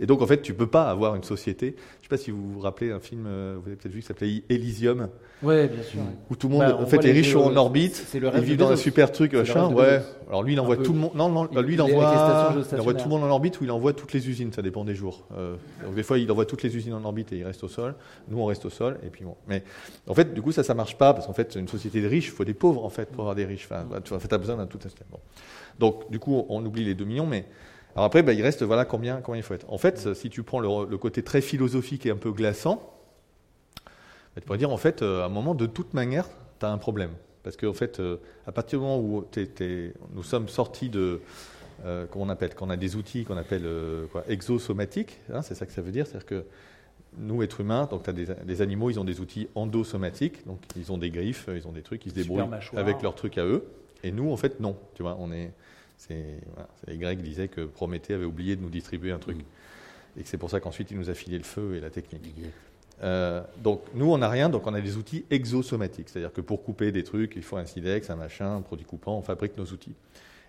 [0.00, 1.76] Et donc, en fait, tu peux pas avoir une société.
[1.98, 4.06] Je sais pas si vous vous rappelez un film, euh, vous avez peut-être vu, qui
[4.06, 5.08] s'appelait Elysium.
[5.43, 6.01] Oui, bien sûr.
[6.30, 8.70] Où tout le monde, bah, en fait, les riches sont en orbite, ils vivent dans
[8.70, 9.72] un super truc, machin.
[9.72, 10.01] Ouais.
[10.28, 11.12] Alors lui, il envoie tout le monde.
[11.14, 13.93] Non, non, lui, il envoie, il envoie tout le monde en orbite ou il envoie
[13.93, 14.53] toutes les usines.
[14.53, 15.26] Ça dépend des jours.
[15.36, 17.68] Euh, donc des fois, il envoie toutes les usines en orbite et il reste au
[17.68, 17.95] sol.
[18.28, 18.99] Nous, on reste au sol.
[19.05, 19.36] Et puis bon.
[19.47, 19.62] Mais
[20.09, 22.26] en fait, du coup, ça, ça marche pas parce qu'en fait, une société de riches,
[22.26, 23.68] il faut des pauvres en fait pour avoir des riches.
[23.70, 25.18] Enfin, tu as besoin d'un tout un Bon.
[25.78, 27.45] Donc, du coup, on oublie les 2 millions, mais
[27.95, 29.72] alors après, bah, il reste voilà combien, combien il faut être.
[29.72, 32.97] En fait, si tu prends le, le côté très philosophique et un peu glaçant,
[34.41, 36.28] tu pourrais dire, en fait, euh, à un moment, de toute manière,
[36.61, 37.11] tu as un problème.
[37.43, 39.24] Parce qu'en fait, euh, à partir du moment où
[40.14, 41.20] nous sommes sortis de.
[41.84, 43.64] Euh, comment on appelle Qu'on a des outils qu'on appelle
[44.11, 46.07] quoi, exosomatiques, hein, c'est ça que ça veut dire.
[46.07, 46.45] C'est-à-dire que
[47.16, 50.99] nous, êtres humains, donc as des, animaux, ils ont des outils endosomatiques, donc ils ont
[50.99, 52.43] des griffes, ils ont des trucs, ils se débrouillent
[52.76, 53.64] avec leurs trucs à eux.
[54.03, 54.76] Et nous, en fait, non.
[54.95, 55.53] Tu vois, on est.
[55.97, 56.41] C'est,
[56.86, 59.39] les Grecs disaient que Prométhée avait oublié de nous distribuer un truc.
[59.39, 60.18] Mm.
[60.18, 62.34] Et que c'est pour ça qu'ensuite il nous a filé le feu et la technique.
[63.03, 66.09] Euh, donc nous, on n'a rien, donc on a des outils exosomatiques.
[66.09, 69.18] C'est-à-dire que pour couper des trucs, il faut un silex, un machin, un produit coupant,
[69.18, 69.94] on fabrique nos outils.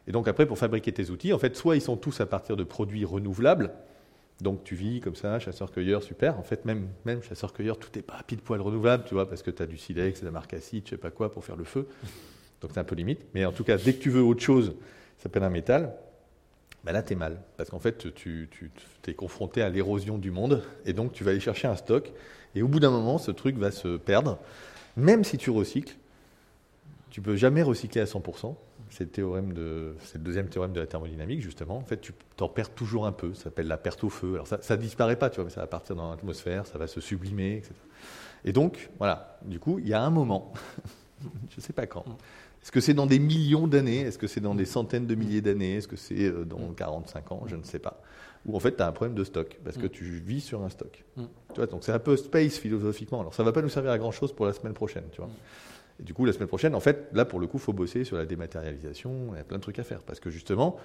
[0.07, 2.57] Et donc après, pour fabriquer tes outils, en fait, soit ils sont tous à partir
[2.57, 3.71] de produits renouvelables,
[4.41, 6.39] donc tu vis comme ça, chasseur-cueilleur, super.
[6.39, 9.51] En fait, même, même chasseur-cueilleur, tout n'est pas pile poil renouvelable, tu vois, parce que
[9.51, 11.87] tu as du silex, de la acide, je sais pas quoi, pour faire le feu.
[12.61, 13.19] Donc c'est un peu limite.
[13.33, 14.75] Mais en tout cas, dès que tu veux autre chose,
[15.17, 15.93] ça s'appelle un métal,
[16.85, 17.41] ben là, tu es mal.
[17.57, 18.71] Parce qu'en fait, tu, tu
[19.05, 22.11] es confronté à l'érosion du monde, et donc tu vas aller chercher un stock
[22.55, 24.39] et au bout d'un moment, ce truc va se perdre.
[24.97, 25.95] Même si tu recycles,
[27.09, 28.55] tu peux jamais recycler à 100%.
[28.91, 31.77] C'est le, théorème de, c'est le deuxième théorème de la thermodynamique, justement.
[31.77, 33.33] En fait, tu t'en perds toujours un peu.
[33.35, 34.33] Ça s'appelle la perte au feu.
[34.33, 36.87] Alors, ça ne disparaît pas, tu vois, mais ça va partir dans l'atmosphère, ça va
[36.87, 37.73] se sublimer, etc.
[38.45, 39.37] Et donc, voilà.
[39.45, 40.53] Du coup, il y a un moment,
[41.21, 42.03] je ne sais pas quand.
[42.63, 44.01] Est-ce que c'est dans des millions d'années?
[44.01, 45.75] Est-ce que c'est dans des centaines de milliers d'années?
[45.75, 47.43] Est-ce que c'est euh, dans 45 ans?
[47.45, 48.01] Je ne sais pas
[48.49, 49.89] où en fait tu as un problème de stock, parce que mm.
[49.89, 51.03] tu vis sur un stock.
[51.15, 51.23] Mm.
[51.53, 53.21] Tu vois, donc c'est un peu space philosophiquement.
[53.21, 55.21] Alors ça ne va pas nous servir à grand chose pour la semaine prochaine, tu
[55.21, 55.27] vois.
[55.27, 56.01] Mm.
[56.01, 58.03] Et du coup, la semaine prochaine, en fait, là pour le coup, il faut bosser
[58.03, 60.77] sur la dématérialisation, il y a plein de trucs à faire, parce que justement,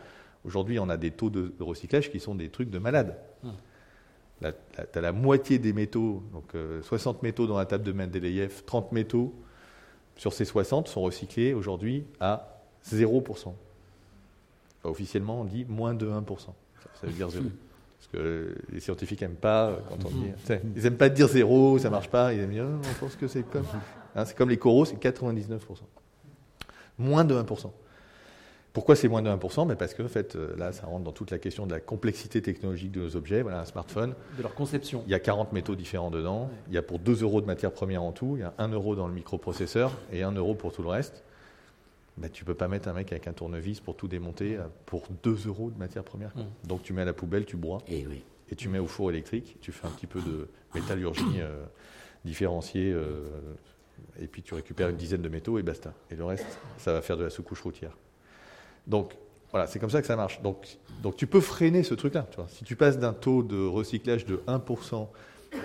[0.44, 3.16] aujourd'hui, on a des taux de, recyclage qui sont des trucs de malade.
[4.42, 4.48] Tu
[4.98, 8.92] as la moitié des métaux, donc 60 euh, métaux dans la table de Mendeleïev, 30
[8.92, 9.34] métaux
[10.16, 13.52] sur ces 60 sont recyclés aujourd'hui à 0%.
[14.84, 16.50] officiellement, on dit moins de 1%
[17.04, 17.44] ça veut dire zéro.
[17.98, 20.30] Parce que les scientifiques n'aiment pas quand on dit.
[20.76, 22.32] Ils n'aiment pas dire zéro, ça ne marche pas.
[22.32, 23.66] Ils aiment dire, on pense que c'est comme.
[24.16, 25.58] Hein, c'est comme les coraux, c'est 99%.
[26.98, 27.70] Moins de 1%.
[28.72, 31.12] Pourquoi c'est moins de 1% ben Parce que en fait, euh, là, ça rentre dans
[31.12, 33.42] toute la question de la complexité technologique de nos objets.
[33.42, 34.14] Voilà, un smartphone.
[34.36, 35.04] De leur conception.
[35.06, 36.50] Il y a 40 métaux différents dedans.
[36.68, 38.34] Il y a pour 2 euros de matière première en tout.
[38.36, 41.22] Il y a 1 euro dans le microprocesseur et 1 euro pour tout le reste.
[42.16, 45.08] Ben, tu peux pas mettre un mec avec un tournevis pour tout démonter euh, pour
[45.22, 46.36] 2 euros de matière première.
[46.36, 46.68] Mm.
[46.68, 47.82] Donc tu mets à la poubelle, tu broies.
[47.88, 48.22] Et, eh oui.
[48.50, 49.56] et tu mets au four électrique.
[49.60, 51.64] Tu fais un petit peu de métallurgie euh,
[52.24, 52.96] différenciée.
[54.20, 55.92] et puis tu récupères une dizaine de métaux et basta.
[56.10, 56.46] Et le reste,
[56.78, 57.96] ça va faire de la sous-couche routière.
[58.86, 59.14] Donc,
[59.50, 60.42] voilà, c'est comme ça que ça marche.
[60.42, 62.26] Donc, donc tu peux freiner ce truc-là.
[62.48, 65.06] Si tu passes d'un taux de recyclage de 1%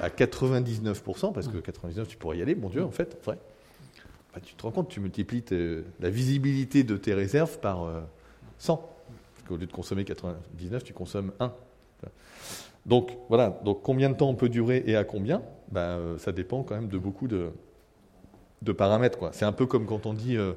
[0.02, 3.40] à 99%, parce que 99% tu pourrais y aller, mon Dieu, en fait, vrai,
[4.34, 5.44] bah, tu te rends compte, tu multiplies
[6.00, 7.88] la visibilité de tes réserves par
[8.60, 8.74] 100.
[8.74, 11.52] Euh, parce qu'au lieu de consommer 99, tu consommes 1.
[12.86, 15.42] Donc voilà, donc combien de temps on peut durer et à combien?
[15.72, 17.52] Bah, euh, Ça dépend quand même de beaucoup de,
[18.62, 19.30] de paramètres.
[19.34, 20.38] C'est un peu comme quand on dit...
[20.38, 20.54] Euh,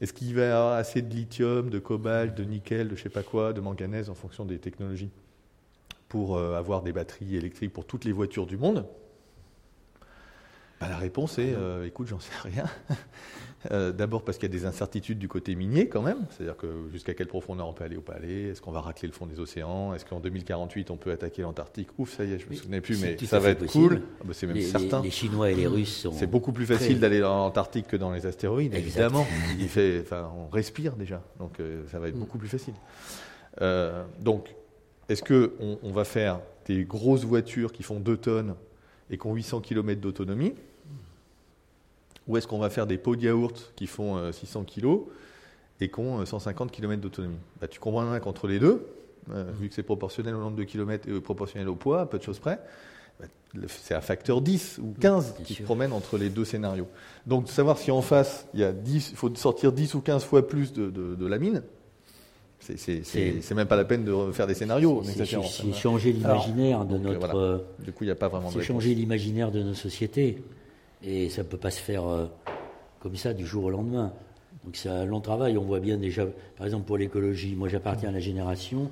[0.00, 3.08] est-ce qu'il va y avoir assez de lithium, de cobalt, de nickel, de je sais
[3.08, 5.10] pas quoi, de manganèse en fonction des technologies
[6.08, 8.84] pour avoir des batteries électriques pour toutes les voitures du monde?
[10.82, 12.64] Bah, La réponse est euh, écoute, j'en sais rien.
[13.70, 16.88] Euh, d'abord parce qu'il y a des incertitudes du côté minier quand même, c'est-à-dire que
[16.90, 19.26] jusqu'à quelle profondeur on peut aller ou pas aller, est-ce qu'on va racler le fond
[19.26, 21.90] des océans, est-ce qu'en 2048 on peut attaquer l'Antarctique?
[21.96, 24.02] Ouf, ça y est, je me souvenais plus, mais ça va être cool.
[24.20, 25.00] Ah bah, c'est même certain.
[25.02, 26.12] Les, Chinois et les Russes sont.
[26.12, 29.24] C'est beaucoup plus facile d'aller dans l'Antarctique que dans les astéroïdes, évidemment.
[29.60, 32.20] Il fait, on respire déjà, donc euh, ça va être mm.
[32.20, 32.74] beaucoup plus facile.
[33.60, 34.54] Euh, donc,
[35.08, 38.54] est-ce que on, va faire des grosses voitures qui font 2 tonnes
[39.10, 40.54] et qui ont 800 km d'autonomie?
[42.28, 45.00] Ou est-ce qu'on va faire des pots de yaourt qui font 600 euh, kg
[45.80, 48.86] et qui ont 150 km d'autonomie bah, Tu comprends qu'entre les deux,
[49.30, 52.18] euh, vu que c'est proportionnel au nombre de kilomètres et proportionnel au poids, à peu
[52.18, 52.60] de choses près,
[53.20, 53.26] bah,
[53.68, 56.88] c'est un facteur 10 ou 15 qui se promène entre les deux scénarios.
[57.26, 60.24] Donc, savoir si en face, il, y a 10, il faut sortir 10 ou 15
[60.24, 61.62] fois plus de, de, la mine,
[62.60, 65.02] c'est même pas la peine de faire des scénarios.
[65.04, 67.64] C'est changer l'imaginaire de notre.
[67.80, 68.54] Du coup, il n'y a pas vraiment de.
[68.54, 70.38] C'est changer l'imaginaire de nos sociétés.
[71.04, 72.26] Et ça ne peut pas se faire euh,
[73.00, 74.12] comme ça du jour au lendemain.
[74.64, 75.58] Donc c'est un long travail.
[75.58, 76.26] On voit bien déjà,
[76.56, 78.90] par exemple pour l'écologie, moi j'appartiens à la génération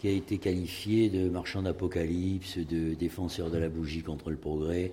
[0.00, 4.92] qui a été qualifiée de marchand d'apocalypse, de défenseur de la bougie contre le progrès.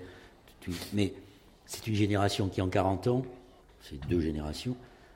[0.93, 1.13] Mais
[1.65, 3.25] c'est une génération qui en 40 ans,
[3.81, 4.75] c'est deux générations,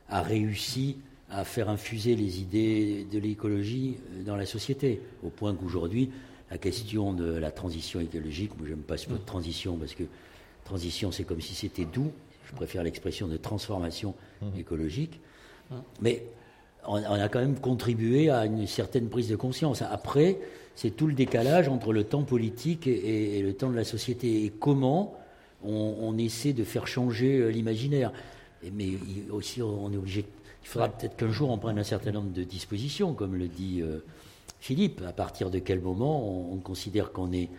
[0.09, 0.97] a réussi
[1.29, 6.11] à faire infuser les idées de l'écologie dans la société, au point qu'aujourd'hui,
[6.51, 10.03] la question de la transition écologique, moi j'aime pas ce mot de transition parce que
[10.65, 12.11] Transition, c'est comme si c'était doux.
[12.45, 14.59] Je préfère l'expression de transformation mmh.
[14.59, 15.19] écologique.
[15.71, 15.75] Mmh.
[16.01, 16.25] Mais
[16.87, 19.81] on, a quand même contribué à une certaine prise de conscience.
[19.81, 20.37] Après,
[20.75, 24.43] c'est tout le décalage entre le temps politique et, le temps de la société.
[24.43, 25.15] Et comment
[25.63, 28.11] on, essaie de faire changer euh, l'imaginaire.
[28.73, 28.89] Mais
[29.31, 30.25] aussi, on est obligé.
[30.63, 33.81] Il faudra peut-être qu'un jour on prenne un certain nombre de dispositions, comme le dit
[33.81, 34.03] euh,
[34.59, 35.01] Philippe.
[35.07, 37.49] À partir de quel moment on considère qu'on est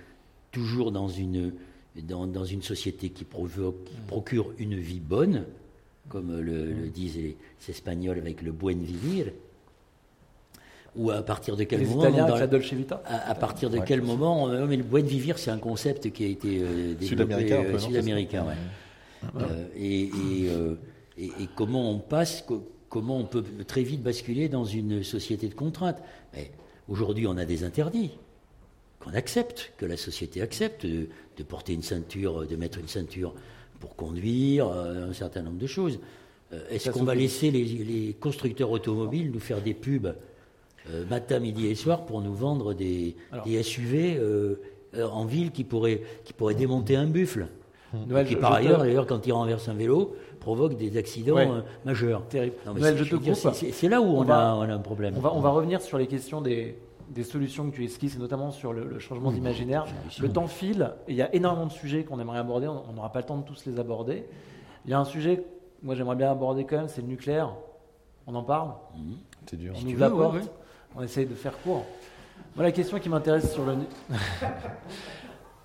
[0.50, 1.52] toujours dans une
[2.02, 5.44] dans, une société qui, procure une vie bonne,
[6.08, 7.36] comme le, disent les,
[7.68, 9.26] Espagnols avec le buen vivir,
[10.94, 14.00] ou à partir de quel moment Italiens avec la Dolce Vita à, partir de quel
[14.00, 19.40] moment mais le buen vivir c'est un concept qui a été euh, développé sud-américain euh,
[19.42, 20.10] euh, et,
[21.18, 22.46] et, comment on passe
[22.88, 25.98] comment on peut très vite basculer dans une société de contraintes.
[26.88, 28.12] Aujourd'hui on a des interdits
[29.06, 31.08] qu'on accepte, que la société accepte, de,
[31.48, 33.34] porter une ceinture, de mettre une ceinture
[33.78, 36.00] pour conduire, euh, un certain nombre de choses.
[36.52, 40.14] Euh, est-ce qu'on va laisser les, constructeurs automobiles nous faire des pubs
[40.90, 43.16] euh, matin, midi et soir pour nous vendre des,
[43.62, 44.20] SUV
[45.00, 47.48] en ville qui pourraient, qui pourraient démonter un buffle
[48.26, 52.26] qui par ailleurs, d'ailleurs, quand il renverse un vélo, provoque des accidents majeurs.
[52.28, 52.56] Terrible.
[53.52, 55.14] C'est là où on, a, on, a, un problème.
[55.16, 56.76] On va, on va revenir sur les questions des,
[57.08, 59.86] des solutions que tu esquisses, et notamment sur le, changement d'imaginaire.
[60.20, 63.12] Le temps file, et il y a énormément de sujets qu'on aimerait aborder, on n'aura
[63.12, 64.26] pas le temps de tous les aborder.
[64.84, 65.44] Il y a un sujet,
[65.82, 67.54] moi j'aimerais bien aborder quand même, c'est le nucléaire.
[68.26, 69.16] On en parle mhm.
[69.48, 69.74] C'est dur.
[69.76, 70.50] On ouvre la porte,
[70.96, 71.84] on essaye de faire court.
[72.54, 73.76] Moi la question qui m'intéresse sur le...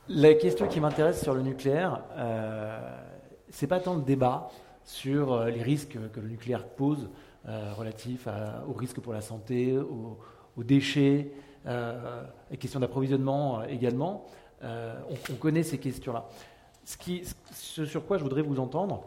[0.10, 2.80] la question qui m'intéresse sur le nucléaire, euh,
[3.50, 4.50] c'est pas tant le débat
[4.84, 7.10] sur euh, les risques que le nucléaire pose
[7.48, 8.28] euh, relatifs
[8.68, 10.20] aux risques pour la santé, aux,
[10.58, 11.32] aux déchets,
[11.68, 14.26] euh, les questions d'approvisionnement euh, également.
[14.64, 15.00] Euh,
[15.30, 16.28] on, connaît ces questions-là.
[16.86, 19.04] Ce, qui, ce sur quoi je voudrais vous entendre,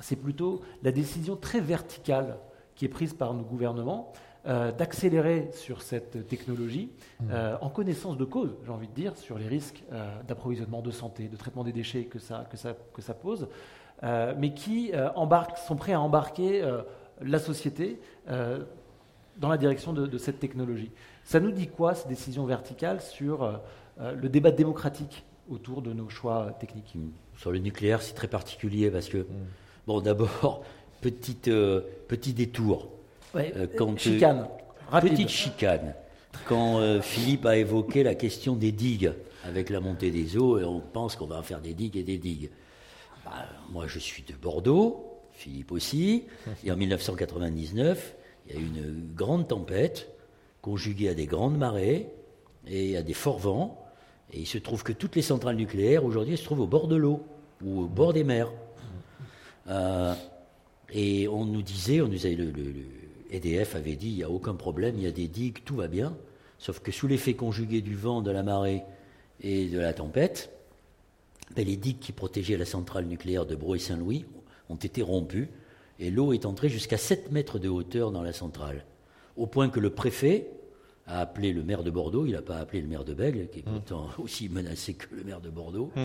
[0.00, 2.38] c'est plutôt la décision très verticale
[2.74, 4.12] qui est prise par nos gouvernements
[4.44, 6.90] d'accélérer sur cette technologie
[7.20, 7.32] mmh.
[7.60, 9.84] en connaissance de cause, j'ai envie de dire, sur les risques
[10.26, 13.46] d'approvisionnement de santé, de traitement des déchets que ça, que ça, que ça pose,
[14.02, 16.68] mais qui embarquent, sont prêts à embarquer
[17.20, 18.00] la société
[19.36, 20.90] dans la direction de, cette technologie.
[21.24, 23.60] Ça nous dit quoi, ces décisions verticales, sur
[23.98, 26.96] le débat démocratique autour de nos choix techniques?
[27.36, 29.26] Sur le nucléaire, c'est très particulier parce que, mm.
[29.86, 30.64] bon, d'abord,
[31.00, 31.50] petite,
[32.08, 32.88] petit détour.
[33.76, 34.48] quand, chicane.
[35.00, 35.94] Petite chicane.
[36.46, 39.12] Quand Philippe a évoqué la question des digues
[39.44, 42.18] avec la montée des eaux, et on pense qu'on va faire des digues et des
[42.18, 42.50] digues.
[43.24, 46.24] Bah, moi, je suis de Bordeaux, Philippe aussi,
[46.64, 48.14] et en 1999,
[48.48, 50.10] il y a eu une grande tempête,
[50.60, 52.08] conjuguée à des grandes marées
[52.66, 53.78] et à des forts vents,
[54.32, 56.96] et il se trouve que toutes les centrales nucléaires, aujourd'hui, se trouvent au bord de
[56.96, 57.22] l'eau,
[57.62, 58.50] ou au bord des mers.
[59.68, 60.14] Euh,
[60.92, 62.52] et on nous disait, on nous avait, le,
[63.30, 65.88] EDF avait dit, il n'y a aucun problème, il y a des digues, tout va
[65.88, 66.16] bien,
[66.58, 68.82] sauf que sous l'effet conjugué du vent, de la marée
[69.40, 70.50] et de la tempête,
[71.54, 74.24] ben, les digues qui protégeaient la centrale nucléaire de Brouet-Saint-Louis
[74.68, 75.48] ont été rompues
[76.02, 78.84] et l'eau est entrée jusqu'à 7 mètres de hauteur dans la centrale.
[79.36, 80.48] Au point que le préfet
[81.06, 83.60] a appelé le maire de Bordeaux, il n'a pas appelé le maire de Bègle, qui
[83.60, 83.72] est mmh.
[83.72, 85.92] pourtant aussi menacé que le maire de Bordeaux.
[85.94, 86.00] Mmh.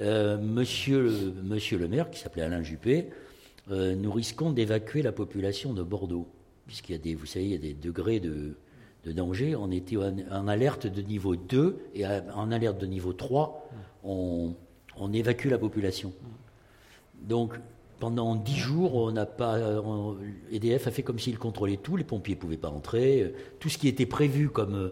[0.00, 3.10] Euh, monsieur, monsieur, le maire, qui s'appelait Alain Juppé,
[3.70, 6.26] euh, nous risquons d'évacuer la population de Bordeaux,
[6.66, 8.56] puisqu'il y a des, vous savez, il y a des degrés de,
[9.04, 9.54] de danger.
[9.54, 13.68] On était en, alerte de niveau 2 et en alerte de niveau 3,
[14.02, 14.54] on,
[15.12, 16.12] évacue la population.
[17.22, 17.54] Donc,
[18.02, 19.60] pendant 10 jours, on n'a pas.
[20.50, 23.32] EDF a fait comme s'il contrôlait tout, les pompiers ne pouvaient pas entrer.
[23.60, 24.90] Tout ce qui était prévu comme,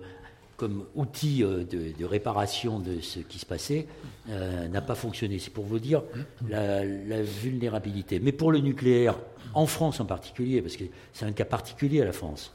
[0.57, 3.89] comme outil euh, de, réparation de ce qui se passait
[4.29, 5.41] euh, n'a pas fonctionné.
[5.41, 6.05] C'est pour vous dire
[6.49, 8.21] la, la, vulnérabilité.
[8.21, 9.19] Mais pour le nucléaire,
[9.55, 12.55] en France en particulier, parce que c'est un cas particulier à la France,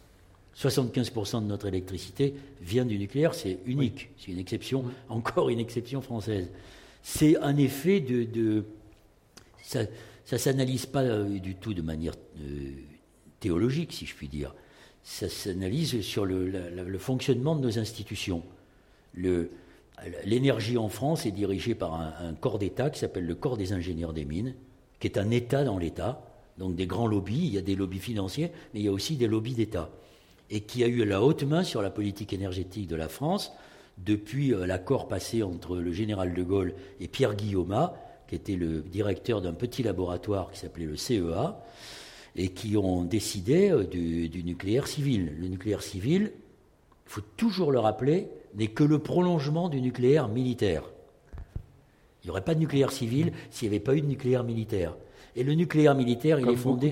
[0.58, 6.00] 75% de notre électricité vient du nucléaire, c'est unique, c'est une exception, encore une exception
[6.02, 6.48] française.
[7.04, 8.64] C'est un effet de...
[9.62, 9.82] ça
[10.34, 12.72] ne s'analyse pas euh, du tout de manière euh,
[13.40, 14.56] théologique, si je puis dire.
[15.04, 18.42] Ça s'analyse sur le, fonctionnement de nos institutions.
[20.26, 23.72] L'énergie en France est dirigée par un, un corps d'État qui s'appelle le Corps des
[23.72, 24.56] ingénieurs des mines,
[25.00, 26.26] qui est un État dans l'État,
[26.58, 29.16] donc des grands lobbies, il y a des lobbies financiers, mais il y a aussi
[29.16, 29.92] des lobbies d'État
[30.50, 33.54] et qui a eu la haute main sur la politique énergétique de la France
[33.98, 37.90] depuis euh, l'accord passé entre le général de Gaulle et Pierre Guillaume,
[38.28, 41.64] qui était le directeur d'un petit laboratoire qui s'appelait le CEA,
[42.36, 45.34] et qui ont décidé euh, du, du nucléaire civil.
[45.40, 50.84] Le nucléaire civil, il faut toujours le rappeler, n'est que le prolongement du nucléaire militaire.
[52.24, 54.96] Il n'y aurait pas de nucléaire civil s'il n'y avait pas eu de nucléaire militaire.
[55.36, 56.92] Et le nucléaire militaire, il est fondé.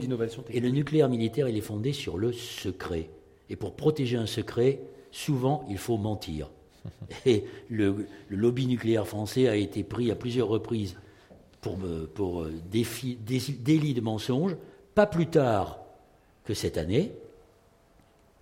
[0.49, 3.09] Et le nucléaire militaire, il est fondé sur le secret.
[3.49, 4.81] Et pour protéger un secret,
[5.11, 6.51] souvent, il faut mentir.
[7.25, 10.97] Et le, lobby nucléaire français a été pris à plusieurs reprises
[11.63, 14.55] pour, euh, délit de mensonges,
[14.95, 15.79] pas plus tard
[16.45, 17.13] que cette année,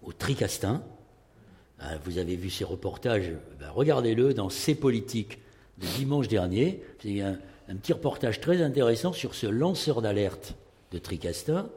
[0.04, 0.84] au Tricastin.
[1.80, 5.40] Ah, vous avez vu ces reportages, ben, regardez-le dans C'est politique
[5.80, 6.84] de dimanche dernier.
[7.02, 7.38] C'est un,
[7.72, 10.56] un petit reportage très intéressant sur ce lanceur d'alerte
[10.92, 11.70] de Tricastin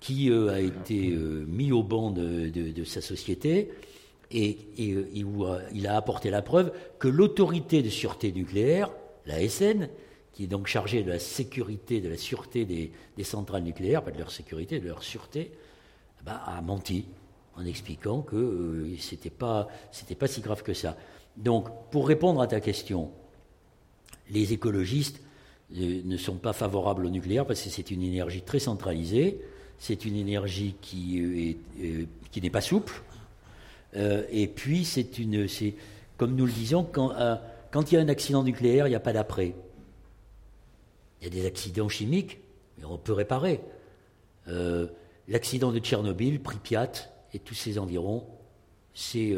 [0.00, 3.70] qui euh, a été euh, mis au banc de, sa société
[4.32, 8.90] et, il a apporté la preuve que l'autorité de sûreté nucléaire,
[9.26, 9.88] la SN,
[10.40, 14.18] qui est donc chargée de la sécurité, de la sûreté des, centrales nucléaires, pas de
[14.18, 15.52] leur sécurité, de leur sûreté,
[16.24, 17.04] ben, a menti
[17.56, 19.68] en expliquant que ce c'était pas
[20.18, 20.96] pas si grave que ça.
[21.36, 23.10] Donc, pour répondre à ta question,
[24.30, 25.20] les écologistes
[25.70, 29.40] ne sont pas favorables au nucléaire parce que c'est une énergie très centralisée
[29.80, 33.02] c'est une énergie qui, euh, qui n'est pas souple.
[33.96, 35.48] Euh, et puis, c'est une,
[36.16, 37.34] comme nous le disons, quand, euh,
[37.72, 39.54] quand il y a un accident nucléaire, il n'y a pas d'après.
[41.20, 42.38] Il y a des accidents chimiques,
[42.78, 43.60] mais on peut réparer.
[45.28, 46.92] l'accident de Tchernobyl, Pripyat
[47.34, 48.24] et tous ces environs,
[48.94, 49.34] c'est,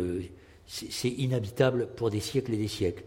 [0.67, 3.05] c'est, inhabitable pour des siècles et des siècles.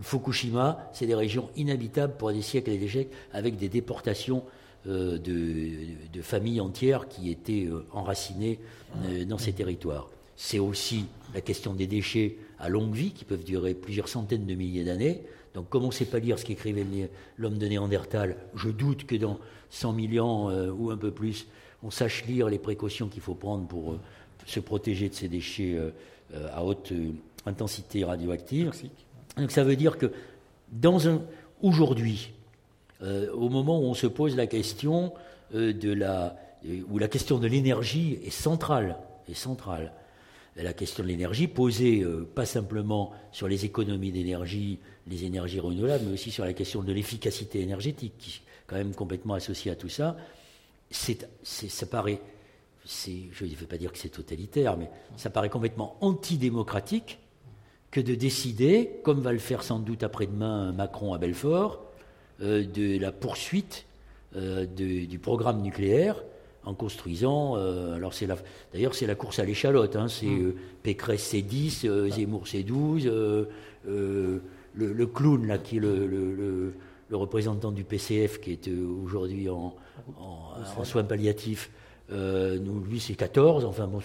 [0.00, 4.44] Fukushima, c'est des régions inhabitables pour des siècles et des siècles, avec des déportations
[4.86, 8.58] euh, de, familles entières qui étaient euh, enracinées
[9.04, 10.10] euh, dans ces territoires.
[10.36, 14.54] C'est aussi la question des déchets à longue vie qui peuvent durer plusieurs centaines de
[14.54, 15.22] milliers d'années.
[15.54, 16.84] Donc, comme on ne sait pas lire ce qu'écrivait
[17.38, 19.38] l'homme de Néandertal, je doute que dans
[19.70, 21.46] 100 millions ou un peu plus,
[21.82, 23.96] on sache lire les précautions qu'il faut prendre pour
[24.46, 25.78] se protéger de ces déchets
[26.52, 26.92] à haute
[27.46, 28.72] intensité radioactive.
[29.36, 30.10] Donc, ça veut dire que
[30.72, 31.22] dans un
[31.62, 32.32] aujourd'hui,
[33.02, 35.12] euh, au moment où on se pose la question
[35.54, 36.36] euh, de la,
[36.66, 38.96] euh, où la question de l'énergie est centrale,
[39.28, 39.92] est centrale.
[40.56, 44.78] La question de l'énergie posée pas simplement sur les économies d'énergie,
[45.08, 48.94] les énergies renouvelables, mais aussi sur la question de l'efficacité énergétique, qui est quand même
[48.94, 50.16] complètement associée à tout ça.
[50.90, 52.20] Ça paraît
[52.86, 57.18] je ne vais pas dire que c'est totalitaire, mais ça paraît complètement antidémocratique
[57.90, 61.82] que de décider, comme va le faire sans doute après-demain Macron à Belfort,
[62.42, 63.86] euh, de la poursuite
[64.36, 66.22] euh, du programme nucléaire
[66.64, 67.56] en construisant.
[67.56, 68.28] Euh, alors c'est
[68.72, 69.96] d'ailleurs c'est la course à l'échalote.
[69.96, 70.54] Hein, c'est mm.
[70.82, 73.10] Pécresse c'est 10, Zemmour c'est 12,
[73.86, 76.74] le, clown là qui est le,
[77.12, 78.68] représentant du PCF qui est
[79.04, 79.74] aujourd'hui en,
[80.18, 81.70] en, soins palliatifs,
[82.10, 83.64] nous, lui c'est 14.
[83.64, 84.00] Enfin bon,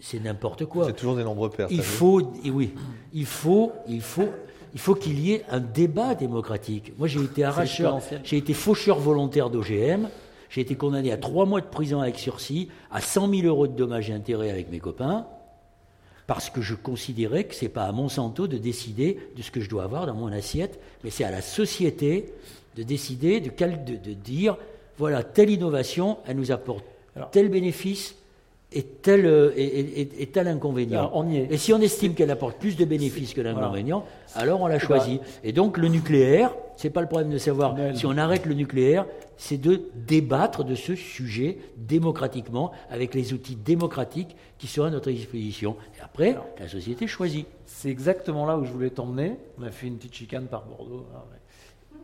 [0.00, 0.86] c'est n'importe quoi.
[0.86, 1.68] C'est toujours des nombreux pères.
[1.70, 2.74] Il faut, oui,
[3.12, 4.28] il faut, il faut
[4.76, 6.92] il faut qu'il y ait un débat démocratique.
[6.98, 10.10] Moi, j'ai été arracheur, j'ai été faucheur volontaire d'OGM,
[10.48, 13.76] j'ai été condamné à trois mois de prison avec sursis, à 100 000 euros de
[13.76, 15.26] dommages et intérêts avec mes copains,
[16.26, 19.60] parce que je considérais que ce n'est pas à Monsanto de décider de ce que
[19.60, 22.32] je dois avoir dans mon assiette, mais c'est à la société
[22.76, 24.56] de décider, de, de, dire,
[24.98, 26.84] voilà, telle innovation, elle nous apporte
[27.32, 28.16] tel bénéfice,
[28.72, 31.10] est tel, euh, est, tel inconvénient.
[31.14, 31.48] on y est.
[31.50, 34.04] Et si on estime qu'elle apporte plus de bénéfices que d'inconvénients,
[34.34, 35.20] alors on la choisit.
[35.44, 39.06] Et donc le nucléaire, c'est pas le problème de savoir si on arrête le nucléaire,
[39.36, 45.10] c'est de débattre de ce sujet démocratiquement avec les outils démocratiques qui sont à notre
[45.10, 45.76] disposition.
[45.98, 47.46] Et après, la société choisit.
[47.66, 49.36] C'est exactement là où je voulais t'emmener.
[49.58, 51.06] On a fait une petite chicane par Bordeaux.
[51.14, 51.20] Hein,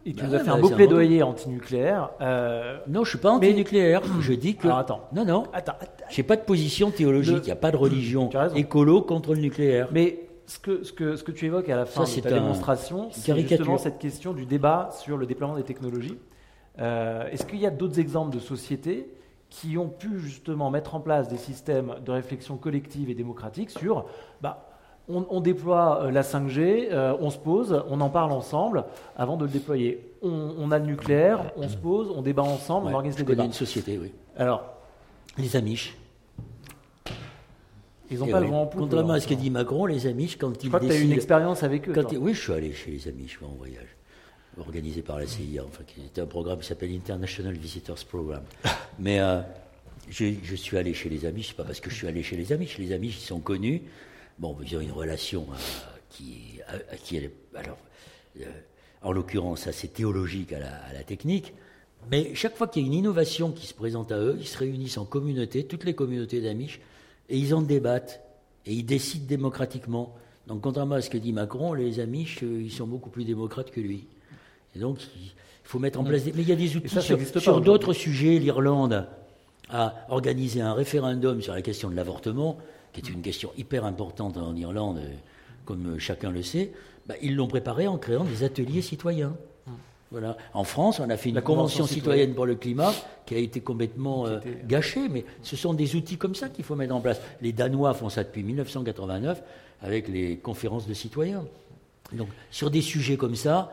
[0.04, 2.10] et tu bah nous as fait un beau plaidoyer anti-nucléaire.
[2.20, 4.02] Euh, non, je suis pas anti-nucléaire.
[4.20, 4.66] Je dis que.
[4.66, 5.08] attends.
[5.12, 5.44] Non, non.
[5.52, 5.74] Attends.
[6.10, 7.38] J'ai pas de position théologique.
[7.42, 9.88] Il n'y a pas de religion écolo contre le nucléaire.
[9.92, 13.08] Mais ce que, ce que, ce que tu évoques à la fin de ta démonstration,
[13.12, 16.18] c'est justement cette question du débat sur le déploiement des technologies.
[16.78, 19.08] Euh, est-ce qu'il y a d'autres exemples de sociétés
[19.50, 24.06] qui ont pu justement mettre en place des systèmes de réflexion collective et démocratique sur
[24.40, 24.72] bah,
[25.08, 28.84] on, déploie euh, la 5G, euh, on se pose, on en parle ensemble
[29.16, 30.00] avant de le déployer.
[30.22, 33.44] On, a le nucléaire, on se pose, on débat ensemble, on organise des débats.
[33.44, 34.12] une société, oui.
[34.36, 34.64] Alors,
[35.36, 35.96] les Amish.
[38.10, 38.80] Ils n'ont pas le vent en poupe.
[38.80, 40.98] Contrairement à ce qu'a dit Macron, les Amish, quand ils Je crois que tu as
[40.98, 41.94] eu une expérience avec eux.
[42.18, 43.96] oui, je suis allé chez les Amish en voyage,
[44.58, 48.42] organisé par la CIA, enfin, qui était un programme qui s'appelle International Visitors Program.
[48.98, 49.40] Mais euh,
[50.08, 52.78] je, suis allé chez les Amish, pas parce que je suis allé chez les Amish.
[52.78, 53.82] Les Amish, ils sont connus
[54.38, 55.56] Bon, ils ont une relation euh,
[56.10, 56.58] qui,
[57.04, 57.78] qui est, alors,
[58.40, 58.44] euh,
[59.02, 61.52] en l'occurrence, assez théologique à la, technique.
[62.10, 64.58] Mais chaque fois qu'il y a une innovation qui se présente à eux, ils se
[64.58, 66.80] réunissent en communauté, toutes les communautés d'Amish,
[67.28, 68.20] et ils en débattent,
[68.66, 70.16] et ils décident démocratiquement.
[70.46, 73.80] Donc, contrairement à ce que dit Macron, les Amish, ils sont beaucoup plus démocrates que
[73.80, 74.06] lui.
[74.74, 75.30] Et donc, il
[75.64, 76.32] faut mettre en place des...
[76.32, 78.38] Mais il y a des outils sur, sur d'autres sujets.
[78.38, 79.06] L'Irlande
[79.70, 82.58] a organisé un référendum sur la question de l'avortement
[82.92, 85.14] qui est une question hyper importante en Irlande, euh,
[85.64, 86.72] comme chacun le sait,
[87.06, 89.34] bah, ils l'ont préparé en créant des ateliers citoyens.
[90.10, 90.36] Voilà.
[90.52, 92.92] En France, on a fait une convention, citoyenne pour le climat
[93.24, 96.76] qui a été complètement euh, gâchée, mais ce sont des outils comme ça qu'il faut
[96.76, 97.18] mettre en place.
[97.40, 99.42] Les Danois font ça depuis 1989
[99.80, 101.46] avec les conférences de citoyens.
[102.12, 103.72] Donc, sur des sujets comme ça,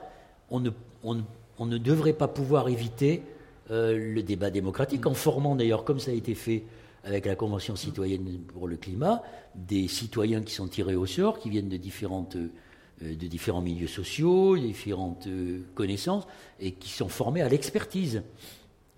[0.51, 3.23] on ne, devrait pas pouvoir éviter
[3.71, 6.63] euh, le débat démocratique, en formant d'ailleurs, comme ça a été fait
[7.03, 9.21] avec la Convention citoyenne pour le climat,
[9.55, 15.27] des citoyens qui sont tirés au sort, qui viennent de, euh, différents milieux sociaux, différentes
[15.27, 16.27] euh, connaissances,
[16.59, 18.23] et qui sont formés à l'expertise.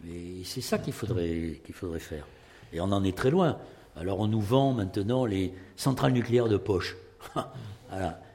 [0.08, 1.60] Et c'est ça qu'il faudrait,
[2.00, 2.26] faire.
[2.74, 3.58] Et on en est très loin.
[3.96, 6.98] Alors on nous vend maintenant les centrales nucléaires de poche.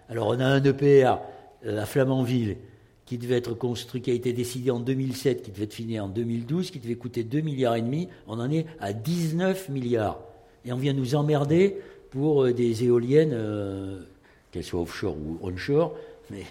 [0.08, 1.18] Alors on a un EPR
[1.66, 2.58] à Flamanville
[3.06, 6.08] qui devait être construit, qui a été décidé en 2007, qui devait être fini en
[6.08, 10.18] 2012, qui devait coûter 2 milliards et demi, on en est à 19 milliards.
[10.64, 11.78] Et on vient nous emmerder
[12.10, 14.02] pour euh, des éoliennes, euh,
[14.50, 15.94] qu'elles soient offshore ou onshore,
[16.30, 16.44] mais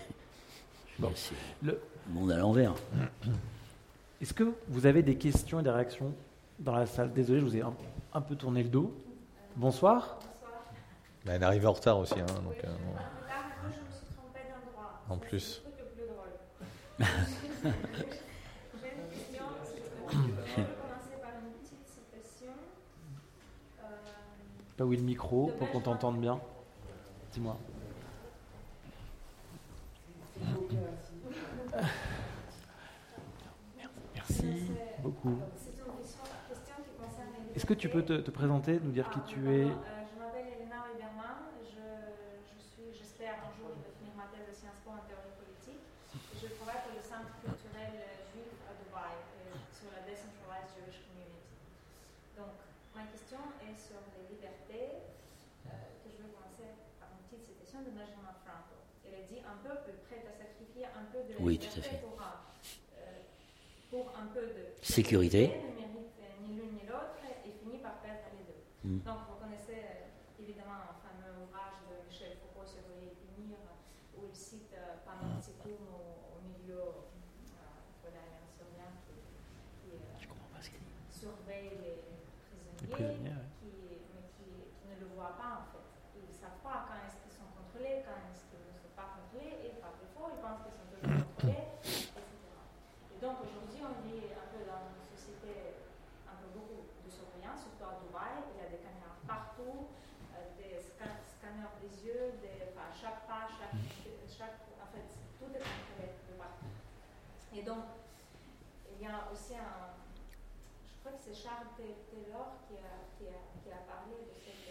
[1.15, 2.73] c'est le monde à l'envers.
[4.21, 6.13] Est-ce que vous avez des questions et des réactions
[6.59, 7.11] dans la salle?
[7.11, 7.63] Désolé, je vous ai
[8.13, 8.93] un, peu tourné le dos.
[9.57, 10.19] Bonsoir.
[11.25, 12.13] Ben, elle arrive en retard aussi.
[12.13, 12.69] Hein, donc, euh,
[15.09, 15.64] en plus.
[24.77, 26.39] Là où est le micro pour qu'on t'entende bien
[27.33, 27.57] Dis-moi.
[34.13, 35.37] Merci beaucoup.
[37.55, 39.67] Est-ce que tu peux te, te, présenter, nous dire qui tu es
[61.55, 62.01] Oui, tout à fait.
[64.81, 65.51] Sécurité.
[68.83, 68.99] Mm.
[69.07, 73.55] Donc, vous connaissez euh, évidemment un fameux ouvrage de Michel Foucault sur les punir,
[74.19, 79.15] où il cite euh, Panopticum au, au milieu euh, de la syrien qui,
[79.79, 80.59] qui euh,
[81.09, 82.03] surveille les
[82.51, 83.71] prisonniers, prisonniers qui,
[84.11, 84.43] mais qui,
[84.75, 85.87] qui, ne le voit pas en fait.
[86.19, 89.07] Ils ne savent pas quand est-ce qu'ils sont contrôlés, quand est-ce qu'ils ne sont pas
[89.15, 92.13] contrôlés, et par défaut, ils pensent qu'ils sont toujours contrôlés, etc.
[93.15, 95.79] Et donc aujourd'hui, on vit un peu dans une société
[96.27, 98.43] un peu beaucoup de surveillance, surtout à Dubaï.
[98.51, 99.87] Il y a des caméras partout,
[100.35, 103.71] euh, des scan scanners des yeux, des, enfin, chaque pas, chaque,
[104.27, 105.07] chaque, en fait,
[105.39, 106.75] tout est contrôlé de partout.
[107.55, 107.87] Et donc,
[108.91, 109.93] il y a aussi un,
[110.81, 114.65] je crois que c'est Charles Taylor qui a, qui, a, qui a, parlé de cette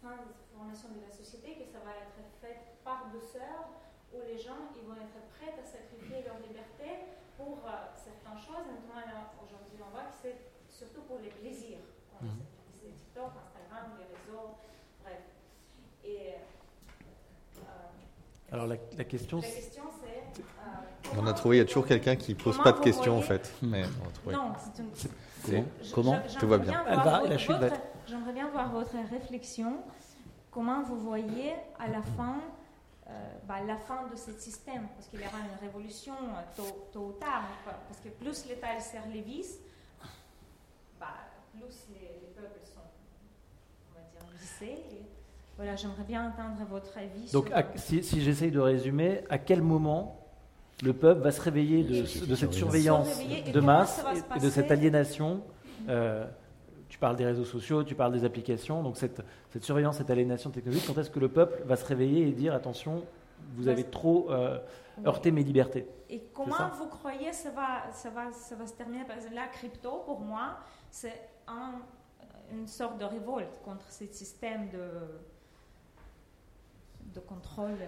[0.00, 3.68] transformation de la société, que ça va être fait par douceur,
[4.14, 8.64] où les gens ils vont être prêts à sacrifier leur liberté pour euh, certaines choses.
[8.64, 10.38] Notamment, aujourd'hui, on voit que c'est
[10.72, 11.84] surtout pour les plaisirs.
[12.22, 12.40] Mm -hmm.
[12.80, 14.56] C'est TikTok, Instagram, les réseaux,
[15.02, 15.22] bref.
[16.04, 16.34] Et.
[17.60, 19.85] Euh, Alors, la, la question, la question c'est.
[19.85, 19.85] Euh,
[21.18, 23.52] on a trouvé, il y a toujours quelqu'un qui pose pas de questions en fait.
[23.62, 24.34] Mais on a trouvé.
[24.34, 24.90] Non, c'est une.
[25.46, 25.64] Comment,
[25.94, 26.84] Comment Tout va bien.
[26.88, 27.68] Elle va, la chute va
[28.06, 29.78] J'aimerais bien voir votre réflexion.
[30.50, 32.40] Comment vous voyez à la fin
[33.08, 33.12] euh,
[33.46, 37.06] bah, la fin de ce système, parce qu'il y aura une révolution euh, tôt, tôt,
[37.10, 39.60] ou tard, parce que plus l'État serre les vis,
[40.98, 41.14] bah,
[41.52, 42.80] plus les, les, peuples sont,
[43.90, 44.82] on va dire, vissés.
[44.90, 45.06] Et
[45.56, 47.30] voilà, j'aimerais bien entendre votre avis.
[47.30, 47.56] Donc, sur...
[47.56, 50.25] à, si, si j'essaye de résumer, à quel moment
[50.82, 53.20] le peuple va se réveiller de, de cette surveillance.
[53.52, 54.04] de masse
[54.36, 55.42] et, de cette aliénation.
[55.88, 56.26] Euh,
[56.88, 60.50] tu parles des réseaux sociaux, tu parles des applications, donc cette, cette surveillance, cette aliénation
[60.50, 63.02] technologique, quand est-ce que le peuple va se réveiller et dire attention,
[63.56, 64.58] vous avez trop euh,
[65.04, 65.86] heurté mes libertés?
[66.08, 69.04] Et comment vous croyez ça va, ça, va, ça va se terminer?
[69.06, 70.58] Parce que la crypto, pour moi,
[70.90, 71.72] c'est un,
[72.52, 74.78] une sorte de révolte contre ce système de,
[77.16, 77.78] de contrôle.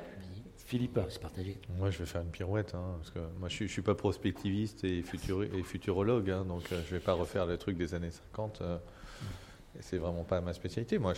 [0.57, 1.59] Philippe, c'est partagé.
[1.79, 4.85] Moi, je vais faire une pirouette, hein, parce que moi, je ne suis pas prospectiviste
[4.85, 7.95] et, futuri et futurologue, hein, donc euh, je ne vais pas refaire le truc des
[7.95, 8.61] années 50.
[8.61, 8.79] Euh,
[9.81, 10.99] c'est vraiment pas ma spécialité.
[10.99, 11.15] Moi,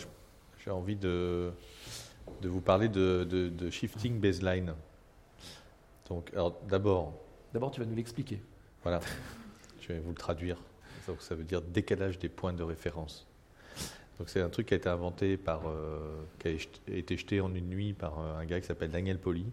[0.63, 1.51] j'ai envie de,
[2.41, 4.73] de vous parler de, de, de shifting baseline.
[6.07, 7.13] Donc, alors, d'abord.
[7.53, 8.41] D'abord, tu vas nous l'expliquer.
[8.83, 8.99] Voilà.
[9.81, 10.57] je vais vous le traduire.
[11.07, 13.27] Donc, ça veut dire décalage des points de référence.
[14.19, 17.53] Donc c'est un truc qui a été inventé par, euh, qui a été jeté en
[17.55, 19.45] une nuit par euh, un gars qui s'appelle Daniel Poli,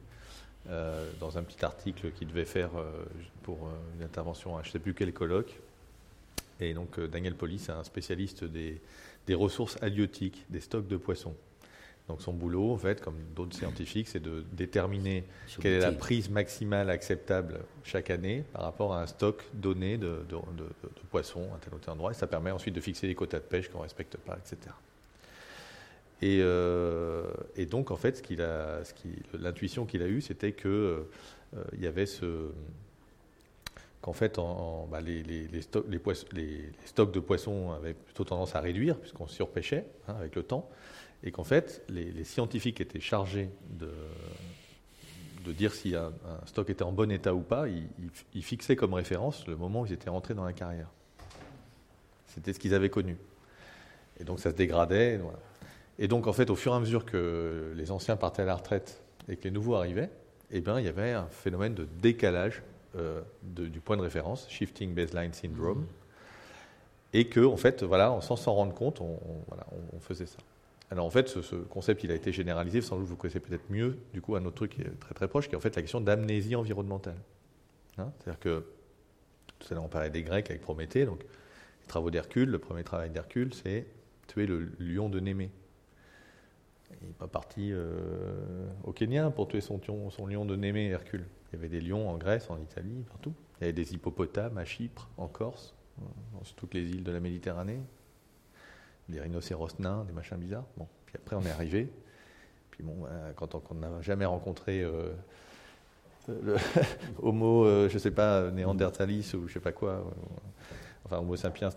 [0.69, 2.71] euh, dans un petit article qu'il devait faire
[3.43, 5.59] pour une intervention à je ne sais plus quel colloque.
[6.61, 8.81] Et donc Daniel Poli, c'est un spécialiste des,
[9.27, 11.35] des, ressources halieutiques, des stocks de poissons.
[12.09, 15.93] Donc son boulot, en fait, comme d'autres scientifiques, c'est de déterminer Sur quelle est la
[15.93, 21.07] prise maximale acceptable chaque année par rapport à un stock donné de, de, de, de
[21.11, 22.13] poissons à tel ou tel endroit.
[22.13, 24.75] Et ça permet ensuite de fixer les quotas de pêche qu'on ne respecte pas, etc.
[26.23, 27.25] Et, euh,
[27.57, 31.05] et, donc, en fait, ce qu'il a, ce qui, l'intuition qu'il a eue, c'était que
[31.57, 32.49] euh, y avait ce
[34.01, 35.85] qu'en fait, en, en, bah, les, les, les, stock,
[36.33, 40.69] les, stocks de poissons avaient plutôt tendance à réduire puisqu'on surpêchait hein, avec le temps
[41.23, 43.91] et qu'en fait, les, scientifiques étaient chargés de,
[45.53, 46.13] dire si un,
[46.45, 49.93] stock était en bon état ou pas, ils, fixaient comme référence le moment où ils
[49.93, 50.89] étaient rentrés dans la carrière.
[52.27, 53.17] C'était ce qu'ils avaient connu.
[54.21, 55.17] Et donc ça se dégradait.
[55.17, 55.39] Voilà.
[55.99, 58.57] et donc en fait, au fur et à mesure que les anciens partaient à la
[58.57, 60.11] retraite et que les nouveaux arrivaient,
[60.51, 62.63] eh bien, il y avait un phénomène de décalage
[62.97, 65.87] euh, du point de référence, shifting baseline syndrome,
[67.13, 70.39] et que en fait, voilà, sans s'en rendre compte, on faisait ça.
[70.91, 73.71] Alors en fait, ce, ce, concept, il a été généralisé, sans doute vous connaissez peut-être
[73.71, 75.77] mieux, du coup, un autre truc qui est très très proche, qui est en fait
[75.77, 77.17] la question d'amnésie environnementale.
[77.99, 78.65] Hein C'est-à-dire que,
[79.59, 82.85] tout à l'heure on parlait des Grecs avec Prométhée, donc les travaux d'Hercule, le premier
[82.85, 83.87] travail d'Hercule, c'est
[84.29, 85.51] tuer le lion de Némée.
[87.03, 91.27] Il n'est pas parti euh, au Kenya pour tuer son, son, lion de Némée, Hercule.
[91.53, 93.35] Il y avait des lions en Grèce, en Italie, partout.
[93.59, 97.21] Il y avait des hippopotames à Chypre, en Corse, dans toutes les îles de la
[97.21, 97.81] Méditerranée
[99.09, 100.67] des rhinocéros nains, des machins bizarres.
[100.77, 101.89] Bon, puis après on est arrivé.
[102.71, 105.11] Puis bon, euh, quand on n'a jamais rencontré euh,
[106.29, 106.57] le
[107.23, 110.03] Homo, euh, je sais pas, Néandertalis ou je sais pas quoi, euh,
[111.05, 111.71] enfin Homo sapiens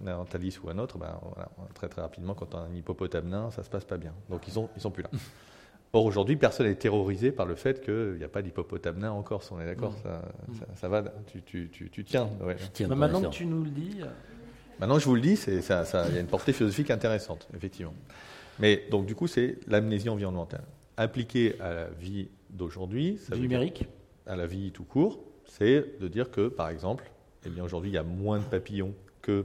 [0.00, 3.50] Néandertalis ou un autre, ben, voilà, très très rapidement, quand on a un hippopotame nain,
[3.50, 4.12] ça se passe pas bien.
[4.28, 5.10] Donc ils sont, ils sont plus là.
[5.92, 9.22] Or aujourd'hui, personne n'est terrorisé par le fait qu'il n'y a pas d'hippopotame nain en
[9.24, 9.50] Corse.
[9.50, 10.02] On est d'accord, mmh.
[10.04, 10.22] ça,
[10.60, 12.28] ça, ça, va, tu, tu, tu, tu tiens.
[12.40, 12.54] Ouais.
[12.72, 14.00] tiens bah, maintenant que tu nous le dis.
[14.80, 17.46] Maintenant, je vous le dis, c'est, ça, ça, il y a une portée philosophique intéressante,
[17.54, 17.92] effectivement.
[18.58, 20.64] Mais donc, du coup, c'est l'amnésie environnementale.
[20.96, 23.86] Appliquée à la vie d'aujourd'hui, numérique,
[24.26, 27.10] à la vie tout court, c'est de dire que, par exemple,
[27.44, 29.44] eh bien aujourd'hui, il y a moins de papillons que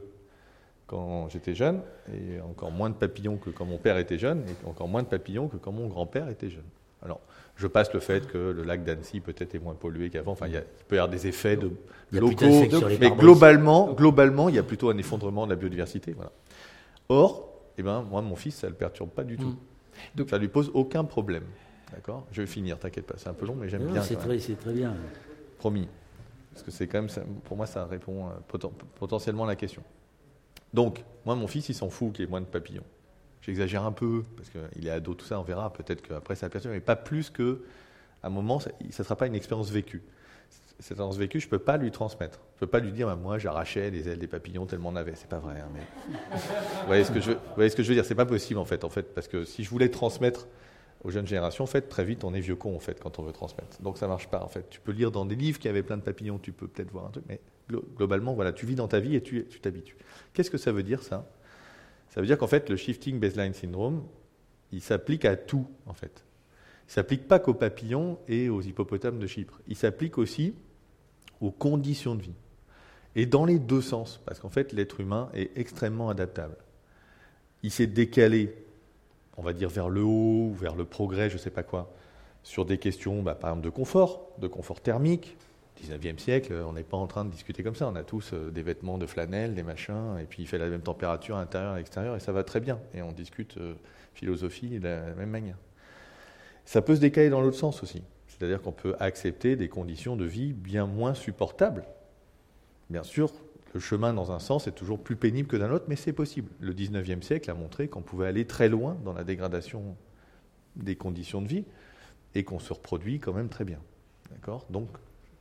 [0.88, 1.82] quand j'étais jeune,
[2.14, 5.08] et encore moins de papillons que quand mon père était jeune, et encore moins de
[5.08, 6.64] papillons que quand mon grand-père était jeune.
[7.04, 7.22] Alors,
[7.56, 10.34] je passe le fait que le lac d'Annecy peut-être est moins pollué qu'avant.
[10.34, 11.72] Enfin, il, y a, il, peut y avoir des effets de
[12.12, 12.64] locaux,
[13.00, 16.14] mais globalement, globalement, il y a plutôt un effondrement de la biodiversité.
[16.14, 16.32] Voilà.
[17.10, 19.50] Or, eh ben, moi, mon fils, ça ne le perturbe pas du tout.
[19.50, 19.58] Mm.
[20.16, 21.44] Donc, ça lui pose aucun problème.
[21.92, 22.26] D'accord?
[22.32, 23.16] Je vais finir, t'inquiète pas.
[23.18, 24.02] C'est un peu long, mais j'aime bien.
[24.02, 24.94] C'est très, très, bien.
[25.58, 25.88] Promis.
[26.52, 27.12] Parce que c'est quand même,
[27.44, 28.58] pour moi, ça répond euh,
[29.00, 29.84] potentiellement à la question.
[30.74, 32.84] Donc, moi, mon fils, il s'en fout qu'il y ait moins de papillons.
[33.46, 35.72] J'exagère un peu, parce qu'il est ado, tout ça, on verra.
[35.72, 37.62] Peut-être qu'après, ça perturbe, mais pas plus que,
[38.24, 40.02] à un moment, ça ne sera pas une expérience vécue.
[40.80, 42.40] Cette expérience vécue, je ne peux pas lui transmettre.
[42.40, 45.14] Je ne peux pas lui dire, moi, j'arrachais les ailes des papillons tellement on avait.
[45.14, 45.60] C'est pas vrai.
[45.60, 45.82] Hein, mais...
[46.32, 48.04] vous, voyez ce que je veux, vous ce que dire?
[48.04, 49.14] C'est pas possible, en fait, en fait.
[49.14, 50.48] Parce que si je voulais transmettre
[51.04, 53.24] aux jeunes générations, en fait, très vite, on est vieux con, en fait, quand on
[53.24, 53.80] veut transmettre.
[53.84, 54.68] Donc ça marche pas, en fait.
[54.72, 57.06] Tu peux lire dans des livres qui avaient plein de papillons, tu peux peut-être voir
[57.06, 57.40] un truc, mais
[57.96, 59.98] globalement, voilà, tu vis dans ta vie et tu t'habitues.
[60.34, 61.30] Qu'est-ce que ça veut dire, ça?
[62.16, 64.04] Ça veut dire qu'en fait, le shifting baseline syndrome,
[64.72, 66.26] il s'applique à tout, en fait.
[66.88, 69.62] Il s'applique pas qu'aux papillons et aux hippopotames de Chypre.
[69.68, 70.56] Il s'applique aussi
[71.42, 72.36] aux conditions de vie.
[73.16, 76.56] Et dans les deux sens, parce qu'en fait, l'être humain est extrêmement adaptable.
[77.62, 78.66] Il s'est décalé
[79.38, 81.94] on va dire, vers le haut, vers le progrès, je ne sais pas quoi,
[82.44, 85.38] sur des questions, bah, par exemple, de confort, de confort thermique.
[85.82, 87.88] 19e siècle, on n'est pas en train de discuter comme ça.
[87.88, 90.68] On a tous euh, des vêtements de flanelle, des machins, et puis il fait la
[90.68, 92.80] même température à l'intérieur et à l'extérieur, et ça va très bien.
[92.94, 93.76] Et on discute euh,
[94.14, 95.58] philosophie de la même manière.
[96.66, 98.04] Ça peut se décaler dans l'autre sens aussi.
[98.28, 101.86] C'est-à-dire qu'on peut accepter des conditions de vie bien moins supportables.
[102.90, 103.32] Bien sûr,
[103.74, 106.50] le chemin dans un sens est toujours plus pénible que dans l'autre, mais c'est possible.
[106.60, 109.96] Le 19e siècle a montré qu'on pouvait aller très loin dans la dégradation
[110.76, 111.66] des conditions de vie
[112.34, 113.80] et qu'on se reproduit quand même très bien.
[114.32, 114.66] D'accord?
[114.70, 114.90] Donc,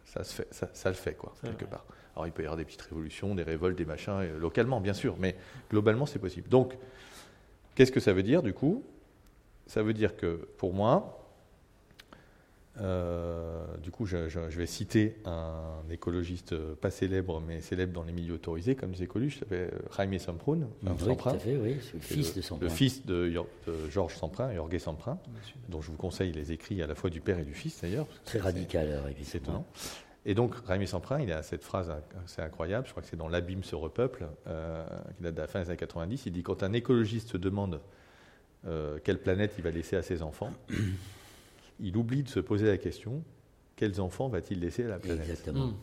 [0.04, 1.84] ça, se fait, ça, le fait, quoi, quelque part.
[2.14, 4.92] Alors, il peut y avoir des petites révolutions, des révoltes, des machins, euh, localement, bien
[4.92, 5.36] sûr, mais
[5.70, 6.48] globalement, c'est possible.
[6.48, 6.76] Donc,
[7.74, 8.84] qu'est-ce que ça veut dire, du coup?
[9.66, 11.23] Ça veut dire que, pour moi,
[12.80, 18.12] euh, du coup, je, vais citer un écologiste euh, pas célèbre, mais célèbre dans les
[18.12, 20.58] milieux autorisés, comme les écologistes, s'appelle euh, Jaime Samprun.
[20.82, 22.64] oui, tout à fait, oui, le fils de Samprin.
[22.64, 23.32] Le fils de,
[23.90, 25.18] Georges Samprin, Jorge Samprin,
[25.68, 28.06] dont je vous conseille les écrits à la fois du père et du fils, d'ailleurs.
[28.24, 29.66] Très radical, C'est étonnant.
[30.26, 31.92] Et donc, Jaime Samprin, il a cette phrase
[32.24, 35.60] assez incroyable, je crois que c'est dans L'abîme se repeuple, qui date de la fin
[35.60, 36.26] des années 90.
[36.26, 37.80] Il dit Quand un écologiste se demande
[39.04, 40.50] quelle planète il va laisser à ses enfants,
[41.80, 43.22] il oublie de se poser la question
[43.76, 45.28] quels enfants va-t-il laisser à la planète?
[45.28, 45.66] Exactement.
[45.66, 45.74] Hmm.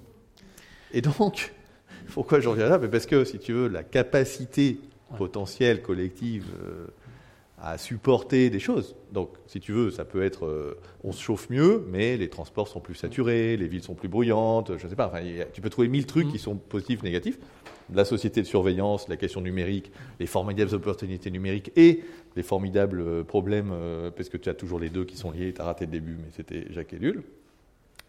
[0.93, 1.53] Et donc,
[2.13, 2.79] pourquoi j'en reviens là?
[2.79, 4.79] Parce que, si tu veux, la capacité
[5.17, 6.87] potentielle collective euh,
[7.61, 8.95] à supporter des choses.
[9.11, 12.69] Donc, si tu veux, ça peut être, euh, on se chauffe mieux, mais les transports
[12.69, 15.07] sont plus saturés, les villes sont plus bruyantes, je ne sais pas.
[15.07, 15.19] Enfin,
[15.53, 16.31] tu peux trouver mille trucs hmm.
[16.31, 17.39] qui sont positifs, négatifs
[17.91, 22.03] la société de surveillance, la question numérique, les formidables opportunités numériques et
[22.35, 25.53] les formidables euh, problèmes, euh, parce que tu as toujours les deux qui sont liés,
[25.53, 27.23] tu as raté le début, mais c'était Jacques Ellul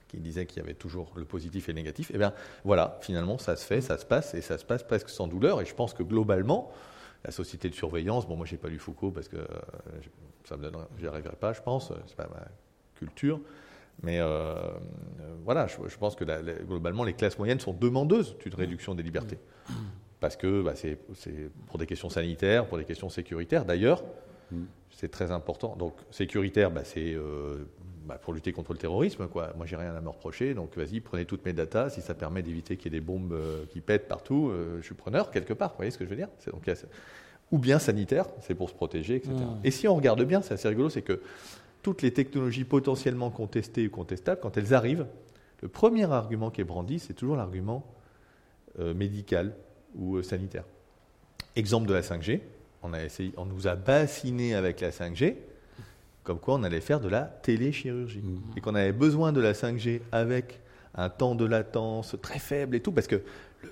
[0.09, 2.10] qui disait qu'il y avait toujours le positif et le négatif.
[2.10, 2.34] Et eh bien
[2.64, 5.62] voilà, finalement, ça se fait, ça se passe, et ça se passe presque sans douleur.
[5.62, 6.70] Et je pense que globalement,
[7.24, 9.46] la société de surveillance, bon, moi, j'ai pas lu Foucault parce que euh,
[10.44, 12.46] ça me j'y arriverai pas, je pense, c'est pas ma
[12.94, 13.40] culture.
[14.02, 14.20] Mais
[15.44, 16.24] voilà, je, pense que
[16.64, 19.39] globalement, les classes moyennes sont demandeuses d'une réduction des libertés
[20.23, 20.97] parce que bah, c'est
[21.66, 23.64] pour des questions sanitaires, pour des questions sécuritaires.
[23.64, 24.05] D'ailleurs,
[24.90, 25.74] c'est très important.
[25.77, 27.66] Donc, sécuritaire, bah, c'est euh,
[28.06, 29.27] bah, pour lutter contre le terrorisme.
[29.27, 29.52] Quoi.
[29.56, 30.55] Moi, j'ai rien à me reprocher.
[30.55, 31.90] Donc, vas-y, prenez toutes mes datas.
[31.90, 34.86] Si ça permet d'éviter qu'il y ait des bombes euh, qui pètent partout, euh, je
[34.86, 35.70] suis preneur quelque part.
[35.70, 36.28] Vous voyez ce que je veux dire?
[36.52, 36.70] Donc,
[37.51, 39.35] Ou bien sanitaire, c'est pour se protéger, etc.
[39.35, 39.60] Mm.
[39.64, 41.20] Et si on regarde bien, c'est assez rigolo, c'est que
[41.82, 45.06] toutes les technologies potentiellement contestées ou contestables, quand elles arrivent,
[45.62, 47.86] le premier argument qui est brandi, c'est toujours l'argument
[48.78, 49.54] médical
[49.94, 50.64] ou euh, sanitaire.
[51.56, 52.40] Exemple de la 5G,
[52.82, 55.36] on, a essayé, on nous a bassiné avec la 5G,
[56.24, 58.22] comme quoi on allait faire de la téléchirurgie.
[58.22, 58.40] Mmh.
[58.56, 60.60] Et qu'on avait besoin de la 5G avec
[60.94, 63.22] un temps de latence très faible et tout, parce que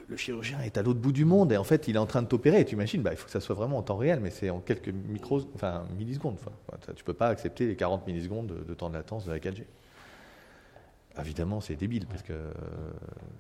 [0.09, 2.23] le, chirurgien est à l'autre bout du monde et en fait il est en train
[2.23, 2.65] de t'opérer.
[2.65, 4.61] Tu imagines, bah, il faut que ça soit vraiment en temps réel, mais c'est en
[4.61, 6.37] quelques micros, enfin, millisecondes.
[6.83, 9.39] tu ne peux pas accepter les 40 millisecondes de, de temps de latence de la
[9.39, 9.65] 4G.
[11.19, 12.53] Évidemment, c'est débile parce que euh,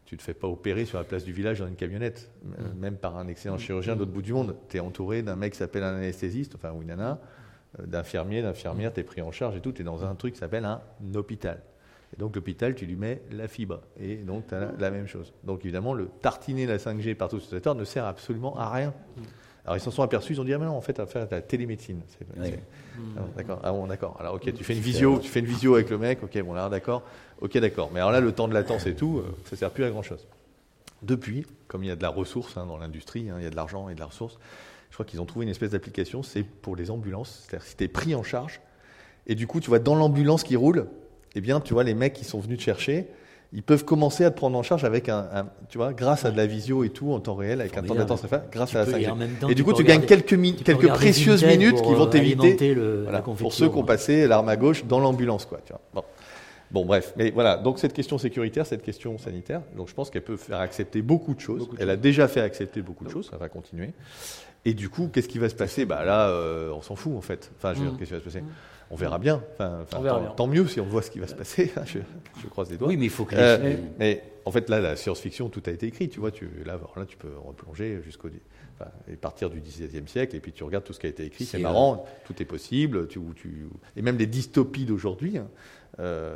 [0.04, 2.78] tu ne te fais pas opérer sur la place du village dans une camionnette, mm.
[2.78, 3.60] même par un excellent mm.
[3.60, 4.56] chirurgien de l'autre bout du monde.
[4.68, 7.20] Tu es entouré d'un mec qui s'appelle un anesthésiste, enfin, ou une nana,
[7.78, 9.72] euh, d'infirmier, d'infirmière, tu es pris en charge et tout.
[9.72, 10.80] Tu es dans un truc qui s'appelle un
[11.14, 11.62] hôpital.
[12.14, 13.80] Et donc, l'hôpital, tu lui mets la fibre.
[13.98, 15.32] Et donc, tu as la, même chose.
[15.44, 18.94] Donc, évidemment, le tartiner la 5G partout sur le territoire ne sert absolument à rien.
[19.64, 21.26] Alors ils s'en sont aperçus, ils ont dit ah mais non en fait à faire
[21.26, 22.00] de la télémédecine.
[22.36, 23.60] Ah, d'accord.
[23.62, 24.16] Ah bon d'accord.
[24.18, 26.54] Alors ok tu fais une visio, tu fais une visio avec le mec, ok bon
[26.54, 27.02] là d'accord,
[27.40, 27.90] ok d'accord.
[27.92, 30.02] Mais alors là le temps de latence et tout, euh, ça sert plus à grand
[30.02, 30.26] chose.
[31.02, 33.50] Depuis, comme il y a de la ressource hein, dans l'industrie, hein, il y a
[33.50, 34.38] de l'argent et de la ressource,
[34.90, 37.46] je crois qu'ils ont trouvé une espèce d'application, c'est pour les ambulances.
[37.46, 38.60] C'est-à-dire si tu es pris en charge,
[39.26, 40.86] et du coup, tu vois, dans l'ambulance qui roule,
[41.34, 43.06] eh bien, tu vois, les mecs qui sont venus te chercher,
[43.52, 46.36] ils peuvent commencer à te prendre en charge avec un, tu vois, grâce à de
[46.36, 49.50] la visio et tout en temps réel, avec un temps d'attente grâce à la 5G.
[49.50, 52.76] Et, du coup, tu gagnes quelques, quelques précieuses minutes qui vont euh, t'éviter,
[53.38, 55.60] pour ceux qui ont passé l'arme à gauche dans l'ambulance, quoi.
[55.64, 55.80] Tu vois.
[55.94, 56.04] Bon.
[56.70, 60.22] Bon, bref, mais voilà, donc cette question sécuritaire, cette question sanitaire, donc je pense qu'elle
[60.22, 61.68] peut faire accepter beaucoup de choses.
[61.80, 63.90] Elle a déjà fait accepter beaucoup de choses, ça va continuer.
[64.64, 65.84] Et du coup, qu'est-ce qui va se passer?
[65.84, 67.50] Bah là, euh, on s'en fout en fait.
[67.56, 67.98] Enfin, je veux dire, mmh.
[67.98, 68.44] qu'est-ce qui va se passer?
[68.90, 69.42] On verra bien.
[69.54, 69.84] Enfin,
[70.36, 71.72] tant, mieux si on voit ce qui va se passer.
[71.86, 72.88] je, croise les doigts.
[72.88, 73.36] Oui, mais il faut que.
[73.36, 76.08] Euh, mais en fait, là, la science-fiction, tout a été écrit.
[76.08, 78.28] Tu vois, tu, là, là, tu peux replonger jusqu'au
[79.10, 81.44] et partir du XVIIe siècle, et puis tu regardes tout ce qui a été écrit,
[81.44, 85.48] c'est marrant, tout est possible, tu, tu, et même les dystopies d'aujourd'hui, hein,
[86.00, 86.34] euh,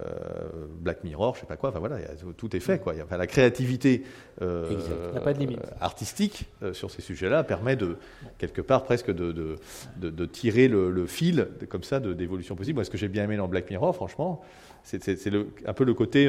[0.80, 1.96] Black Mirror, je sais pas quoi, enfin voilà,
[2.36, 2.94] tout est fait, quoi.
[3.02, 4.02] Enfin, la créativité
[4.42, 4.78] euh,
[5.80, 7.96] artistique euh, sur ces sujets-là permet de,
[8.36, 12.76] quelque part, presque de, de, tirer le, fil, comme ça, d'évolution possible.
[12.76, 14.42] Moi, ce que j'ai bien aimé dans Black Mirror, franchement,
[14.82, 15.08] c'est
[15.66, 16.28] un peu le côté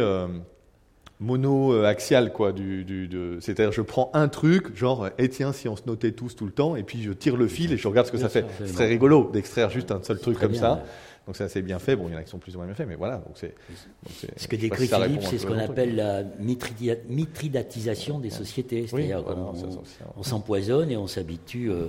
[1.19, 2.53] mono-axial, quoi.
[2.53, 3.09] Du,
[3.41, 6.45] C'est-à-dire, je prends un truc, genre, et eh, tiens, si on se notait tous tout
[6.45, 8.45] le temps, et puis je tire le fil et je regarde ce que ça fait.
[8.63, 10.83] C'est très rigolo d'extraire juste un seul truc comme ça.
[11.25, 11.95] Donc c'est assez bien fait.
[11.95, 13.17] Bon, il y en a qui sont plus ou moins bien faits, mais voilà.
[13.17, 13.55] Donc c'est,
[14.37, 18.87] ce que décrit Philippe, c'est ce qu'on appelle la mitridatisation des sociétés.
[18.87, 21.87] C'est-à-dire qu'on s'empoisonne et on s'habitue, euh,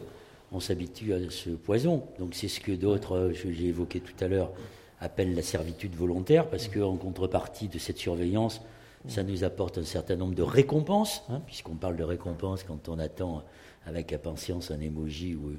[0.53, 2.05] on s'habitue à ce poison.
[2.19, 4.53] Donc c'est ce que d'autres, euh, j'ai évoqué tout à l'heure,
[5.01, 8.63] appellent la servitude volontaire, parce qu'en contrepartie de cette surveillance,
[9.09, 12.99] ça nous apporte un certain nombre de récompenses, hein, puisqu'on parle de récompenses quand on
[12.99, 13.45] attend
[13.87, 15.53] avec impatience un emoji ou,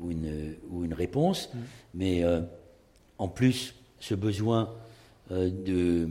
[0.00, 1.48] ou, une, ou une, réponse.
[1.54, 1.58] Mm.
[1.94, 2.40] Mais euh,
[3.22, 4.74] en plus, ce besoin
[5.30, 6.08] euh, de.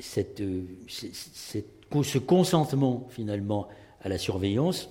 [0.00, 0.42] Cette,
[0.88, 3.68] ce consentement finalement
[4.00, 4.88] à la surveillance,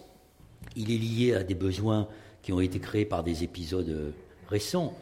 [0.75, 2.07] il est lié à des besoins
[2.43, 4.11] qui ont été créés par des épisodes euh,
[4.47, 4.93] récents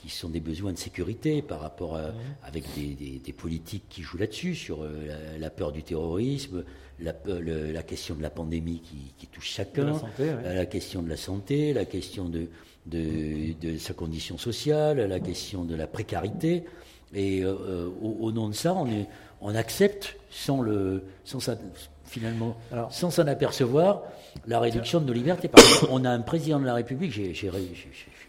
[0.00, 2.12] qui sont des besoins de sécurité par rapport à,
[2.42, 4.88] avec des, politiques qui jouent là-dessus, sur euh,
[5.38, 6.64] la, peur du terrorisme,
[7.00, 8.82] la, la, question de la pandémie
[9.18, 12.48] qui, touche chacun, euh, la, question de la santé, la question de,
[12.86, 16.64] de, sa condition sociale, la question de la précarité.
[17.14, 19.06] Et euh, au, nom de ça, on, est,
[19.40, 21.40] on accepte sans le, sans
[22.04, 22.56] finalement,
[22.90, 24.02] sans s'en apercevoir,
[24.46, 25.48] la réduction de nos libertés.
[25.48, 27.52] Parce on a un président de la République, je ne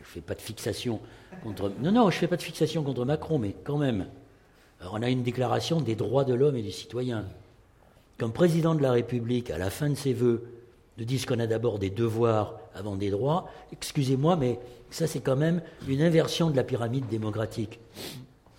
[0.04, 1.00] fais pas de fixation
[1.44, 1.72] contre.
[1.80, 4.08] Non, non, je ne fais pas de fixation contre Macron, mais quand même,
[4.92, 7.26] on a une déclaration des droits de l'homme et du citoyen.
[8.18, 10.44] Comme président de la République, à la fin de ses vœux,
[10.98, 14.60] nous dise qu'on a d'abord des devoirs avant des droits, excusez-moi, mais
[14.90, 17.80] ça c'est quand même une inversion de la pyramide démocratique.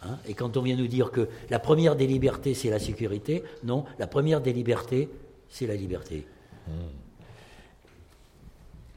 [0.02, 3.44] Hein et quand on vient nous dire que la première des libertés c'est la sécurité,
[3.62, 5.08] non, la première des libertés
[5.48, 6.26] c'est la liberté.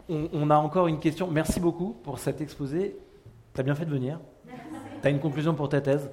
[0.07, 1.27] On, a encore une question.
[1.30, 2.95] Merci beaucoup pour cet exposé.
[3.56, 4.19] Tu as bien fait de venir.
[5.02, 6.10] Tu as une conclusion pour ta thèse.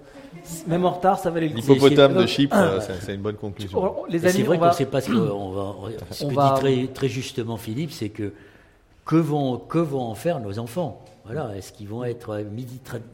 [0.67, 1.73] Même en retard, ça valait le coup.
[1.73, 4.07] L'hippopotame de Chypre, euh, c'est une bonne conclusion.
[4.11, 5.75] c'est vrai qu'on ne sait pas ce que, va,
[6.11, 8.33] ce que dit très, très, justement Philippe, c'est que
[9.05, 11.05] que vont, que vont en faire nos enfants?
[11.25, 12.41] Voilà, Est-ce qu'ils vont être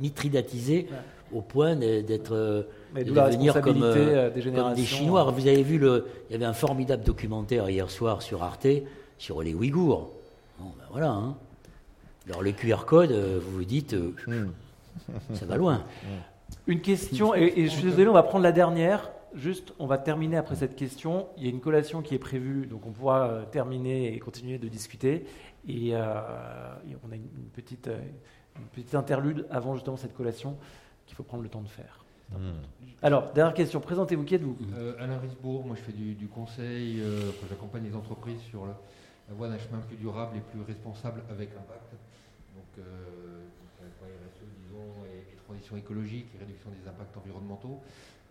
[0.01, 0.89] mitridatisés
[1.33, 2.63] au point d'être euh,
[2.95, 5.25] de devenir comme, euh, des, comme, des, Chinois?
[5.25, 8.67] Vous avez vu, le, il y avait un formidable documentaire hier soir sur Arte
[9.19, 10.11] sur les Ouïghours.
[10.59, 11.11] Bon, ben voilà.
[11.11, 11.37] Hein.
[12.29, 15.35] Alors le QR code, euh, vous vous dites, euh, hmm.
[15.35, 15.85] ça va loin.
[16.67, 19.11] Une question, et, je suis désolé, on va prendre la dernière.
[19.35, 21.29] Juste, on va terminer après cette question.
[21.37, 24.59] Il y a une collation qui est prévue, donc on pourra euh, terminer et continuer
[24.59, 25.27] de discuter.
[25.67, 27.89] Et, on a une petite,
[28.57, 30.57] une petite interlude avant justement cette collation
[31.07, 32.05] qu'il faut prendre le temps de faire.
[32.33, 32.61] Hmm.
[33.03, 34.57] Alors, dernière question, présentez-vous, qui êtes-vous?
[34.99, 37.03] Alain Risbourg, moi je fais du, conseil,
[37.49, 38.79] j'accompagne les entreprises sur la,
[39.29, 41.95] la voie d'un chemin plus durable et plus responsable avec impact
[42.79, 43.47] euh,
[43.81, 44.43] RSE,
[45.07, 47.81] et, transition écologique et réduction des impacts environnementaux.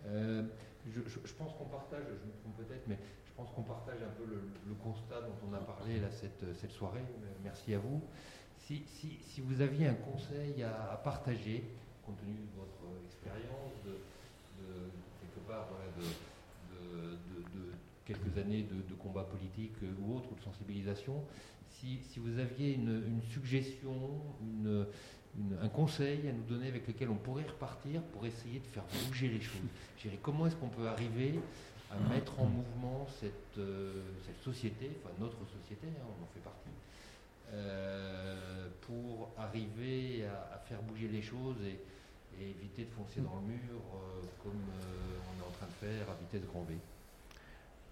[0.07, 0.44] Euh,
[0.86, 4.26] je, pense qu'on partage, je me trompe peut-être, mais je pense qu'on partage un peu
[4.26, 7.02] le, constat dont on a parlé cette, soirée.
[7.44, 8.02] Merci à vous.
[8.57, 11.64] Si, vous aviez un conseil à, partager,
[12.06, 13.98] compte tenu de votre expérience, de,
[15.22, 15.68] quelque part
[15.98, 16.03] de,
[17.03, 17.72] de,
[18.06, 21.24] quelques années de, combat politique ou autre, ou de sensibilisation,
[21.80, 23.94] si, vous aviez une, suggestion,
[25.62, 29.28] un conseil à nous donner avec lequel on pourrait repartir pour essayer de faire bouger
[29.28, 29.62] les choses.
[30.22, 31.40] comment est-ce qu'on peut arriver
[31.91, 34.04] à mettre en mouvement cette, euh,
[34.44, 36.70] société, enfin notre société, hein, on en fait partie,
[37.54, 41.80] euh, pour arriver à, faire bouger les choses et,
[42.40, 46.14] éviter de foncer dans le mur euh, comme on est en train de faire à
[46.22, 46.76] vitesse grand V?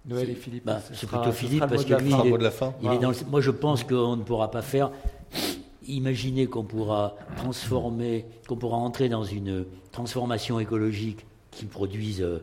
[0.07, 0.65] Noël et Philippe.
[0.65, 2.73] Bah, ce c'est plutôt Philippe parce que lui, il est- mot de la fin.
[2.83, 4.91] Il est dans le- Moi, je pense qu'on ne pourra pas faire.
[5.87, 12.39] Imaginez qu'on pourra transformer, qu'on pourra entrer dans une transformation écologique qui produise euh,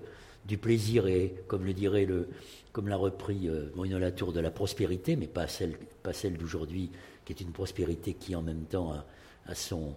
[0.47, 2.29] du plaisir et, comme le dirait le,
[2.73, 6.91] comme l'a repris euh, Bruno Latour, de la prospérité, mais pas celle, pas celle d'aujourd'hui,
[7.25, 9.05] qui est une prospérité qui en même temps a,
[9.51, 9.95] a son,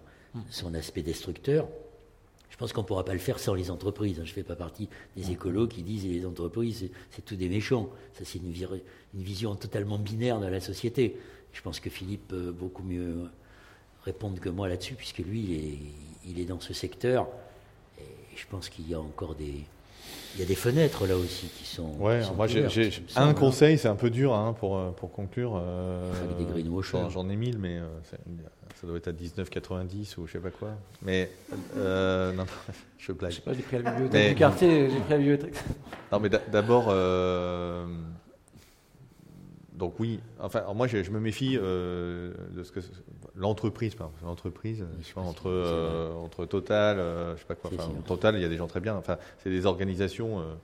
[0.50, 1.68] son aspect destructeur.
[2.50, 4.18] Je pense qu'on ne pourra pas le faire sans les entreprises.
[4.18, 4.24] hein.
[4.24, 7.90] Je ne fais pas partie des écolos qui disent les entreprises, c'est- tout des méchants.
[8.14, 8.52] Ça, c'est une,
[9.14, 11.16] vision totalement binaire de la société.
[11.52, 13.28] Je pense que Philippe peut beaucoup mieux
[14.04, 15.78] répondre que moi là-dessus, puisque lui, il est,
[16.30, 17.28] il est dans ce secteur.
[17.98, 19.64] Et je pense qu'il y a encore des,
[20.34, 21.92] il y a des fenêtres là aussi qui sont.
[21.98, 24.34] Ouais, qui sont moi j'ai ouvertes, j'ai- il me un conseil, c'est un peu dur
[24.34, 25.52] hein, pour, euh, pour conclure.
[25.56, 26.98] euh, Avec des greenwashers.
[27.04, 27.86] J'en j'en ai mille, mais euh,
[28.80, 30.70] ça doit être à 19,90 ou je sais pas quoi.
[31.02, 31.30] Mais
[31.78, 32.44] euh, non,
[32.98, 33.30] je blague.
[33.30, 35.18] Je sais pas, j'ai pris à la bibliothèque Mais- du quartier, j'ai pris à la
[35.18, 35.54] bibliothèque.
[36.12, 37.86] Non, mais d'a- d'abord, euh,
[39.76, 42.80] donc oui, enfin, moi je, je me méfie euh, de ce que
[43.34, 44.84] l'entreprise, par exemple, l'entreprise,
[45.16, 47.90] entre euh, entre Total, euh, je sais pas quoi, enfin.
[48.06, 48.96] Total, il y a des gens très bien.
[48.96, 50.40] Enfin, c'est des organisations.
[50.40, 50.54] euh,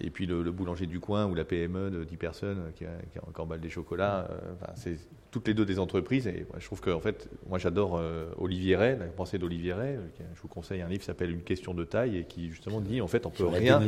[0.00, 3.18] et puis le, le boulanger du coin ou la PME de 10 personnes qui, qui
[3.18, 4.96] a encore balle des chocolats, enfin, c'est
[5.30, 6.26] toutes les deux des entreprises.
[6.26, 8.00] Et moi, je trouve que en fait, moi j'adore
[8.38, 9.98] Olivier Ray, la pensée d'Olivier Ray.
[10.34, 13.02] je vous conseille un livre qui s'appelle Une question de taille et qui justement dit
[13.02, 13.82] en fait on peut rien,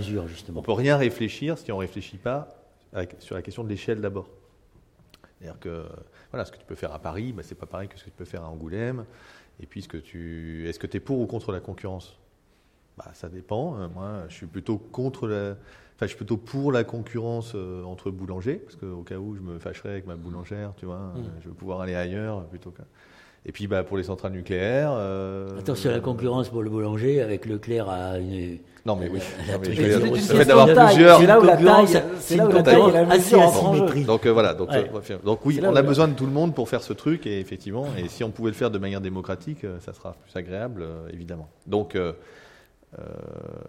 [0.54, 2.63] on peut rien réfléchir si on ne réfléchit pas
[3.18, 4.28] sur la question de l'échelle d'abord.
[5.38, 5.84] C'est-à-dire que
[6.30, 8.10] voilà, ce que tu peux faire à Paris, bah, c'est pas pareil que ce que
[8.10, 9.04] tu peux faire à Angoulême.
[9.60, 12.18] Et puis, ce que tu, est-ce que tu es pour ou contre la concurrence?
[12.96, 13.78] Bah, Ça dépend.
[13.78, 15.50] Euh, moi, je suis plutôt contre la,
[15.96, 19.40] enfin, je suis plutôt pour la concurrence euh, entre boulangers, parce qu'au cas où je
[19.40, 22.82] me fâcherais avec ma boulangère, tu vois, euh, je veux pouvoir aller ailleurs plutôt que.
[23.46, 24.92] Et puis, bah, pour les centrales nucléaires.
[24.94, 28.58] euh, Attention à la concurrence pour le boulanger avec Leclerc à une.
[28.86, 29.18] Non, mais oui.
[29.50, 31.18] Le fait d'avoir plusieurs.
[31.20, 34.04] C'est là où la taille, c'est là où la taille mesure assez.
[34.04, 34.90] Donc euh, voilà, donc, Ouais.
[35.10, 37.40] euh, donc oui, on a besoin de tout le monde pour faire ce truc et
[37.40, 40.84] effectivement, et si on pouvait le faire de manière démocratique, euh, ça sera plus agréable,
[41.12, 41.48] évidemment.
[41.66, 42.12] Donc, euh,
[42.98, 43.02] euh,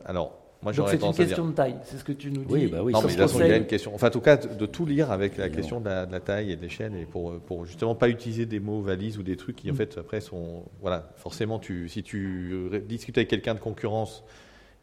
[0.06, 0.34] alors,
[0.66, 1.16] moi Donc c'est une dire.
[1.16, 2.52] question de taille, c'est ce que tu nous dis.
[2.54, 3.94] Oui, bah oui, Non, mais il y a une question.
[3.94, 6.20] Enfin, en tout cas, de, de tout lire avec la question de la, de la
[6.20, 9.38] taille et de l'échelle et pour, pour justement pas utiliser des mots valises ou des
[9.38, 9.78] trucs qui, en Mm.
[9.78, 10.64] fait, après sont.
[10.82, 12.52] Voilà, forcément, tu, si tu
[12.88, 14.24] discutes avec quelqu'un de concurrence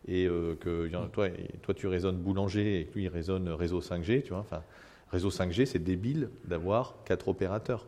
[0.06, 1.28] et euh, que toi,
[1.62, 4.62] toi, tu raisonnes boulanger et que lui, il raisonne réseau 5G, tu vois, enfin,
[5.10, 7.86] réseau 5G, c'est débile d'avoir quatre opérateurs.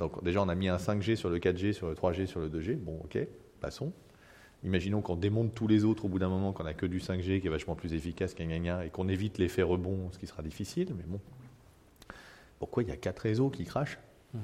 [0.00, 2.48] Donc, déjà, on a mis un 5G sur le 4G, sur le 3G, sur le
[2.48, 2.74] 2G.
[2.76, 3.18] Bon, ok,
[3.60, 3.92] passons.
[4.64, 7.40] Imaginons qu'on démonte tous les autres au bout d'un moment, qu'on n'a que du 5G
[7.40, 10.42] qui est vachement plus efficace qu'un gna et qu'on évite l'effet rebond, ce qui sera
[10.42, 11.20] difficile, mais bon.
[12.58, 13.98] Pourquoi il y a quatre réseaux qui crachent?
[14.32, 14.38] Hmm.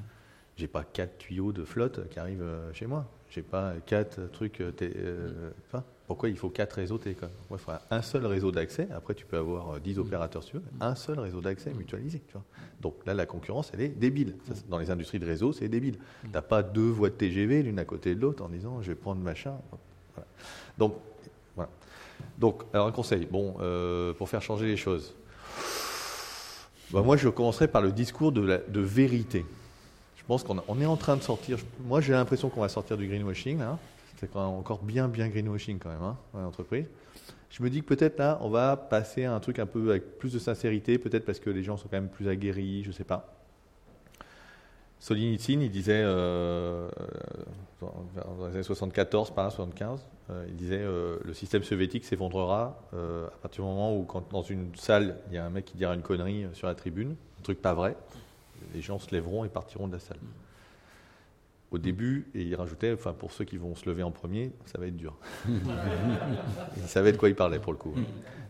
[0.57, 3.09] J'ai pas quatre tuyaux de flotte qui arrivent euh, chez moi.
[3.29, 4.61] J'ai pas quatre trucs.
[4.61, 8.51] euh, euh, enfin, pourquoi il faut quatre réseaux télécom Moi, il faudra un seul réseau
[8.51, 8.89] d'accès.
[8.93, 10.63] Après, tu peux avoir euh, 10 opérateurs sur eux.
[10.81, 12.21] Un seul réseau d'accès mutualisé.
[12.27, 12.43] Tu vois.
[12.81, 14.35] Donc là, la concurrence, elle est débile.
[14.43, 15.97] Ça, dans les industries de réseau, c'est débile.
[16.31, 18.95] T'as pas deux voies de TGV l'une à côté de l'autre en disant je vais
[18.95, 19.57] prendre machin.
[20.81, 20.95] Donc,
[21.55, 21.69] voilà.
[22.39, 25.13] Donc, alors un conseil, bon, euh, pour faire changer les choses.
[26.89, 29.45] Bah, moi, je commencerai par le discours de, vérité.
[30.17, 31.59] Je pense qu'on est en train de sortir.
[31.85, 33.59] Moi, j'ai l'impression qu'on va sortir du greenwashing.
[33.59, 33.77] là.
[34.19, 36.85] C'est encore bien, bien greenwashing quand même, hein, l'entreprise.
[37.51, 40.17] Je me dis que peut-être là, on va passer à un truc un peu avec
[40.17, 43.03] plus de sincérité, peut-être parce que les gens sont quand même plus aguerris, je sais
[43.03, 43.35] pas.
[44.99, 46.87] Solzhenitsyn, il disait, euh,
[47.81, 52.79] dans, les années 74, par là, 75, euh, il disait euh, le système soviétique s'effondrera
[52.93, 55.65] euh, à partir du moment où, quand dans une salle, il y a un mec
[55.65, 57.95] qui dira une connerie euh, sur la tribune, un truc pas vrai,
[58.73, 60.19] les gens se lèveront et partiront de la salle.
[61.71, 64.77] Au début, et il rajoutait, enfin pour ceux qui vont se lever en premier, ça
[64.77, 65.17] va être dur.
[65.47, 67.95] il savait de quoi il parlait pour le coup.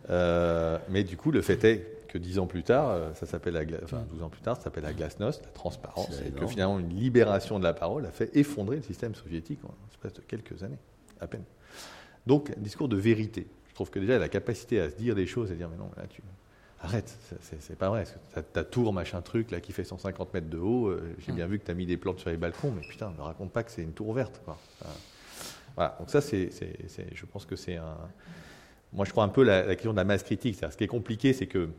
[0.09, 3.53] Euh, mais du coup, le fait est que dix ans plus tard, euh, ça s'appelle
[3.53, 6.77] la, enfin 12 ans plus tard, ça s'appelle la glasnost, la transparence, et que finalement
[6.77, 10.63] une libération de la parole a fait effondrer le système soviétique en l'espace de quelques
[10.63, 10.79] années,
[11.21, 11.43] à peine.
[12.27, 13.47] Donc, un discours de vérité.
[13.69, 15.89] Je trouve que déjà la capacité à se dire des choses et dire mais non,
[15.97, 16.21] là tu
[16.83, 18.05] arrête, c'est- pas vrai.
[18.53, 21.59] Ta, tour machin truc là qui fait 150 mètres de haut, euh, j'ai bien vu
[21.59, 23.71] que tu as mis des plantes sur les balcons, mais putain, me raconte pas que
[23.71, 24.41] c'est une tour verte.
[24.43, 24.57] Quoi.
[24.81, 24.91] Enfin,
[25.75, 25.95] voilà.
[25.99, 26.49] Donc ça, c'est,
[27.13, 27.97] je pense que c'est un.
[28.93, 30.57] Moi, je crois un peu la, la question de la masse critique.
[30.59, 31.69] Ce qui est compliqué, c'est que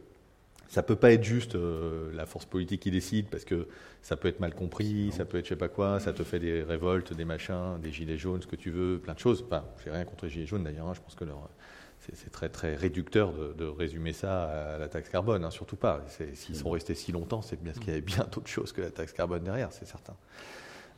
[0.73, 3.69] ça peut pas être juste euh, la force politique qui décide, parce que
[4.01, 6.39] ça peut être mal compris, ça peut être je sais pas quoi, ça te fait
[6.39, 9.45] des révoltes, des machins, des gilets jaunes, ce que tu veux, plein de choses.
[9.47, 10.87] Enfin, j'ai rien contre les gilets jaunes d'ailleurs.
[10.89, 10.95] hein.
[10.95, 11.51] je pense que leur,
[11.99, 15.45] c'est, très très réducteur de, de résumer ça à la taxe carbone.
[15.45, 16.03] hein, surtout pas.
[16.33, 18.81] S'ils sont restés si longtemps, c'est bien parce qu'il y avait bien d'autres choses que
[18.81, 20.17] la taxe carbone derrière, c'est certain.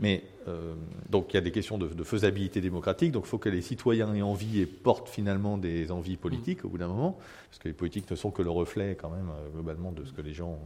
[0.00, 0.74] Mais euh,
[1.08, 4.12] donc il y a des questions de, faisabilité démocratique, donc il faut que les citoyens
[4.14, 7.18] aient envie et portent finalement des envies politiques au bout d'un moment,
[7.48, 10.12] parce que les politiques ne sont que le reflet quand même euh, globalement de ce
[10.12, 10.58] que les gens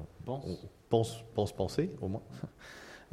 [0.88, 2.22] pensent, pensent, penser au moins.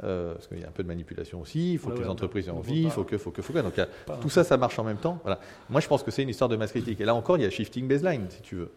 [0.04, 2.48] Euh, parce qu'il y a un peu de manipulation aussi, il faut que les entreprises
[2.48, 3.60] aient envie, il faut que, faut que, faut que.
[3.60, 3.80] Donc
[4.20, 5.18] tout ça, ça marche en même temps.
[5.22, 5.40] Voilà.
[5.70, 7.00] Moi, je pense que c'est une histoire de masse critique.
[7.00, 8.70] Et là encore, il y a shifting baseline, si tu veux.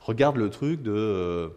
[0.00, 1.50] Regarde le truc de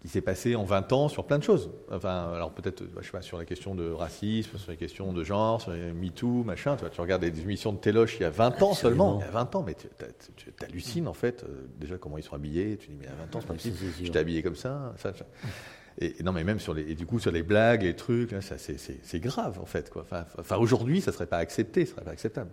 [0.00, 1.70] qui s'est passé en 20 ans sur plein de choses.
[1.90, 5.22] Enfin, alors peut-être, je sais pas, sur la question de racisme, sur les questions de
[5.22, 6.76] genre, sur les MeToo, machin.
[6.76, 9.18] Tu, vois, tu regardes des émissions de Téloche il y a 20 ans seulement.
[9.20, 9.86] Il y a 20 ans, mais tu
[10.64, 12.78] hallucines en fait, euh, déjà comment ils sont habillés.
[12.78, 13.76] Tu dis, mais il y a 20 ans, c'est pas possible.
[14.02, 14.94] J'étais habillé comme ça.
[14.96, 15.12] ça,
[15.98, 18.56] Et, non, mais même sur les, et du coup, sur les blagues, les trucs, ça,
[18.56, 19.90] c'est grave en fait.
[19.90, 20.02] Quoi.
[20.02, 22.50] Enfin, enfin aujourd'hui, ça serait pas accepté, ça serait pas acceptable.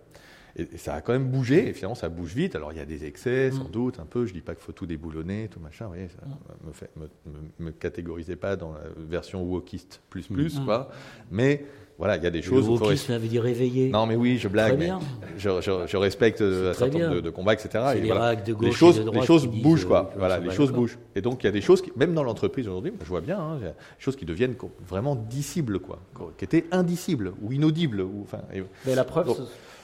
[0.56, 2.56] Et, ça a quand même bougé, et finalement ça bouge vite.
[2.56, 3.72] Alors il y a des excès, sans mm.
[3.72, 4.26] doute, un peu.
[4.26, 5.86] Je dis pas qu'il faut tout déboulonner, tout machin.
[5.86, 6.68] Vous voyez, ça mm.
[6.68, 10.66] me, fait, me, me, catégorisez pas dans la version wokiste plus plus, mm.
[10.66, 10.90] quoi.
[11.32, 11.66] Mais
[11.98, 12.66] voilà, il y a des choses.
[12.66, 13.90] Le wokisme, ça veut dire réveiller.
[13.90, 14.78] Non, mais oui, je blague.
[14.78, 14.92] Mais
[15.38, 17.94] je, je, je, respecte un certain nombre de, combats, etc.
[17.96, 18.36] Et les, voilà.
[18.36, 20.12] de les choses, et de les choses bougent, quoi.
[20.16, 21.00] Voilà, les choses bougent.
[21.16, 23.40] Et donc, il y a des choses, qui, même dans l'entreprise aujourd'hui, je vois bien,
[23.40, 24.56] hein, il y a des choses qui deviennent
[24.88, 26.00] vraiment dicibles, quoi,
[26.38, 28.02] qui étaient indicibles ou inaudibles.
[28.02, 28.42] Ou, enfin,
[28.86, 29.36] mais la preuve,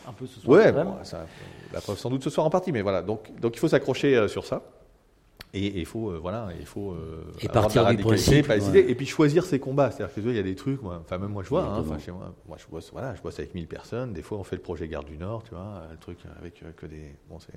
[0.07, 0.57] un peu ce soir.
[0.57, 0.71] Ouais,
[1.73, 3.01] la preuve sans doute ce soir en partie, mais voilà.
[3.01, 4.61] Donc, donc il faut s'accrocher euh, sur ça.
[5.55, 9.45] Et il faut, euh, voilà, il faut euh, et partir du principe, et puis choisir
[9.45, 9.91] ses combats.
[9.91, 12.33] C'est-à-dire que il y a des trucs, enfin même moi je vois, hein, chez moi,
[12.47, 14.13] moi je bosse, voilà, je bosse avec 1000 personnes.
[14.13, 16.85] Des fois on fait le projet Garde du Nord, tu vois, le truc avec que
[16.87, 17.53] des, bon c'est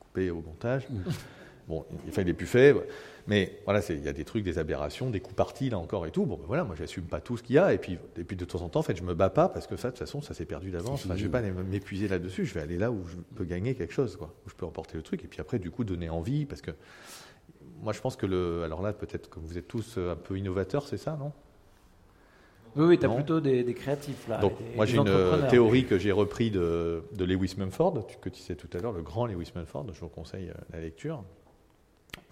[0.00, 0.88] coupé au montage.
[1.68, 2.74] Bon, enfin, il est plus fait.
[3.28, 6.10] Mais voilà, il y a des trucs, des aberrations, des coups partis là encore et
[6.10, 6.26] tout.
[6.26, 7.72] Bon, ben voilà, moi j'assume pas tout ce qu'il y a.
[7.72, 9.66] Et puis, et puis de temps en temps, en fait, je me bats pas parce
[9.66, 11.04] que ça, de toute façon, ça s'est perdu d'avance.
[11.04, 12.44] Enfin, je vais pas m'épuiser là-dessus.
[12.44, 14.96] Je vais aller là où je peux gagner quelque chose, quoi, où je peux emporter
[14.96, 15.24] le truc.
[15.24, 16.72] Et puis après, du coup, donner envie parce que
[17.80, 18.62] moi, je pense que le.
[18.64, 21.32] Alors là, peut-être que vous êtes tous un peu innovateurs, c'est ça, non?
[22.74, 24.38] Oui, oui tu as plutôt des, créatifs là.
[24.38, 28.54] Donc, moi j'ai une théorie que j'ai repris de, de, Lewis Mumford, que tu sais
[28.54, 31.22] tout à l'heure, le grand Lewis Mumford, je vous conseille euh, la lecture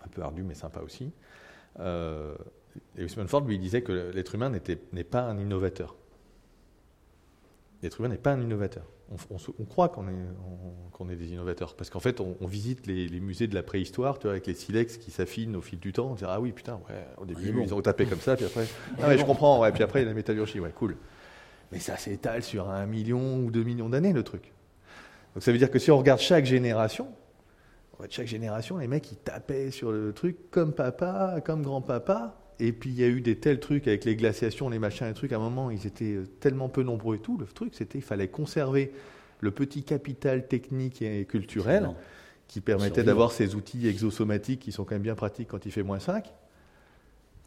[0.05, 1.13] un peu ardu mais sympa aussi.
[1.79, 2.35] Euh,
[2.97, 5.97] et Ford lui disait que l'être humain n'est pas un innovateur.
[7.83, 8.85] L'être humain n'est pas un innovateur.
[9.59, 11.75] On, croit qu'on est, est, des innovateurs.
[11.75, 14.99] Parce qu'en fait, on, visite les, musées de la préhistoire, tu vois, avec les silex
[14.99, 16.11] qui s'affinent au fil du temps.
[16.13, 18.67] On dit Ah oui, putain, ouais, au début, ils ont tapé comme ça, puis après,
[19.03, 20.97] ah ouais, je comprends, ouais, puis après, il y a la métallurgie, ouais, cool.
[21.73, 24.53] Mais ça s'étale sur un million ou deux millions d'années, le truc.
[25.35, 27.09] Donc ça veut dire que si on regarde chaque génération,
[28.07, 32.37] de chaque génération, les mecs, ils tapaient sur le truc comme papa, comme grand-papa.
[32.59, 35.15] Et puis il y a eu des tels trucs avec les glaciations, les machins, les
[35.15, 35.33] trucs.
[35.33, 37.39] À un moment, ils étaient tellement peu nombreux et tout.
[37.39, 38.93] Le truc, c'était qu'il fallait conserver
[39.41, 41.89] le petit capital technique et culturel
[42.49, 45.83] qui permettait d'avoir ces outils exosomatiques qui sont quand même bien pratiques quand il fait
[45.83, 46.31] moins 5.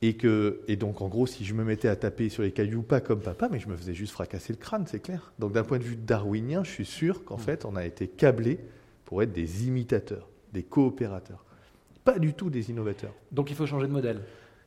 [0.01, 2.81] Et, que, et donc, en gros, si je me mettais à taper sur les cailloux,
[2.81, 5.31] pas comme papa, mais je me faisais juste fracasser le crâne, c'est clair.
[5.39, 7.41] Donc, d'un point de vue darwinien, je suis sûr qu'en mm.
[7.41, 8.59] fait, on a été câblé
[9.05, 11.43] pour être des imitateurs des coopérateurs.
[12.03, 13.13] Pas du tout des innovateurs.
[13.31, 14.21] Donc il faut changer de modèle.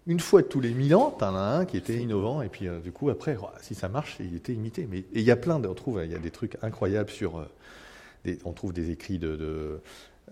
[0.07, 2.69] Une fois tous les mille ans, tu en as un qui était innovant, et puis
[2.69, 4.87] euh, du coup, après, si ça marche, il était imité.
[4.89, 7.39] Mais il y a plein, de, on trouve, il y a des trucs incroyables sur.
[7.39, 9.81] Euh, on trouve des écrits de, de,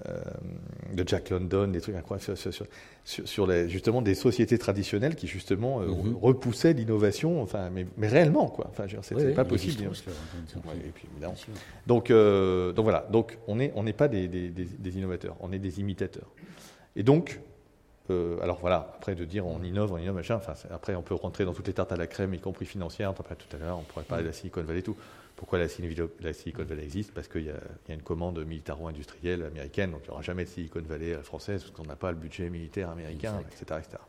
[0.07, 0.23] euh,
[1.07, 2.67] Jack London, des trucs incroyables sur,
[3.05, 6.17] sur, les, justement des sociétés traditionnelles qui justement mhm.
[6.21, 8.67] repoussaient l'innovation, enfin, mais, mais, réellement, quoi.
[8.71, 9.91] Enfin, c'est pas possible.
[11.87, 15.81] donc, donc voilà, donc on n'est on pas des, des, des, innovateurs, on est des
[15.81, 16.31] imitateurs.
[16.97, 17.41] Et donc,
[18.11, 21.15] euh, alors voilà, après de dire on innove, on innove, machin, enfin, après on peut
[21.15, 23.79] rentrer dans toutes les tartes à la crème, y compris financières, après tout à l'heure,
[23.79, 24.97] on pourrait parler de la Silicon Valley et tout.
[25.37, 27.59] Pourquoi la, Silicon Valley existe Parce qu'il y, a
[27.89, 31.85] une commande militaro-industrielle américaine, donc il n'y aura jamais de Silicon Valley française, parce qu'on
[31.85, 34.03] n'a pas le budget militaire américain, etc., etc.,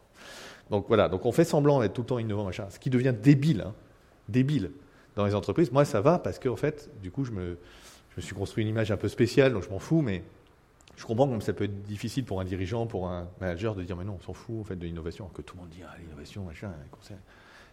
[0.70, 3.14] Donc voilà, donc on fait semblant d'être tout le temps innovant, machin, ce qui devient
[3.20, 3.74] débile, hein,
[4.30, 4.72] débile
[5.16, 5.72] dans les entreprises.
[5.72, 7.58] Moi, ça va parce qu'en fait, du coup, je me,
[8.12, 10.24] je me suis construit une image un peu spéciale, donc je m'en fous, mais
[10.96, 13.98] je comprends comme ça peut être difficile pour un dirigeant, pour un manager de dire
[13.98, 15.96] mais non, on s'en fout en fait de l'innovation, que tout le monde dit ah,
[16.00, 17.18] l'innovation, machin, conseil.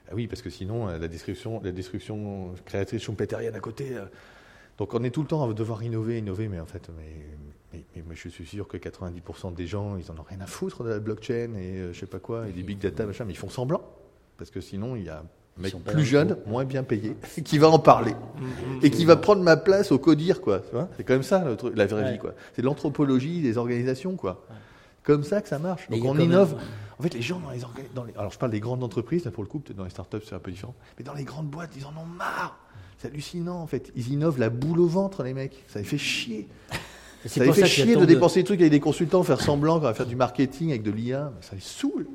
[0.09, 3.97] Ah oui, parce que sinon euh, la destruction, la destruction créatrice schumpeterienne à côté.
[3.97, 4.05] Euh,
[4.79, 8.15] donc on est tout le temps à devoir innover, innover, mais en fait, mais, mais,
[8.15, 10.99] je suis sûr que 90% des gens, ils en ont rien à foutre de la
[10.99, 13.49] blockchain et euh, je sais pas quoi, et des big data, machin, mais ils font
[13.49, 13.83] semblant.
[14.39, 15.23] Parce que sinon, il y a
[15.59, 18.15] mec plus jeune, moins bien payé, qui va en parler
[18.83, 20.63] et qui va prendre ma place au codir, quoi.
[20.97, 22.35] C'est quand même ça la vraie vie, quoi.
[22.55, 24.45] C'est l'anthropologie des organisations, quoi.
[25.05, 25.89] Comme ça que ça marche.
[25.91, 26.57] Donc on innove.
[27.03, 27.59] En fait, les gens dans les,
[27.97, 29.91] dans les, alors je parle des grandes entreprises, là pour le coup, peut-être dans les
[29.91, 32.57] startups c'est un peu différent, mais dans les grandes boîtes, ils en ont marre.
[32.99, 33.91] C'est hallucinant en fait.
[33.97, 35.65] Ils innovent la boule au ventre, les mecs.
[35.67, 36.47] Ça les fait chier.
[37.27, 40.15] Ça les fait chier de dépenser des trucs avec des consultants, faire semblant, faire du
[40.15, 41.33] marketing avec de l'IA.
[41.41, 42.07] Ça les saoule.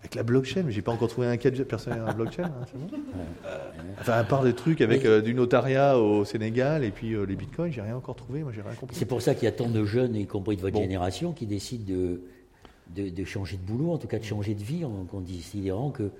[0.00, 2.44] Avec la blockchain, mais j'ai pas encore trouvé un cas de personne dans la blockchain.
[2.44, 2.86] Hein, c'est bon
[4.00, 7.36] enfin, à part des trucs avec euh, du notariat au Sénégal et puis euh, les
[7.36, 8.42] bitcoins, j'ai rien encore trouvé.
[8.42, 8.96] Moi, j'ai rien compris.
[8.96, 11.46] C'est pour ça qu'il y a tant de jeunes, y compris de votre génération, qui
[11.46, 12.20] décident de,
[12.94, 16.10] de, de, changer de boulot, en tout cas de changer de vie, en considérant que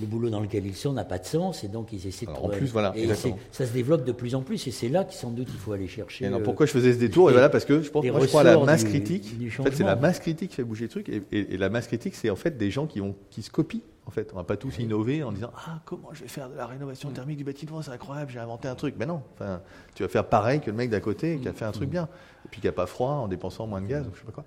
[0.00, 2.32] le boulot dans lequel ils sont n'a pas de sens et donc ils essaient de
[2.32, 2.54] trouver.
[2.54, 5.16] En plus, voilà, et ça se développe de plus en plus et c'est là qu'il
[5.16, 6.28] sans doute il faut aller chercher.
[6.28, 7.30] non, pourquoi je faisais ce détour?
[7.30, 9.34] Et voilà parce que je pense, moi, je crois à la masse critique.
[9.58, 11.86] en fait, c'est la masse critique qui fait bouger le truc et, et, la masse
[11.86, 13.80] critique, c'est en fait des gens qui, ont, qui se copient.
[14.06, 16.54] En fait, on va pas tous innover en disant ah comment je vais faire de
[16.54, 18.94] la rénovation thermique du bâtiment, c'est incroyable, j'ai inventé un truc.
[18.98, 19.60] Mais non, enfin,
[19.94, 22.08] tu vas faire pareil que le mec d'à côté qui a fait un truc bien
[22.44, 24.32] et puis qui a pas froid en dépensant moins de gaz ou je sais pas
[24.32, 24.44] quoi.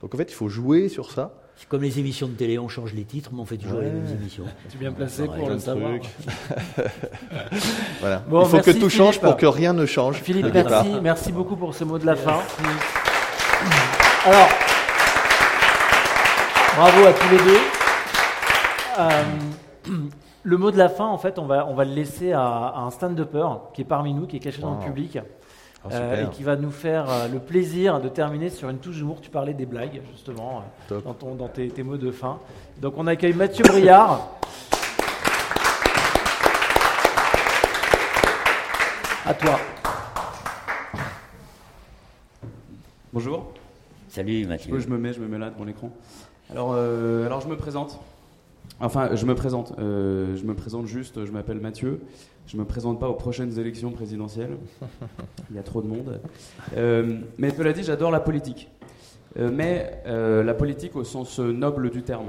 [0.00, 1.32] Donc en fait, il faut jouer sur ça.
[1.56, 3.90] C'est comme les émissions de télé, on change les titres, mais on fait toujours les
[3.90, 4.44] mêmes émissions.
[4.70, 5.90] Tu es bien placé pour le savoir.
[8.00, 8.22] voilà.
[8.30, 10.22] il faut que tout change pour que rien ne change.
[10.22, 12.38] Philippe, merci, merci beaucoup pour ce mot de la fin.
[14.24, 14.48] Alors,
[16.76, 17.60] bravo à tous les deux.
[19.00, 19.24] Euh,
[20.44, 22.90] le mot de la fin, en fait, on va, on va le laisser à, un
[22.90, 25.18] stand-upper qui est parmi nous, qui est caché dans le public.
[25.84, 28.96] Ah, euh, et qui va nous faire euh, le plaisir de terminer sur une touche
[28.96, 29.20] d'humour.
[29.20, 32.40] Tu parlais des blagues, justement, euh, dans, ton, dans tes, mots de fin.
[32.80, 34.34] Donc on accueille Mathieu Briard.
[39.24, 39.60] à toi.
[43.12, 43.52] Bonjour.
[44.08, 44.78] Salut Mathieu.
[44.78, 45.90] Je me mets, je me mets là devant l'écran.
[46.50, 48.00] Alors, alors je me présente.
[48.80, 49.74] Enfin, je me présente.
[49.78, 51.24] je me présente juste.
[51.26, 52.00] Je m'appelle Mathieu.
[52.48, 54.56] Je ne me présente pas aux prochaines élections présidentielles.
[55.50, 56.18] Il y a trop de monde.
[56.78, 58.70] Euh, mais cela dit, j'adore la politique.
[59.38, 62.28] Euh, mais euh, la politique au sens noble du terme.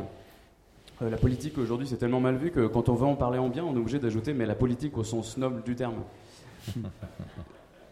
[1.00, 3.64] la politique aujourd'hui, c'est tellement mal vu que quand on veut en parler en bien,
[3.64, 6.04] on est obligé d'ajouter mais la politique au sens noble du terme.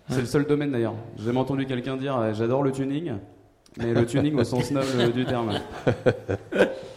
[0.10, 0.96] C'est le seul domaine d'ailleurs.
[1.16, 3.14] J'ai jamais entendu quelqu'un dire j'adore le tuning,
[3.78, 5.54] mais le tuning au sens noble du terme.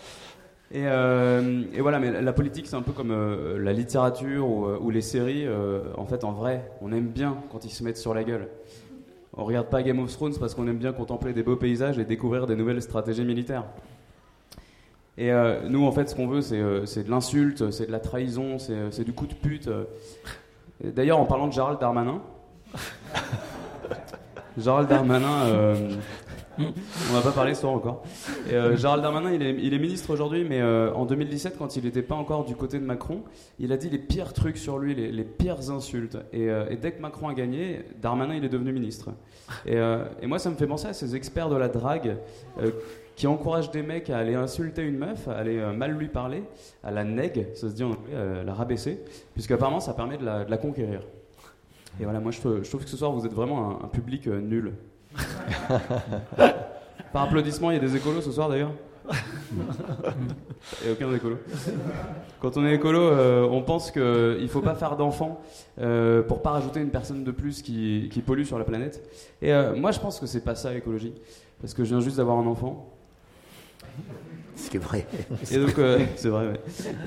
[0.75, 4.93] Euh, et, voilà, mais la politique, c'est un peu comme euh, la littérature ou, euh,
[4.93, 5.47] les séries.
[5.97, 8.49] en fait, en vrai, on aime bien quand ils se mettent sur la gueule.
[9.37, 12.05] On regarde pas Game of Thrones parce qu'on aime bien contempler des beaux paysages et
[12.05, 13.65] découvrir des nouvelles stratégies militaires.
[15.19, 15.31] Et
[15.69, 19.13] nous, en fait, ce qu'on veut, c'est de l'insulte, c'est de la trahison, c'est du
[19.13, 19.69] coup de pute.
[20.83, 22.23] D'ailleurs, en parlant de Gérald Darmanin,
[24.59, 25.77] Gérald Darmanin,
[27.11, 28.03] on va pas parler ce soir encore.
[28.51, 32.15] Euh, Gérald Darmanin, il est, ministre aujourd'hui, mais euh, en 2017, quand il n'était pas
[32.15, 33.23] encore du côté de Macron,
[33.59, 36.19] il a dit les pires trucs sur lui, les, pires insultes.
[36.35, 39.11] Euh, et, dès que Macron a gagné, Darmanin, il est devenu ministre.
[39.67, 39.79] Et,
[40.27, 42.17] moi, ça me fait penser à ces experts de la drague
[43.17, 46.43] qui encouragent des mecs à aller insulter une meuf, à aller mal lui parler,
[46.83, 49.01] à la neg, ça se dit en anglais, à la rabaisser,
[49.35, 51.03] puisqu'apparemment, ça permet de la, conquérir.
[52.01, 54.73] Et voilà, moi, je, trouve que ce soir, vous êtes vraiment un public nul.
[57.13, 58.73] Par applaudissement, il y a des écolos ce soir d'ailleurs
[59.11, 61.39] a aucun écolo.
[62.41, 65.41] Quand on est écolo, euh, on pense qu'il ne faut pas faire d'enfants
[65.81, 69.03] euh, pour pas rajouter une personne de plus qui, qui pollue sur la planète.
[69.43, 71.15] Et euh, moi, je pense que c'est pas ça l'écologie.
[71.61, 72.89] Parce que je viens juste d'avoir un enfant.
[74.61, 75.07] Ce qui est vrai.
[75.51, 76.61] Et donc, euh, c'est vrai,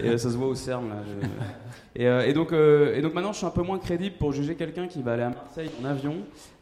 [0.04, 0.96] Et ça se voit au CERN, là.
[2.00, 4.56] Euh, et, donc, euh, et donc maintenant, je suis un peu moins crédible pour juger
[4.56, 6.16] quelqu'un qui va aller à Marseille en avion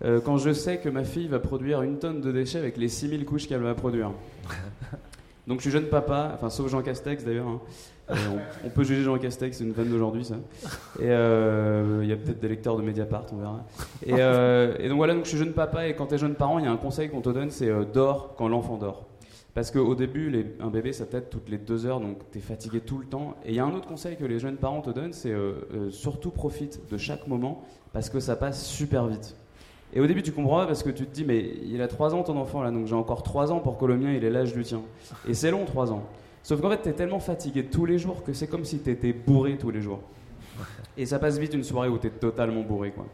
[0.03, 2.89] euh, quand je sais que ma fille va produire une tonne de déchets avec les
[2.89, 4.11] 6000 couches qu'elle va produire.
[5.47, 7.47] Donc je suis jeune papa, enfin sauf Jean Castex d'ailleurs.
[7.47, 7.59] Hein.
[8.65, 10.35] On, peut juger Jean Castex, c'est une vanne d'aujourd'hui ça.
[10.99, 13.65] Et il y a peut-être des lecteurs de Mediapart, on verra.
[14.05, 16.59] Et, et, donc voilà, donc je suis jeune papa et quand tu es jeune parent,
[16.59, 19.10] il y a un conseil qu'on te donne, c'est dors quand l'enfant dort.
[19.53, 22.79] Parce qu'au début, un bébé, ça tête toutes les deux heures, donc tu es fatigué
[22.79, 23.35] tout le temps.
[23.45, 25.67] Et il y a un autre conseil que les jeunes parents te donnent, c'est euh,
[25.73, 29.35] euh, surtout profite de chaque moment, parce que ça passe super vite.
[29.93, 32.15] Et au début, tu comprends pas parce que tu te dis, mais il a trois
[32.15, 34.29] ans ton enfant là, donc j'ai encore trois ans pour que le mien il ait
[34.29, 34.81] l'âge du tien.
[35.27, 36.03] Et c'est long, trois ans.
[36.43, 38.89] Sauf qu'en fait, tu es tellement fatigué tous les jours que c'est comme si tu
[38.89, 39.99] étais bourré tous les jours.
[40.97, 43.05] Et ça passe vite une soirée où tu es totalement bourré, quoi.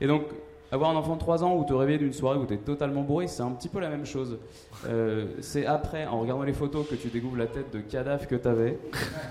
[0.00, 0.24] Et donc,
[0.70, 3.02] avoir un enfant de 3 ans ou te réveiller d'une soirée où tu es totalement
[3.02, 4.38] bourré, c'est un petit peu la même chose.
[4.86, 8.36] Euh, c'est après, en regardant les photos, que tu découvres la tête de cadavre que
[8.36, 8.78] tu avais.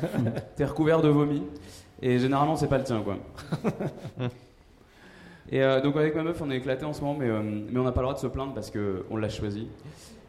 [0.57, 1.43] tu es recouvert de vomi.
[2.01, 3.18] Et généralement, c'est pas le tien, quoi.
[5.49, 7.80] Et euh, donc, avec ma meuf, on est éclaté en ce moment, mais, euh, mais
[7.80, 9.68] on n'a pas le droit de se plaindre parce qu'on l'a choisi.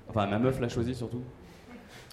[0.09, 1.23] Enfin, ma meuf l'a choisi surtout.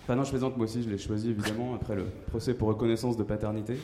[0.02, 3.16] Enfin, non, je plaisante, moi aussi, je l'ai choisi évidemment après le procès pour reconnaissance
[3.18, 3.78] de paternité.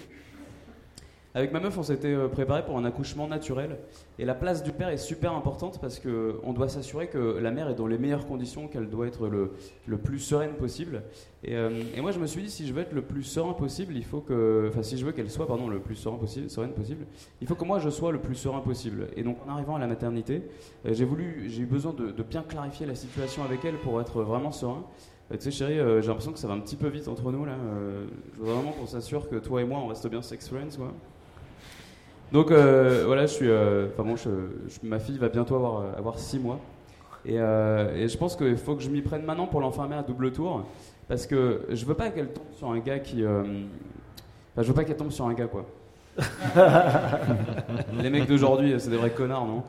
[1.33, 3.77] Avec ma meuf, on s'était euh, préparé pour un accouchement naturel.
[4.19, 7.69] Et la place du père est super importante parce qu'on doit s'assurer que la mère
[7.69, 9.53] est dans les meilleures conditions, qu'elle doit être le,
[9.87, 11.03] le, plus sereine possible.
[11.45, 13.53] Et, euh, et, moi, je me suis dit, si je veux être le plus serein
[13.53, 14.67] possible, il faut que.
[14.67, 17.05] Enfin, si je veux qu'elle soit, pardon, le plus serein possible, sereine possible,
[17.39, 19.07] il faut que moi, je sois le plus serein possible.
[19.15, 20.43] Et donc, en arrivant à la maternité,
[20.85, 24.01] euh, j'ai voulu, j'ai eu besoin de, de, bien clarifier la situation avec elle pour
[24.01, 24.83] être vraiment serein.
[25.31, 27.55] tu sais chérie, j'ai l'impression que ça va un petit peu vite entre nous là.
[28.33, 30.93] je veux vraiment qu'on s'assure que toi et moi on reste bien sex friends quoi.
[32.31, 34.15] Donc voilà, je suis, enfin bon,
[34.83, 36.59] ma fille va bientôt avoir avoir six mois.
[37.25, 40.31] Et, et, je pense qu'il faut que je m'y prenne maintenant pour l'enfermer à double
[40.31, 40.65] tour.
[41.07, 43.23] Parce que je veux pas qu'elle tombe sur un gars qui.
[43.25, 43.43] Enfin,
[44.57, 45.65] je veux pas qu'elle tombe sur un gars, quoi.
[48.01, 49.63] Les mecs d'aujourd'hui, c'est des vrais connards, non?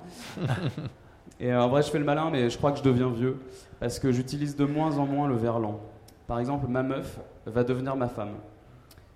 [1.41, 3.37] Et en vrai, je fais le malin, mais je crois que je deviens vieux.
[3.81, 5.81] Parce que j'utilise de moins en moins le verlan.
[6.27, 8.35] Par exemple, ma meuf va devenir ma femme.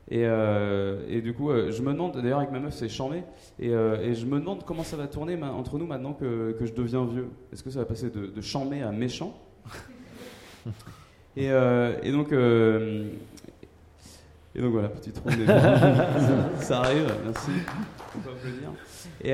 [0.09, 3.25] Et, euh, et du coup, euh, je me demande, d'ailleurs, avec ma meuf, c'est chambé.
[3.59, 6.65] Et, euh, et, je me demande comment ça va tourner entre nous maintenant que, que
[6.65, 7.29] je deviens vieux.
[7.53, 9.37] Est-ce que ça va passer de, de à méchant?
[11.39, 13.03] Et, et, donc, et
[14.63, 15.35] donc voilà, petite ronde
[16.61, 17.51] ça, arrive, merci.
[18.17, 18.71] On peut applaudir.
[19.23, 19.33] Et,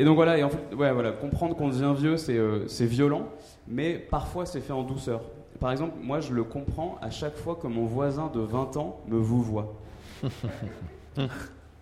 [0.00, 3.28] et, donc voilà, et en fait, ouais, voilà comprendre qu'on devient vieux, c'est violent,
[3.68, 5.20] mais parfois c'est fait en douceur.
[5.60, 9.02] Par exemple, moi je le comprends à chaque fois que mon voisin de 20 ans
[9.06, 9.74] me vous voit.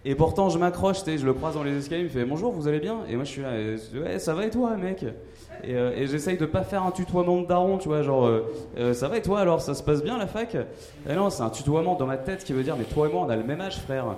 [0.05, 2.69] et pourtant je m'accroche, je le croise dans les escaliers, il me fait bonjour, vous
[2.69, 2.99] allez bien?
[3.09, 3.53] Et moi je suis là,
[4.01, 5.05] ouais, ça va et toi, mec?
[5.65, 8.95] Euh, et, j'essaye de pas faire un tutoiement de daron, tu vois, genre, euh, euh,
[8.95, 10.57] ça va et toi alors, ça se passe bien la fac?
[11.09, 13.23] Et non, c'est un tutoiement dans ma tête qui veut dire, mais toi et moi,
[13.27, 14.17] on a le même âge, frère.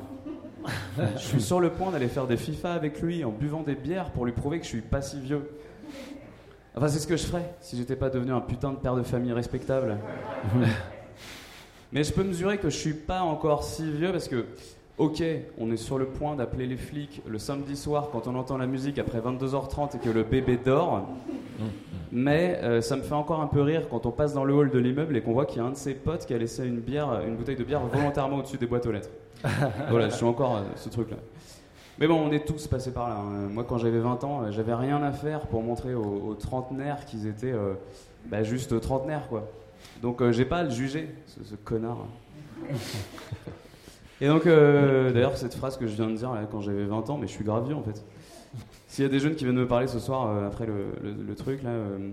[1.16, 4.11] je suis sur le point d'aller faire des FIFA avec lui en buvant des bières
[4.11, 5.51] pour lui prouver que je suis pas si vieux.
[6.74, 9.03] Enfin, c'est ce que je ferais si j'étais pas devenu un putain de père de
[9.03, 9.99] famille respectable.
[11.95, 14.45] Mais je peux mesurer que je suis pas encore si vieux parce que
[14.97, 15.25] Ok,
[15.59, 18.69] on est sur le point d'appeler les flics le samedi soir quand on entend la
[18.69, 21.09] musique après 22h30 et que le bébé dort.
[22.12, 24.71] Mais euh, ça me fait encore un peu rire quand on passe dans le hall
[24.71, 26.65] de l'immeuble et qu'on voit qu'il y a un de ses potes qui a laissé
[26.65, 29.11] une bière, une bouteille de bière volontairement au-dessus des boîtes aux lettres.
[29.91, 31.16] voilà, je suis encore euh, ce truc-là.
[31.99, 33.16] Mais bon, on est tous passés par là.
[33.16, 33.49] Hein.
[33.51, 37.53] Moi, quand j'avais 20 ans, j'avais rien à faire pour montrer aux, trentenaires qu'ils étaient
[37.53, 37.75] euh,
[38.27, 39.49] bah, juste trentenaires, quoi.
[40.05, 42.06] Donc, j'ai pas à le juger, ce, ce connard.
[44.20, 47.09] Et donc, euh, d'ailleurs, cette phrase que je viens de dire là, quand j'avais 20
[47.09, 48.05] ans, mais je suis grave vieux en fait.
[48.86, 51.62] S'il y a des jeunes qui viennent me parler ce soir euh, après le, truc,
[51.62, 52.10] là, euh,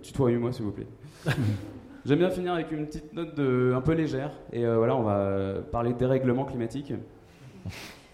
[0.00, 0.86] tutoyez-moi s'il vous plaît.
[2.06, 4.30] J'aime bien finir avec une petite note de, un peu légère.
[4.52, 6.92] Et voilà, on va parler dérèglement climatique.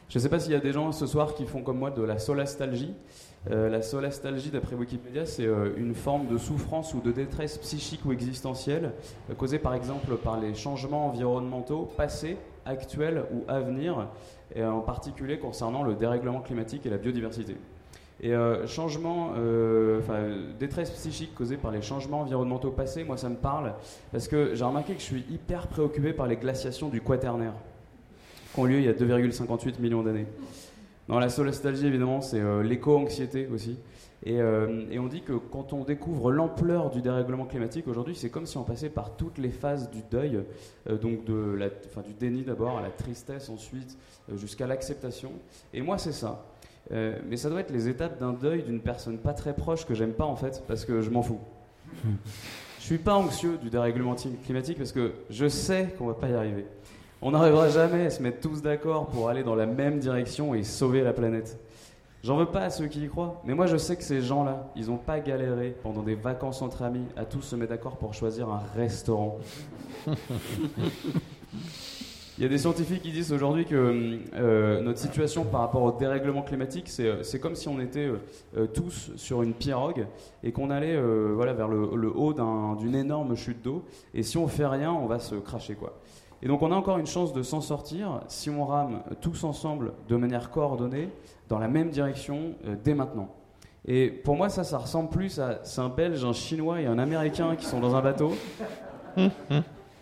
[0.08, 1.90] Je ne sais pas s'il y a des gens ce soir qui font comme moi
[1.90, 2.94] de la solastalgie.
[3.48, 8.92] La solastalgie, d'après Wikipédia, c'est une forme de souffrance ou de détresse psychique ou existentielle
[9.38, 12.36] causée par exemple par les changements environnementaux passés
[12.66, 14.08] actuel ou à venir,
[14.54, 17.56] et en particulier concernant le dérèglement climatique et la biodiversité.
[18.22, 23.36] Et euh, changement, euh, détresse psychique causée par les changements environnementaux passés, moi ça me
[23.36, 23.72] parle,
[24.12, 27.54] parce que j'ai remarqué que je suis hyper préoccupé par les glaciations du Quaternaire,
[28.52, 30.26] qui ont lieu il y a 2,58 millions d'années.
[31.10, 33.76] Dans la solastalgie, évidemment, c'est euh, l'éco-anxiété aussi.
[34.28, 38.46] Euh, et, on dit que quand on découvre l'ampleur du dérèglement climatique aujourd'hui, c'est comme
[38.46, 40.44] si on passait par toutes les phases du deuil,
[40.88, 43.98] euh, donc de la, du déni d'abord à la tristesse ensuite,
[44.36, 45.32] jusqu'à l'acceptation.
[45.74, 46.46] Et moi, c'est ça.
[46.90, 50.12] mais ça doit être les étapes d'un deuil d'une personne pas très proche que j'aime
[50.12, 51.40] pas en fait, parce que je m'en fous.
[52.78, 54.14] Je suis pas anxieux du dérèglement
[54.44, 56.66] climatique parce que je sais qu'on va pas y arriver.
[57.22, 60.62] On n'arrivera jamais à se mettre tous d'accord pour aller dans la même direction et
[60.62, 61.58] sauver la planète.
[62.24, 64.70] J'en veux pas à ceux qui y croient, mais moi je sais que ces gens-là,
[64.74, 68.14] ils n'ont pas galéré pendant des vacances entre amis à tous se mettre d'accord pour
[68.14, 69.38] choisir un restaurant.
[72.38, 75.92] Il y a des scientifiques qui disent aujourd'hui que euh, notre situation par rapport au
[75.92, 78.08] dérèglement climatique, c'est euh, comme si on était
[78.56, 80.06] euh, tous sur une pirogue
[80.42, 80.98] et qu'on allait
[81.34, 83.84] voilà, vers le, le haut d'une énorme chute d'eau.
[84.14, 85.74] Et si on fait rien, on va se cracher.
[85.74, 85.92] Quoi.
[86.42, 89.92] Et donc on a encore une chance de s'en sortir si on rame tous ensemble
[90.08, 91.10] de manière coordonnée
[91.48, 93.28] dans la même direction euh, dès maintenant.
[93.86, 96.98] Et pour moi, ça, ça ressemble plus à c'est un Belge, un Chinois et un
[96.98, 98.32] Américain qui sont dans un bateau.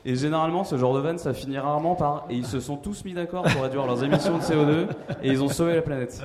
[0.04, 3.04] Et généralement, ce genre de van, ça finit rarement par et ils se sont tous
[3.04, 4.86] mis d'accord pour réduire leurs émissions de CO2
[5.22, 6.20] et ils ont sauvé la planète.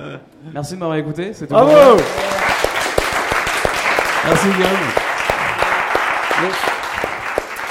[0.52, 1.32] Merci de m'avoir écouté.
[1.32, 1.54] C'est tout.
[1.54, 2.00] Bravo.
[4.24, 5.03] Merci Guillaume.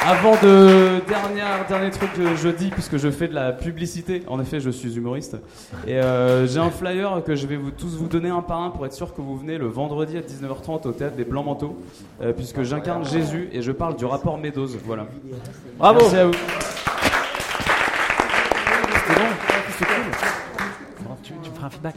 [0.05, 4.23] Avant de dernier dernier truc que je dis puisque je fais de la publicité.
[4.27, 5.37] En effet, je suis humoriste
[5.87, 8.69] et euh, j'ai un flyer que je vais vous tous vous donner un par un
[8.69, 11.77] pour être sûr que vous venez le vendredi à 19h30 au théâtre des Blancs Manteaux
[12.21, 14.67] euh, puisque j'incarne Jésus et je parle du rapport Meadows.
[14.85, 15.07] Voilà.
[15.77, 15.99] Bravo.
[16.01, 16.33] Merci à vous.
[19.77, 19.95] C'était
[21.05, 21.15] bon.
[21.23, 21.95] Tu, tu me feras un feedback.